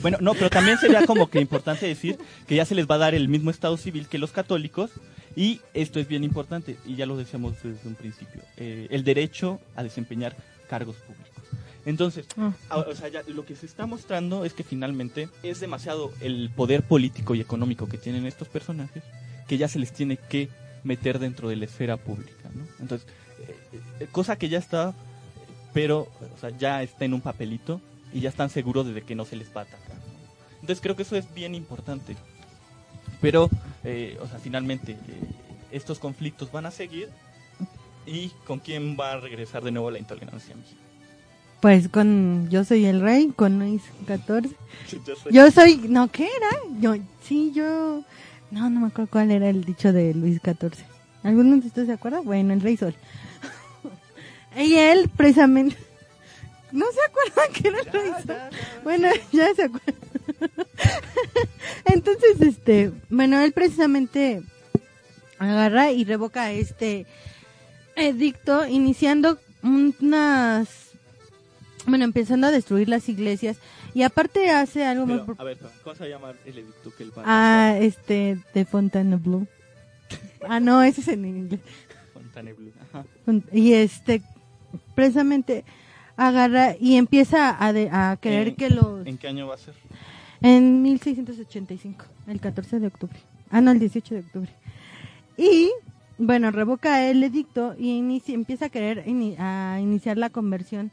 Bueno, 0.00 0.18
no, 0.20 0.34
pero 0.34 0.50
también 0.50 0.78
sería 0.78 1.06
como 1.06 1.28
que 1.28 1.40
importante 1.40 1.86
decir 1.86 2.18
que 2.46 2.56
ya 2.56 2.64
se 2.64 2.74
les 2.74 2.86
va 2.88 2.96
a 2.96 2.98
dar 2.98 3.14
el 3.14 3.28
mismo 3.28 3.50
estado 3.50 3.76
civil 3.76 4.08
que 4.08 4.18
los 4.18 4.32
católicos 4.32 4.90
y 5.36 5.60
esto 5.74 6.00
es 6.00 6.08
bien 6.08 6.24
importante 6.24 6.76
y 6.86 6.96
ya 6.96 7.06
lo 7.06 7.16
decíamos 7.16 7.54
desde 7.62 7.88
un 7.88 7.94
principio, 7.94 8.42
eh, 8.56 8.86
el 8.90 9.04
derecho 9.04 9.60
a 9.76 9.82
desempeñar 9.82 10.36
cargos 10.68 10.96
públicos. 10.96 11.30
Entonces, 11.86 12.26
Ah. 12.38 12.52
o 12.70 12.94
sea, 12.94 13.08
ya 13.08 13.22
lo 13.26 13.44
que 13.44 13.54
se 13.56 13.66
está 13.66 13.84
mostrando 13.86 14.44
es 14.44 14.54
que 14.54 14.64
finalmente 14.64 15.28
es 15.42 15.60
demasiado 15.60 16.12
el 16.20 16.50
poder 16.54 16.82
político 16.82 17.34
y 17.34 17.40
económico 17.40 17.86
que 17.88 17.98
tienen 17.98 18.26
estos 18.26 18.48
personajes 18.48 19.02
que 19.48 19.58
ya 19.58 19.68
se 19.68 19.78
les 19.78 19.92
tiene 19.92 20.16
que 20.16 20.48
meter 20.82 21.18
dentro 21.18 21.48
de 21.48 21.56
la 21.56 21.66
esfera 21.66 21.98
pública, 21.98 22.48
¿no? 22.54 22.64
Entonces, 22.80 23.06
eh, 23.46 23.80
eh, 24.00 24.08
cosa 24.10 24.36
que 24.36 24.48
ya 24.48 24.58
está, 24.58 24.94
pero 25.74 26.08
o 26.34 26.38
sea, 26.40 26.50
ya 26.56 26.82
está 26.82 27.04
en 27.04 27.12
un 27.12 27.20
papelito 27.20 27.80
y 28.12 28.20
ya 28.20 28.30
están 28.30 28.48
seguros 28.48 28.86
de 28.86 29.02
que 29.02 29.14
no 29.14 29.24
se 29.26 29.36
les 29.36 29.48
va 29.54 29.62
a 29.62 29.64
atacar. 29.64 29.96
¿no? 29.96 30.04
Entonces, 30.60 30.80
creo 30.80 30.96
que 30.96 31.02
eso 31.02 31.16
es 31.16 31.32
bien 31.34 31.54
importante. 31.54 32.16
Pero, 33.20 33.50
eh, 33.84 34.18
o 34.20 34.26
sea, 34.26 34.38
finalmente, 34.38 34.92
eh, 34.92 34.96
estos 35.70 35.98
conflictos 35.98 36.50
van 36.52 36.66
a 36.66 36.70
seguir 36.70 37.08
y 38.06 38.28
con 38.46 38.58
quién 38.58 38.96
va 38.98 39.12
a 39.12 39.20
regresar 39.20 39.62
de 39.64 39.70
nuevo 39.70 39.90
la 39.90 39.98
intolerancia. 39.98 40.54
Pues 41.60 41.88
con 41.88 42.48
Yo 42.50 42.64
soy 42.64 42.84
el 42.84 43.00
rey, 43.00 43.32
con 43.34 43.58
Luis 43.58 43.82
XIV. 44.06 44.54
Yo 45.06 45.16
soy- 45.16 45.32
Yo 45.32 45.50
soy, 45.50 45.76
no, 45.88 46.08
¿qué 46.10 46.24
era? 46.24 46.50
Yo, 46.80 46.94
sí, 47.22 47.52
yo, 47.54 48.02
no, 48.50 48.68
no 48.70 48.80
me 48.80 48.86
acuerdo 48.88 49.10
cuál 49.10 49.30
era 49.30 49.48
el 49.48 49.64
dicho 49.64 49.92
de 49.92 50.12
Luis 50.14 50.40
XIV. 50.44 50.72
¿Alguno 51.22 51.56
de 51.56 51.66
ustedes 51.66 51.86
se 51.86 51.94
acuerda? 51.94 52.20
Bueno, 52.20 52.52
el 52.52 52.60
rey 52.60 52.76
sol. 52.76 52.94
y 54.58 54.74
él, 54.74 55.10
precisamente, 55.16 55.76
no 56.72 56.84
se 56.92 57.00
acuerdan 57.08 57.52
que 57.54 57.68
era 57.68 57.78
el 57.80 57.86
rey 57.86 58.10
sol. 58.26 58.36
Bueno, 58.84 59.08
ya 59.32 59.54
se 59.54 59.62
acuerdan. 59.62 59.94
Entonces, 61.94 62.40
este, 62.40 62.90
bueno, 63.08 63.40
él 63.40 63.52
precisamente 63.52 64.42
agarra 65.38 65.90
y 65.92 66.04
revoca 66.04 66.50
este 66.52 67.06
edicto, 67.96 68.66
iniciando 68.66 69.38
unas, 69.62 70.90
bueno, 71.86 72.04
empezando 72.04 72.46
a 72.46 72.50
destruir 72.50 72.88
las 72.88 73.08
iglesias 73.08 73.56
y 73.94 74.02
aparte 74.02 74.50
hace 74.50 74.84
algo 74.84 75.06
muy 75.06 75.20
Pero, 75.20 75.36
a 75.38 75.44
ver, 75.44 75.58
¿cómo 75.82 75.94
se 75.96 76.08
llama 76.08 76.32
el 76.44 76.58
edicto 76.58 76.92
que 76.96 77.04
va 77.06 77.22
a 77.24 77.70
Ah, 77.70 77.78
este, 77.78 78.38
de 78.52 78.64
Fontainebleau. 78.64 79.46
Ah, 80.48 80.58
no, 80.60 80.82
ese 80.82 81.00
es 81.00 81.08
en 81.08 81.24
inglés. 81.24 81.60
Fontainebleau? 82.12 82.72
Ajá. 82.92 83.04
Y 83.52 83.72
este, 83.74 84.20
precisamente 84.96 85.64
agarra 86.16 86.74
y 86.78 86.96
empieza 86.96 87.56
a, 87.64 87.72
de- 87.72 87.88
a 87.90 88.18
¿En- 88.22 88.54
que 88.56 88.70
los... 88.70 89.06
¿En 89.06 89.16
qué 89.18 89.28
año 89.28 89.46
va 89.46 89.54
a 89.54 89.58
ser? 89.58 89.74
En 90.40 90.82
1685, 90.82 92.04
el 92.26 92.40
14 92.40 92.80
de 92.80 92.86
octubre. 92.86 93.16
Ah, 93.50 93.60
no, 93.60 93.70
el 93.70 93.78
18 93.78 94.14
de 94.14 94.20
octubre. 94.20 94.50
Y, 95.36 95.70
bueno, 96.18 96.50
revoca 96.50 97.08
el 97.08 97.22
edicto 97.22 97.74
y 97.78 97.96
inicia- 97.98 98.34
empieza 98.34 98.66
a 98.66 98.68
querer 98.70 99.04
a 99.38 99.78
iniciar 99.80 100.18
la 100.18 100.30
conversión 100.30 100.90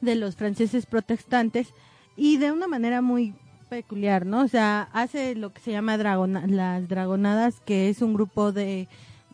de 0.00 0.14
los 0.14 0.36
franceses 0.36 0.86
protestantes 0.86 1.68
y 2.16 2.36
de 2.38 2.52
una 2.52 2.66
manera 2.68 3.02
muy 3.02 3.34
peculiar, 3.68 4.26
¿no? 4.26 4.42
O 4.42 4.48
sea, 4.48 4.88
hace 4.92 5.34
lo 5.34 5.52
que 5.52 5.60
se 5.60 5.72
llama 5.72 5.96
dragona- 5.98 6.46
las 6.46 6.88
dragonadas, 6.88 7.60
que 7.64 7.88
es 7.88 8.00
un 8.02 8.14
grupo 8.14 8.52
de, 8.52 8.88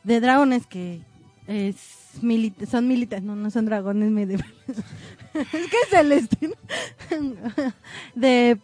de 0.05 0.21
dragones 0.21 0.67
que 0.67 1.03
es 1.47 1.77
mili- 2.23 2.55
son 2.67 2.89
militares, 2.89 3.25
no, 3.25 3.37
no 3.37 3.51
son 3.51 3.67
dragones 3.67 4.11
medievales. 4.11 4.55
es 5.35 5.49
que 5.51 5.77
es 5.83 5.89
celeste. 5.91 6.51
de 8.15 8.59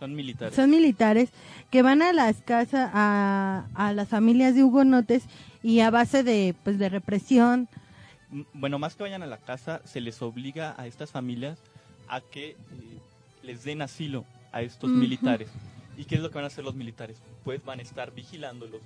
Son 0.00 0.14
militares. 0.14 0.56
son 0.56 0.70
militares 0.70 1.30
que 1.70 1.82
van 1.82 2.00
a 2.00 2.12
las 2.12 2.40
casas, 2.40 2.90
a, 2.92 3.66
a 3.74 3.92
las 3.92 4.08
familias 4.08 4.54
de 4.54 4.64
hugonotes 4.64 5.24
y 5.62 5.80
a 5.80 5.90
base 5.90 6.22
de, 6.22 6.54
pues, 6.64 6.78
de 6.78 6.88
represión. 6.88 7.68
Bueno, 8.54 8.78
más 8.78 8.94
que 8.94 9.02
vayan 9.02 9.22
a 9.22 9.26
la 9.26 9.36
casa, 9.36 9.82
se 9.84 10.00
les 10.00 10.22
obliga 10.22 10.74
a 10.78 10.86
estas 10.86 11.10
familias 11.10 11.58
a 12.08 12.22
que 12.22 12.50
eh, 12.50 12.56
les 13.42 13.62
den 13.64 13.82
asilo 13.82 14.24
a 14.52 14.62
estos 14.62 14.88
militares. 14.90 15.50
¿Y 15.98 16.06
qué 16.06 16.14
es 16.14 16.22
lo 16.22 16.30
que 16.30 16.36
van 16.36 16.44
a 16.44 16.46
hacer 16.46 16.64
los 16.64 16.74
militares? 16.74 17.18
Pues 17.44 17.62
van 17.64 17.80
a 17.80 17.82
estar 17.82 18.14
vigilándolos. 18.14 18.80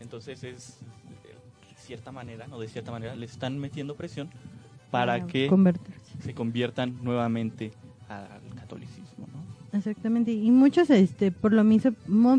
Entonces 0.00 0.42
es, 0.42 0.78
de 1.22 1.80
cierta 1.80 2.10
manera, 2.10 2.48
no 2.48 2.58
de 2.58 2.68
cierta 2.68 2.90
manera, 2.90 3.14
les 3.14 3.30
están 3.30 3.56
metiendo 3.58 3.94
presión 3.94 4.28
para 4.90 5.18
Para 5.18 5.26
que 5.26 5.48
se 6.24 6.34
conviertan 6.34 6.98
nuevamente 7.04 7.70
al 8.08 8.40
catolicismo. 8.56 9.05
Exactamente. 9.76 10.32
Y 10.32 10.50
muchos, 10.50 10.90
este, 10.90 11.30
por 11.32 11.52
lo 11.52 11.64
mismo, 11.64 11.92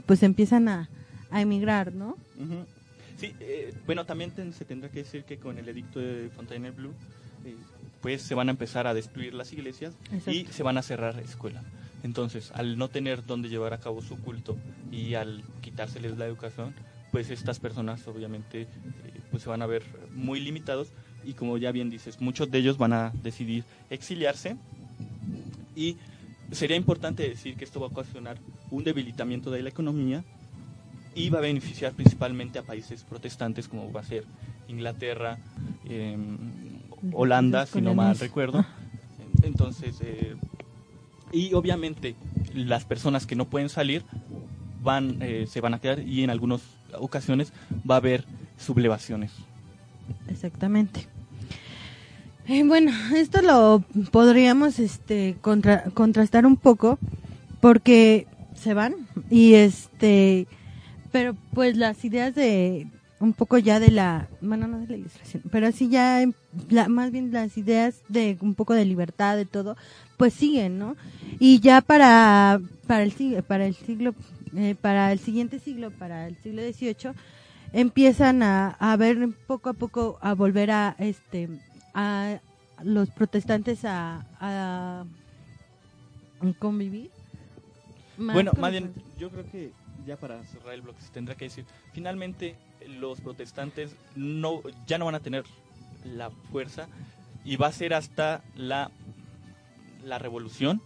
pues 0.05 0.23
empiezan 0.23 0.67
a, 0.67 0.89
a 1.31 1.41
emigrar, 1.41 1.93
¿no? 1.93 2.17
Ujú. 2.39 2.65
Sí, 3.19 3.33
eh, 3.39 3.73
bueno, 3.85 4.05
también 4.05 4.31
ten- 4.31 4.53
se 4.53 4.63
tendrá 4.65 4.89
que 4.89 4.99
decir 4.99 5.23
que 5.23 5.37
con 5.37 5.57
el 5.57 5.67
edicto 5.67 5.99
de 5.99 6.29
Fontainebleau, 6.35 6.91
eh, 7.45 7.55
pues 8.01 8.21
se 8.21 8.35
van 8.35 8.47
a 8.47 8.51
empezar 8.51 8.85
a 8.85 8.93
destruir 8.93 9.33
las 9.33 9.51
iglesias 9.53 9.93
y 10.11 10.15
Exacto. 10.17 10.53
se 10.53 10.63
van 10.63 10.77
a 10.77 10.83
cerrar 10.83 11.19
escuelas. 11.19 11.63
Entonces, 12.03 12.51
al 12.53 12.77
no 12.77 12.89
tener 12.89 13.25
dónde 13.25 13.49
llevar 13.49 13.73
a 13.73 13.79
cabo 13.79 14.01
su 14.03 14.17
culto 14.21 14.55
y 14.91 15.15
al 15.15 15.41
quitárseles 15.61 16.17
la 16.17 16.25
educación, 16.27 16.73
pues 17.11 17.31
estas 17.31 17.59
personas 17.59 18.07
obviamente 18.07 18.61
eh, 18.61 18.67
pues 19.31 19.41
se 19.43 19.49
van 19.49 19.63
a 19.63 19.65
ver 19.65 19.81
muy 20.13 20.39
limitados 20.39 20.89
y 21.25 21.33
como 21.33 21.57
ya 21.57 21.71
bien 21.71 21.89
dices, 21.89 22.21
muchos 22.21 22.51
de 22.51 22.59
ellos 22.59 22.77
van 22.77 22.93
a 22.93 23.11
decidir 23.23 23.63
exiliarse 23.89 24.55
y 25.75 25.97
sería 26.51 26.77
importante 26.77 27.27
decir 27.27 27.55
que 27.55 27.65
esto 27.65 27.79
va 27.79 27.87
a 27.87 27.89
ocasionar 27.89 28.37
un 28.71 28.83
debilitamiento 28.83 29.51
de 29.51 29.61
la 29.63 29.69
economía 29.69 30.23
y 31.15 31.29
va 31.29 31.39
a 31.39 31.41
beneficiar 31.41 31.93
principalmente 31.93 32.59
a 32.59 32.63
países 32.63 33.03
protestantes 33.03 33.67
como 33.67 33.91
va 33.91 34.01
a 34.01 34.03
ser 34.03 34.23
Inglaterra, 34.67 35.39
eh, 35.89 36.17
Holanda, 37.13 37.65
si 37.65 37.81
no 37.81 37.95
mal 37.95 38.17
recuerdo. 38.17 38.65
Entonces, 39.43 39.99
eh, 40.01 40.35
y 41.31 41.53
obviamente 41.53 42.15
las 42.53 42.85
personas 42.85 43.25
que 43.25 43.35
no 43.35 43.45
pueden 43.45 43.69
salir 43.69 44.03
van, 44.81 45.17
eh, 45.21 45.45
se 45.47 45.61
van 45.61 45.73
a 45.73 45.79
quedar 45.79 45.99
y 45.99 46.23
en 46.23 46.29
algunas 46.29 46.61
ocasiones 46.99 47.51
va 47.89 47.95
a 47.95 47.97
haber 47.97 48.25
sublevaciones. 48.57 49.31
Exactamente. 50.27 51.07
Eh, 52.47 52.63
bueno, 52.63 52.91
esto 53.15 53.41
lo 53.41 53.83
podríamos 54.11 54.79
este 54.79 55.35
contra- 55.41 55.83
contrastar 55.93 56.45
un 56.45 56.55
poco 56.55 56.97
porque 57.59 58.25
se 58.55 58.73
van 58.73 58.95
y 59.29 59.55
este 59.55 60.47
pero 61.11 61.35
pues 61.53 61.75
las 61.77 62.03
ideas 62.05 62.35
de 62.35 62.87
un 63.19 63.33
poco 63.33 63.57
ya 63.57 63.79
de 63.79 63.91
la 63.91 64.27
bueno 64.41 64.67
no 64.67 64.79
de 64.79 64.87
la 64.87 64.97
ilustración 64.97 65.43
pero 65.51 65.71
sí 65.71 65.89
ya 65.89 66.23
la- 66.69 66.87
más 66.87 67.11
bien 67.11 67.31
las 67.33 67.57
ideas 67.57 67.95
de 68.07 68.37
un 68.41 68.53
poco 68.55 68.73
de 68.73 68.85
libertad 68.85 69.35
de 69.35 69.45
todo 69.45 69.75
pues 70.17 70.33
siguen 70.33 70.77
no 70.79 70.95
y 71.39 71.59
ya 71.59 71.81
para 71.81 72.61
para 72.85 73.03
el 73.03 73.11
siglo 73.11 73.43
para 73.43 73.65
el 73.65 73.75
siglo 73.75 74.13
eh, 74.55 74.75
para 74.79 75.11
el 75.11 75.19
siguiente 75.19 75.59
siglo 75.59 75.91
para 75.91 76.27
el 76.27 76.37
siglo 76.37 76.61
XVIII 76.61 77.11
empiezan 77.73 78.41
a, 78.43 78.69
a 78.79 78.95
ver 78.95 79.27
poco 79.47 79.69
a 79.69 79.73
poco 79.73 80.17
a 80.21 80.33
volver 80.33 80.71
a 80.71 80.95
este 80.99 81.49
a 81.97 82.39
los 82.83 83.09
protestantes 83.09 83.83
a, 83.85 84.23
a 84.39 85.03
convivir 86.59 87.09
Más 88.17 88.35
bueno, 88.35 88.51
más 88.59 88.71
bien, 88.71 88.93
yo 89.17 89.31
creo 89.31 89.49
que 89.49 89.71
ya 90.05 90.15
para 90.15 90.43
cerrar 90.45 90.75
el 90.75 90.83
bloque 90.83 91.01
se 91.01 91.09
tendrá 91.09 91.33
que 91.35 91.45
decir, 91.45 91.65
finalmente 91.93 92.55
los 92.99 93.19
protestantes 93.19 93.95
no 94.15 94.61
ya 94.85 94.99
no 94.99 95.05
van 95.05 95.15
a 95.15 95.19
tener 95.19 95.43
la 96.05 96.29
fuerza 96.29 96.87
y 97.43 97.55
va 97.55 97.67
a 97.67 97.71
ser 97.71 97.95
hasta 97.95 98.43
la 98.55 98.91
la 100.05 100.19
revolución 100.19 100.79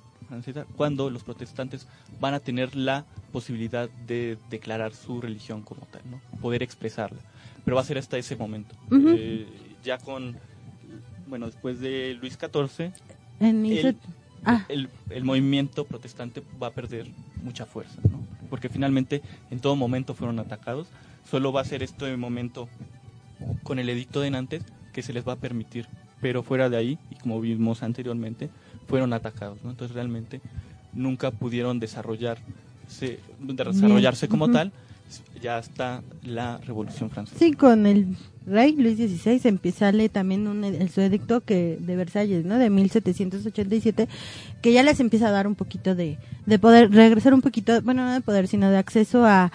cuando 0.77 1.09
los 1.09 1.23
protestantes 1.23 1.87
van 2.21 2.33
a 2.33 2.39
tener 2.39 2.73
la 2.73 3.05
posibilidad 3.33 3.89
de 4.07 4.37
declarar 4.49 4.93
su 4.93 5.19
religión 5.19 5.61
como 5.61 5.85
tal, 5.87 6.01
¿no? 6.09 6.21
Poder 6.39 6.63
expresarla. 6.63 7.19
Pero 7.65 7.75
va 7.75 7.81
a 7.81 7.85
ser 7.85 7.97
hasta 7.97 8.17
ese 8.17 8.37
momento. 8.37 8.73
Eh, 8.91 9.45
ya 9.83 9.97
con 9.97 10.37
bueno, 11.31 11.45
después 11.45 11.79
de 11.79 12.17
Luis 12.19 12.37
XIV 12.37 12.91
En 13.39 13.65
el, 13.65 13.71
17 13.71 13.99
ah. 14.43 14.65
el, 14.67 14.89
el 15.09 15.23
movimiento 15.23 15.85
protestante 15.85 16.43
va 16.61 16.67
a 16.67 16.71
perder 16.71 17.07
mucha 17.41 17.65
fuerza, 17.65 18.01
¿no? 18.11 18.19
Porque 18.49 18.67
finalmente 18.67 19.21
en 19.49 19.61
todo 19.61 19.77
momento 19.77 20.13
fueron 20.13 20.39
atacados. 20.39 20.87
Solo 21.23 21.53
va 21.53 21.61
a 21.61 21.63
ser 21.63 21.83
este 21.83 22.17
momento 22.17 22.67
con 23.63 23.79
el 23.79 23.87
edicto 23.87 24.19
de 24.19 24.29
Nantes 24.29 24.63
que 24.91 25.01
se 25.01 25.13
les 25.13 25.25
va 25.25 25.33
a 25.33 25.35
permitir. 25.37 25.87
Pero 26.19 26.43
fuera 26.43 26.69
de 26.69 26.75
ahí, 26.75 26.99
y 27.09 27.15
como 27.15 27.39
vimos 27.39 27.81
anteriormente, 27.81 28.49
fueron 28.89 29.13
atacados, 29.13 29.63
¿no? 29.63 29.71
Entonces 29.71 29.95
realmente 29.95 30.41
nunca 30.91 31.31
pudieron 31.31 31.79
desarrollarse, 31.79 33.19
desarrollarse 33.39 34.27
como 34.27 34.51
tal 34.51 34.73
ya 35.41 35.57
hasta 35.57 36.03
la 36.23 36.57
Revolución 36.59 37.09
Francesa. 37.09 37.39
Sí, 37.39 37.53
con 37.53 37.85
el 37.85 38.15
rey 38.45 38.75
Luis 38.75 38.97
XVI 38.97 39.41
empieza 39.47 39.79
sale 39.79 40.09
también 40.09 40.63
el 40.63 40.89
su 40.89 41.01
edicto 41.01 41.41
que 41.41 41.77
de 41.79 41.95
Versalles, 41.95 42.45
¿no? 42.45 42.57
De 42.57 42.69
1787, 42.69 44.07
que 44.61 44.73
ya 44.73 44.83
les 44.83 44.99
empieza 44.99 45.27
a 45.27 45.31
dar 45.31 45.47
un 45.47 45.55
poquito 45.55 45.95
de, 45.95 46.17
de 46.45 46.59
poder, 46.59 46.91
regresar 46.91 47.33
un 47.33 47.41
poquito, 47.41 47.81
bueno, 47.81 48.05
no 48.05 48.13
de 48.13 48.21
poder, 48.21 48.47
sino 48.47 48.69
de 48.69 48.77
acceso 48.77 49.25
a 49.25 49.51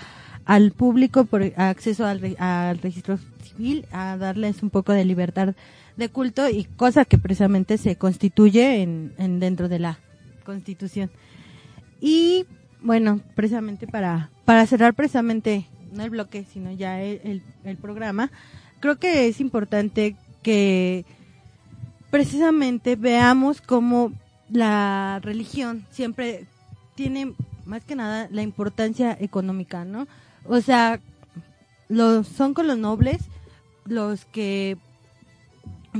al 0.46 0.70
público, 0.70 1.24
por 1.24 1.42
acceso 1.57 2.07
al, 2.07 2.36
al 2.38 2.78
registro 2.78 3.18
civil, 3.42 3.84
a 3.90 4.16
darles 4.16 4.62
un 4.62 4.70
poco 4.70 4.92
de 4.92 5.04
libertad 5.04 5.54
de 5.96 6.09
culto 6.09 6.48
y 6.48 6.64
cosa 6.64 7.04
que 7.04 7.18
precisamente 7.18 7.78
se 7.78 7.96
constituye 7.96 8.82
en, 8.82 9.12
en 9.18 9.40
dentro 9.40 9.68
de 9.68 9.80
la 9.80 9.98
Constitución. 10.44 11.11
Y 12.00 12.46
bueno, 12.87 13.20
precisamente 13.34 13.89
para, 13.89 14.30
para 14.45 14.64
cerrar 14.64 14.95
precisamente, 14.95 15.66
no 15.93 16.05
el 16.05 16.11
bloque, 16.11 16.47
sino 16.53 16.70
ya 16.70 17.03
el, 17.03 17.43
el, 17.64 17.76
programa, 17.76 18.30
creo 18.78 18.97
que 18.97 19.26
es 19.26 19.41
importante 19.41 20.14
que 20.43 21.05
precisamente 22.11 22.95
veamos 22.95 23.61
cómo 23.61 24.12
la 24.49 25.18
religión 25.20 25.84
siempre 25.91 26.47
tiene 26.95 27.32
más 27.64 27.82
que 27.84 27.97
nada 27.97 28.28
la 28.30 28.43
importancia 28.43 29.18
económica, 29.20 29.84
¿no? 29.84 30.07
O 30.45 30.61
sea, 30.61 31.01
los, 31.89 32.28
son 32.28 32.55
con 32.55 32.68
los 32.68 32.78
nobles 32.78 33.18
los 33.84 34.24
que 34.26 34.76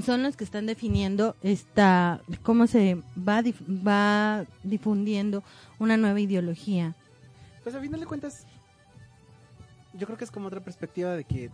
son 0.03 0.23
los 0.23 0.37
que 0.37 0.45
están 0.45 0.67
definiendo 0.67 1.37
esta 1.43 2.21
cómo 2.43 2.67
se 2.67 2.97
va 3.17 3.43
dif- 3.43 3.87
va 3.87 4.45
difundiendo 4.63 5.43
una 5.79 5.97
nueva 5.97 6.21
ideología. 6.21 6.95
Pues 7.63 7.75
a 7.75 7.81
final 7.81 8.01
de 8.01 8.07
cuentas, 8.07 8.47
yo 9.95 10.07
creo 10.07 10.19
que 10.19 10.25
es 10.25 10.31
como 10.31 10.47
otra 10.49 10.61
perspectiva 10.61 11.13
de 11.15 11.25
que. 11.25 11.51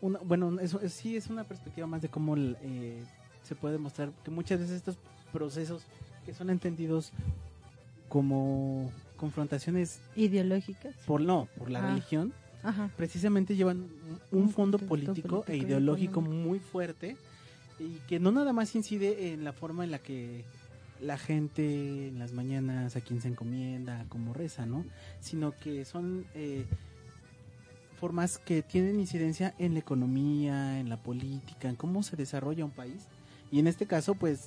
Una, 0.00 0.18
bueno, 0.20 0.58
eso 0.60 0.80
es- 0.80 0.92
sí 0.92 1.16
es 1.16 1.28
una 1.28 1.44
perspectiva 1.44 1.86
más 1.86 2.02
de 2.02 2.08
cómo 2.08 2.36
eh, 2.36 3.02
se 3.42 3.54
puede 3.54 3.78
mostrar 3.78 4.10
que 4.24 4.30
muchas 4.30 4.60
veces 4.60 4.76
estos 4.76 4.98
procesos 5.32 5.82
que 6.24 6.34
son 6.34 6.50
entendidos 6.50 7.12
como 8.08 8.90
confrontaciones 9.16 10.00
Ideológicas. 10.14 10.94
por 11.06 11.20
no 11.20 11.48
por 11.58 11.70
la 11.70 11.80
Ah. 11.80 11.88
religión 11.88 12.32
Ajá. 12.66 12.90
precisamente 12.96 13.56
llevan 13.56 13.88
un 14.30 14.42
un 14.42 14.50
fondo 14.50 14.78
político, 14.78 15.42
político 15.42 15.44
e 15.46 15.56
ideológico 15.56 16.20
muy 16.20 16.58
fuerte 16.58 17.16
y 17.78 17.98
que 18.08 18.18
no 18.18 18.32
nada 18.32 18.52
más 18.52 18.74
incide 18.74 19.32
en 19.32 19.44
la 19.44 19.52
forma 19.52 19.84
en 19.84 19.90
la 19.90 19.98
que 19.98 20.44
la 21.00 21.18
gente 21.18 22.08
en 22.08 22.18
las 22.18 22.32
mañanas 22.32 22.96
a 22.96 23.00
quien 23.00 23.20
se 23.20 23.28
encomienda, 23.28 24.06
como 24.08 24.32
reza, 24.32 24.66
¿no? 24.66 24.84
Sino 25.20 25.52
que 25.52 25.84
son 25.84 26.24
eh, 26.34 26.64
formas 28.00 28.38
que 28.38 28.62
tienen 28.62 29.00
incidencia 29.00 29.54
en 29.58 29.74
la 29.74 29.80
economía, 29.80 30.80
en 30.80 30.88
la 30.88 30.96
política, 30.96 31.68
en 31.68 31.76
cómo 31.76 32.02
se 32.02 32.16
desarrolla 32.16 32.64
un 32.64 32.70
país. 32.70 33.06
Y 33.50 33.58
en 33.58 33.66
este 33.66 33.86
caso, 33.86 34.14
pues, 34.14 34.46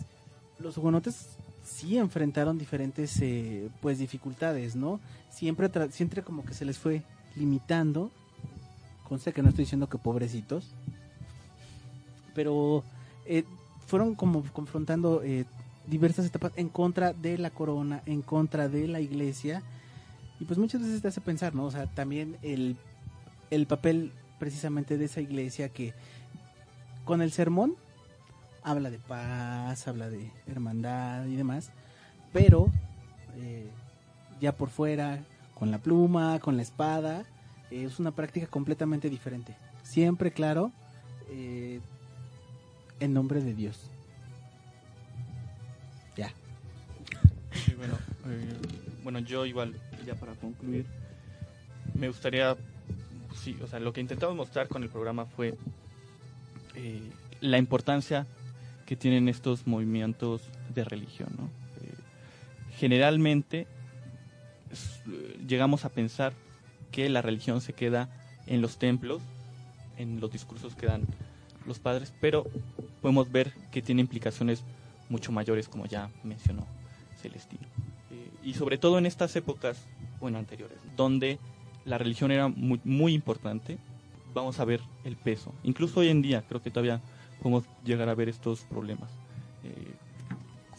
los 0.59 0.78
hugonotes 0.78 1.38
sí 1.63 1.97
enfrentaron 1.97 2.57
diferentes, 2.57 3.20
eh, 3.22 3.70
pues, 3.82 3.99
dificultades, 3.99 4.76
¿no? 4.76 4.99
Siempre, 5.30 5.70
siempre 5.91 6.24
como 6.24 6.43
que 6.45 6.53
se 6.53 6.65
les 6.65 6.78
fue 6.78 7.03
limitando. 7.39 8.11
Conste 9.07 9.33
que 9.33 9.41
no 9.41 9.49
estoy 9.49 9.63
diciendo 9.63 9.89
que 9.89 9.97
pobrecitos. 9.97 10.75
Pero 12.35 12.83
eh, 13.25 13.43
fueron 13.87 14.13
como 14.13 14.43
confrontando 14.53 15.23
eh, 15.23 15.45
diversas 15.87 16.25
etapas 16.25 16.51
en 16.55 16.69
contra 16.69 17.13
de 17.13 17.37
la 17.37 17.49
corona, 17.49 18.03
en 18.05 18.21
contra 18.21 18.69
de 18.69 18.87
la 18.87 18.99
iglesia. 18.99 19.63
Y 20.39 20.45
pues 20.45 20.59
muchas 20.59 20.81
veces 20.81 21.01
te 21.01 21.07
hace 21.07 21.21
pensar, 21.21 21.55
¿no? 21.55 21.65
O 21.65 21.71
sea, 21.71 21.87
también 21.87 22.37
el, 22.43 22.77
el 23.49 23.65
papel 23.65 24.11
precisamente 24.37 24.97
de 24.97 25.05
esa 25.05 25.21
iglesia 25.21 25.69
que 25.69 25.93
con 27.03 27.21
el 27.21 27.31
sermón 27.31 27.75
habla 28.63 28.89
de 28.89 28.99
paz, 28.99 29.87
habla 29.87 30.09
de 30.09 30.31
hermandad 30.47 31.25
y 31.25 31.35
demás, 31.35 31.71
pero 32.31 32.71
eh, 33.37 33.69
ya 34.39 34.55
por 34.55 34.69
fuera, 34.69 35.23
con 35.60 35.72
la 35.72 35.78
pluma, 35.78 36.39
con 36.39 36.55
la 36.55 36.64
espada, 36.64 37.26
es 37.70 37.99
una 37.99 38.12
práctica 38.12 38.47
completamente 38.47 39.10
diferente. 39.10 39.55
Siempre, 39.84 40.32
claro, 40.32 40.72
eh, 41.30 41.82
en 43.01 43.14
nombre 43.14 43.41
de 43.41 43.53
Dios. 43.53 43.78
Ya. 46.16 46.32
Bueno, 47.78 47.93
eh, 48.28 48.53
bueno, 49.03 49.20
yo 49.20 49.45
igual, 49.45 49.76
ya 50.05 50.16
para 50.16 50.34
concluir, 50.36 50.86
me 51.93 52.07
gustaría, 52.07 52.55
sí, 53.36 53.57
o 53.62 53.68
sea, 53.68 53.82
lo 53.82 53.91
que 53.91 53.99
intentamos 53.99 54.38
mostrar 54.38 54.70
con 54.70 54.82
el 54.84 54.89
programa 54.89 55.26
fue 55.26 55.55
eh, 56.76 57.01
la 57.41 57.57
importancia 57.57 58.26
que 58.86 58.95
tienen 58.95 59.28
estos 59.28 59.68
movimientos 59.68 60.41
de 60.74 60.86
religión, 60.86 61.30
¿no? 61.38 61.49
Generalmente 62.78 63.68
llegamos 65.47 65.86
a 65.86 65.89
pensar 65.89 66.34
que 66.91 67.09
la 67.09 67.22
religión 67.22 67.61
se 67.61 67.74
queda 67.74 68.09
en 68.47 68.61
los 68.61 68.78
templos, 68.78 69.22
en 69.97 70.20
los 70.20 70.32
discursos 70.32 70.76
que 70.76 70.88
dan 70.88 71.03
los 71.65 71.80
padres, 71.80 72.13
pero 72.20 72.45
podemos 73.01 73.32
ver 73.32 73.53
que 73.72 73.82
tiene 73.82 74.01
implicaciones 74.01 74.63
mucho 75.09 75.32
mayores, 75.32 75.67
como 75.67 75.86
ya 75.86 76.09
mencionó 76.24 76.65
Celestino. 77.22 77.63
Eh, 78.11 78.32
y 78.43 78.53
sobre 78.53 78.78
todo 78.78 78.97
en 78.97 79.05
estas 79.05 79.36
épocas, 79.36 79.86
bueno, 80.20 80.38
anteriores, 80.38 80.78
donde 80.95 81.39
la 81.86 81.97
religión 81.97 82.32
era 82.32 82.47
muy, 82.47 82.80
muy 82.84 83.13
importante, 83.13 83.78
vamos 84.34 84.59
a 84.59 84.65
ver 84.65 84.82
el 85.03 85.15
peso. 85.15 85.53
Incluso 85.63 85.99
hoy 85.99 86.09
en 86.09 86.22
día 86.22 86.43
creo 86.47 86.61
que 86.61 86.72
todavía 86.72 87.01
podemos 87.41 87.63
llegar 87.84 88.09
a 88.09 88.15
ver 88.15 88.30
estos 88.30 88.61
problemas. 88.61 89.09
Eh, 89.63 89.93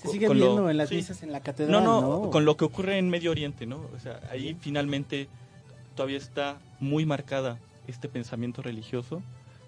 Se 0.00 0.08
sigue 0.08 0.26
con 0.28 0.38
lo- 0.38 0.44
viendo 0.46 0.70
en 0.70 0.76
las 0.76 0.88
sí. 0.88 0.96
misas 0.96 1.22
en 1.22 1.32
la 1.32 1.40
catedral, 1.40 1.82
No, 1.84 2.00
no, 2.00 2.20
¿no? 2.22 2.30
con 2.30 2.44
lo 2.44 2.56
que 2.56 2.64
ocurre 2.64 2.98
en 2.98 3.08
Medio 3.10 3.30
Oriente, 3.30 3.66
¿no? 3.66 3.80
O 3.94 3.98
sea, 3.98 4.20
ahí 4.30 4.56
finalmente 4.60 5.28
todavía 5.94 6.16
está 6.18 6.58
muy 6.78 7.04
marcada 7.04 7.58
este 7.86 8.08
pensamiento 8.08 8.62
religioso, 8.62 9.22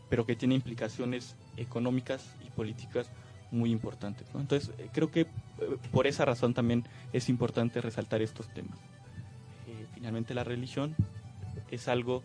pero 0.09 0.24
que 0.24 0.35
tiene 0.37 0.55
implicaciones 0.55 1.35
económicas 1.57 2.24
y 2.45 2.49
políticas 2.51 3.09
muy 3.51 3.70
importantes, 3.70 4.26
¿no? 4.33 4.41
Entonces, 4.41 4.70
eh, 4.78 4.89
creo 4.93 5.11
que 5.11 5.20
eh, 5.22 5.26
por 5.91 6.07
esa 6.07 6.24
razón 6.24 6.55
también 6.55 6.85
es 7.12 7.28
importante 7.28 7.80
resaltar 7.83 8.22
estos 8.22 8.47
temas. 8.55 8.78
Eh, 9.68 9.87
finalmente 9.95 10.33
la 10.35 10.45
religión 10.45 10.95
es 11.70 11.89
algo 11.89 12.22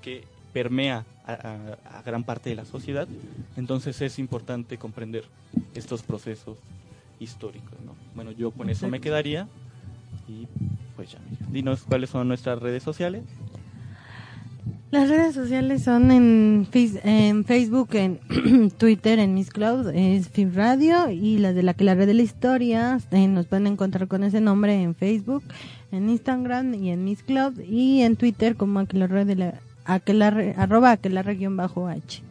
que 0.00 0.24
permea 0.52 1.04
a, 1.26 1.32
a- 1.34 1.98
a 1.98 2.02
gran 2.02 2.24
parte 2.24 2.48
de 2.50 2.56
la 2.56 2.64
sociedad, 2.64 3.06
entonces 3.56 4.00
es 4.00 4.18
importante 4.18 4.78
comprender 4.78 5.24
estos 5.74 6.02
procesos 6.02 6.56
históricos. 7.20 7.78
¿no? 7.86 7.94
Bueno, 8.16 8.32
yo 8.32 8.50
con 8.50 8.68
eso 8.70 8.88
me 8.88 9.00
quedaría 9.00 9.46
y 10.28 10.46
pues 10.96 11.12
ya, 11.12 11.18
mija. 11.30 11.44
dinos 11.50 11.82
cuáles 11.86 12.10
son 12.10 12.26
nuestras 12.28 12.58
redes 12.58 12.82
sociales. 12.82 13.22
Las 14.90 15.08
redes 15.08 15.34
sociales 15.36 15.84
son 15.84 16.10
en, 16.10 16.66
Face- 16.70 17.00
en 17.04 17.44
Facebook, 17.44 17.90
en 17.94 18.18
Twitter, 18.78 19.20
en 19.20 19.34
Miss 19.34 19.50
Cloud, 19.50 19.88
es 19.94 20.28
FIB 20.30 20.52
Radio 20.56 21.10
y 21.10 21.38
las 21.38 21.54
de 21.54 21.62
la 21.62 21.74
que 21.74 21.84
la 21.84 21.94
red 21.94 22.08
de 22.08 22.14
la 22.14 22.22
historia 22.22 22.98
eh, 23.12 23.28
nos 23.28 23.46
pueden 23.46 23.68
encontrar 23.68 24.08
con 24.08 24.24
ese 24.24 24.40
nombre 24.40 24.82
en 24.82 24.96
Facebook, 24.96 25.44
en 25.92 26.10
Instagram 26.10 26.74
y 26.74 26.90
en 26.90 27.04
Miss 27.04 27.22
Cloud 27.22 27.60
y 27.60 28.02
en 28.02 28.16
Twitter 28.16 28.56
como 28.56 28.80
aquelarre 28.80 29.24
de 29.24 29.36
la 29.36 29.54
aquelarre, 29.84 30.54
arroba 30.58 30.90
aquelarre 30.90 31.36
guion 31.36 31.56
bajo 31.56 31.86
H. 31.86 32.22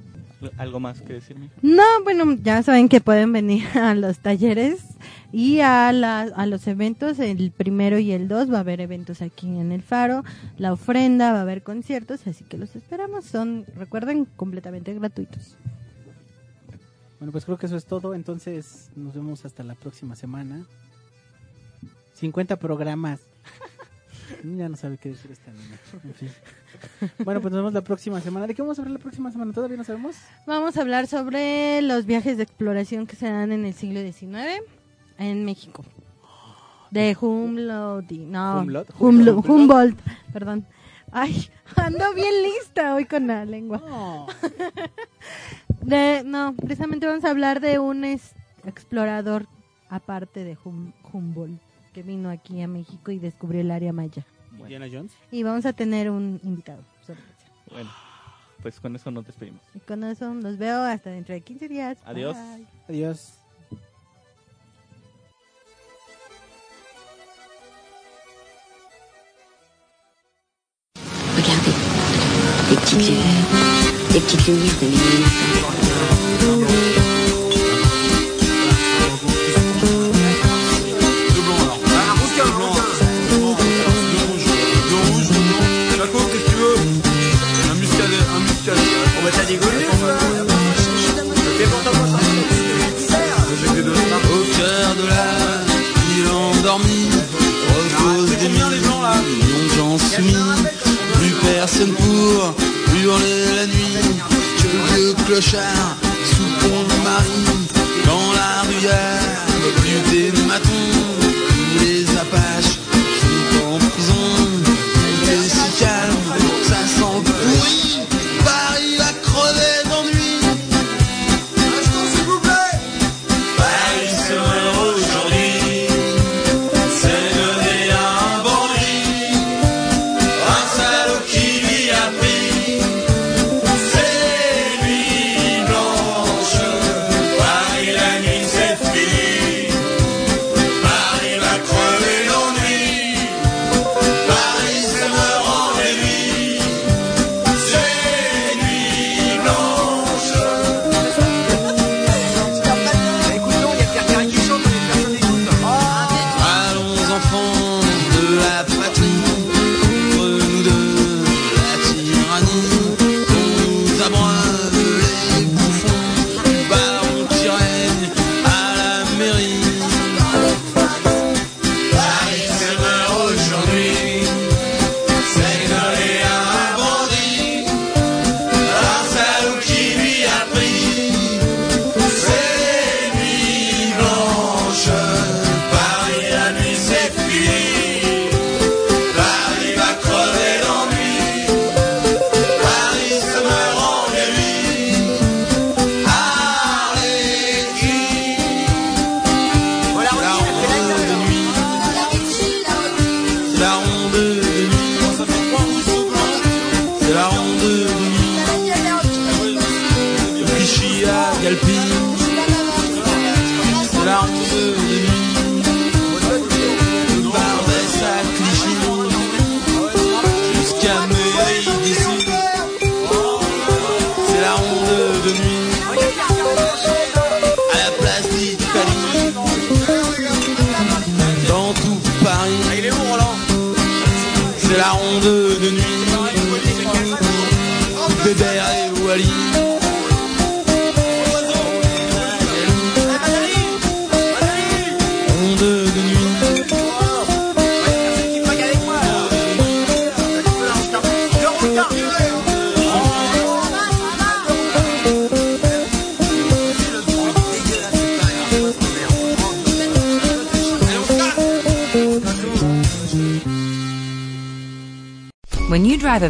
¿Algo 0.57 0.79
más 0.79 1.01
que 1.01 1.13
decir, 1.13 1.37
mija? 1.37 1.53
No, 1.61 1.83
bueno, 2.03 2.33
ya 2.41 2.63
saben 2.63 2.87
que 2.87 3.01
pueden 3.01 3.33
venir 3.33 3.65
a 3.77 3.93
los 3.93 4.19
talleres 4.19 4.81
y 5.33 5.59
a, 5.59 5.91
la- 5.91 6.21
a 6.21 6.45
los 6.45 6.65
eventos, 6.67 7.19
el 7.19 7.51
primero 7.51 7.99
y 7.99 8.11
el 8.11 8.27
dos 8.27 8.51
va 8.51 8.57
a 8.57 8.61
haber 8.61 8.79
eventos 8.81 9.21
aquí 9.21 9.47
en 9.47 9.71
el 9.71 9.81
Faro, 9.83 10.23
la 10.57 10.71
ofrenda, 10.73 11.33
va 11.33 11.39
a 11.39 11.41
haber 11.41 11.61
conciertos, 11.61 12.25
así 12.25 12.43
que 12.45 12.57
los 12.57 12.75
esperamos, 12.75 13.25
son, 13.25 13.65
recuerden, 13.75 14.25
completamente 14.25 14.93
gratuitos. 14.93 15.55
Bueno, 17.19 17.33
pues 17.33 17.43
creo 17.43 17.57
que 17.57 17.65
eso 17.65 17.75
es 17.75 17.83
todo. 17.85 18.13
Entonces, 18.15 18.91
nos 18.95 19.13
vemos 19.13 19.43
hasta 19.43 19.61
la 19.63 19.75
próxima 19.75 20.15
semana. 20.15 20.65
50 22.13 22.55
programas. 22.57 23.19
ya 24.43 24.69
no 24.69 24.75
sabe 24.75 24.97
qué 24.97 25.09
decir 25.09 25.31
esta 25.31 25.51
niña. 25.51 25.77
En 26.03 26.13
fin. 26.13 26.29
Bueno, 27.23 27.41
pues 27.41 27.51
nos 27.51 27.59
vemos 27.59 27.73
la 27.73 27.81
próxima 27.81 28.21
semana. 28.21 28.47
¿De 28.47 28.55
qué 28.55 28.61
vamos 28.61 28.77
a 28.77 28.81
hablar 28.81 28.93
la 28.93 28.99
próxima 29.03 29.31
semana? 29.31 29.53
¿Todavía 29.53 29.77
no 29.77 29.83
sabemos? 29.83 30.15
Vamos 30.45 30.77
a 30.77 30.81
hablar 30.81 31.07
sobre 31.07 31.81
los 31.81 32.05
viajes 32.05 32.37
de 32.37 32.43
exploración 32.43 33.07
que 33.07 33.15
se 33.15 33.29
dan 33.29 33.51
en 33.51 33.65
el 33.65 33.73
siglo 33.73 34.01
XIX 34.01 34.61
en 35.17 35.45
México. 35.45 35.83
De 36.91 37.15
Humboldt, 37.19 38.11
no, 38.11 38.61
Humboldt, 38.61 38.89
Humboldt, 38.99 39.29
Humboldt. 39.29 39.49
Humboldt, 39.49 39.99
perdón. 40.33 40.65
Ay, 41.11 41.49
ando 41.75 42.13
bien 42.13 42.33
lista 42.43 42.95
hoy 42.95 43.05
con 43.05 43.27
la 43.27 43.45
lengua. 43.45 44.27
De, 45.81 46.23
no, 46.25 46.55
precisamente 46.55 47.05
vamos 47.07 47.25
a 47.25 47.29
hablar 47.29 47.59
de 47.59 47.79
un 47.79 48.03
explorador 48.65 49.47
aparte 49.89 50.43
de 50.43 50.57
Hum- 50.63 50.93
Humboldt 51.11 51.59
que 51.89 52.03
vino 52.03 52.29
aquí 52.29 52.61
a 52.61 52.67
México 52.67 53.11
y 53.11 53.19
descubrió 53.19 53.61
el 53.61 53.71
área 53.71 53.93
maya. 53.93 54.25
Bueno. 54.51 54.65
Indiana 54.65 54.87
Jones. 54.91 55.11
Y 55.31 55.43
vamos 55.43 55.65
a 55.65 55.73
tener 55.73 56.09
un 56.09 56.39
invitado. 56.43 56.83
Sorpresa. 57.05 57.51
Bueno, 57.71 57.89
pues 58.61 58.79
con 58.79 58.95
eso 58.95 59.11
nos 59.11 59.25
despedimos. 59.25 59.61
Y 59.73 59.79
con 59.79 60.03
eso 60.03 60.33
nos 60.33 60.57
veo 60.57 60.81
hasta 60.81 61.09
dentro 61.11 61.33
de 61.33 61.41
15 61.41 61.67
días. 61.67 61.97
Adiós. 62.05 62.37
Adiós. 62.87 63.39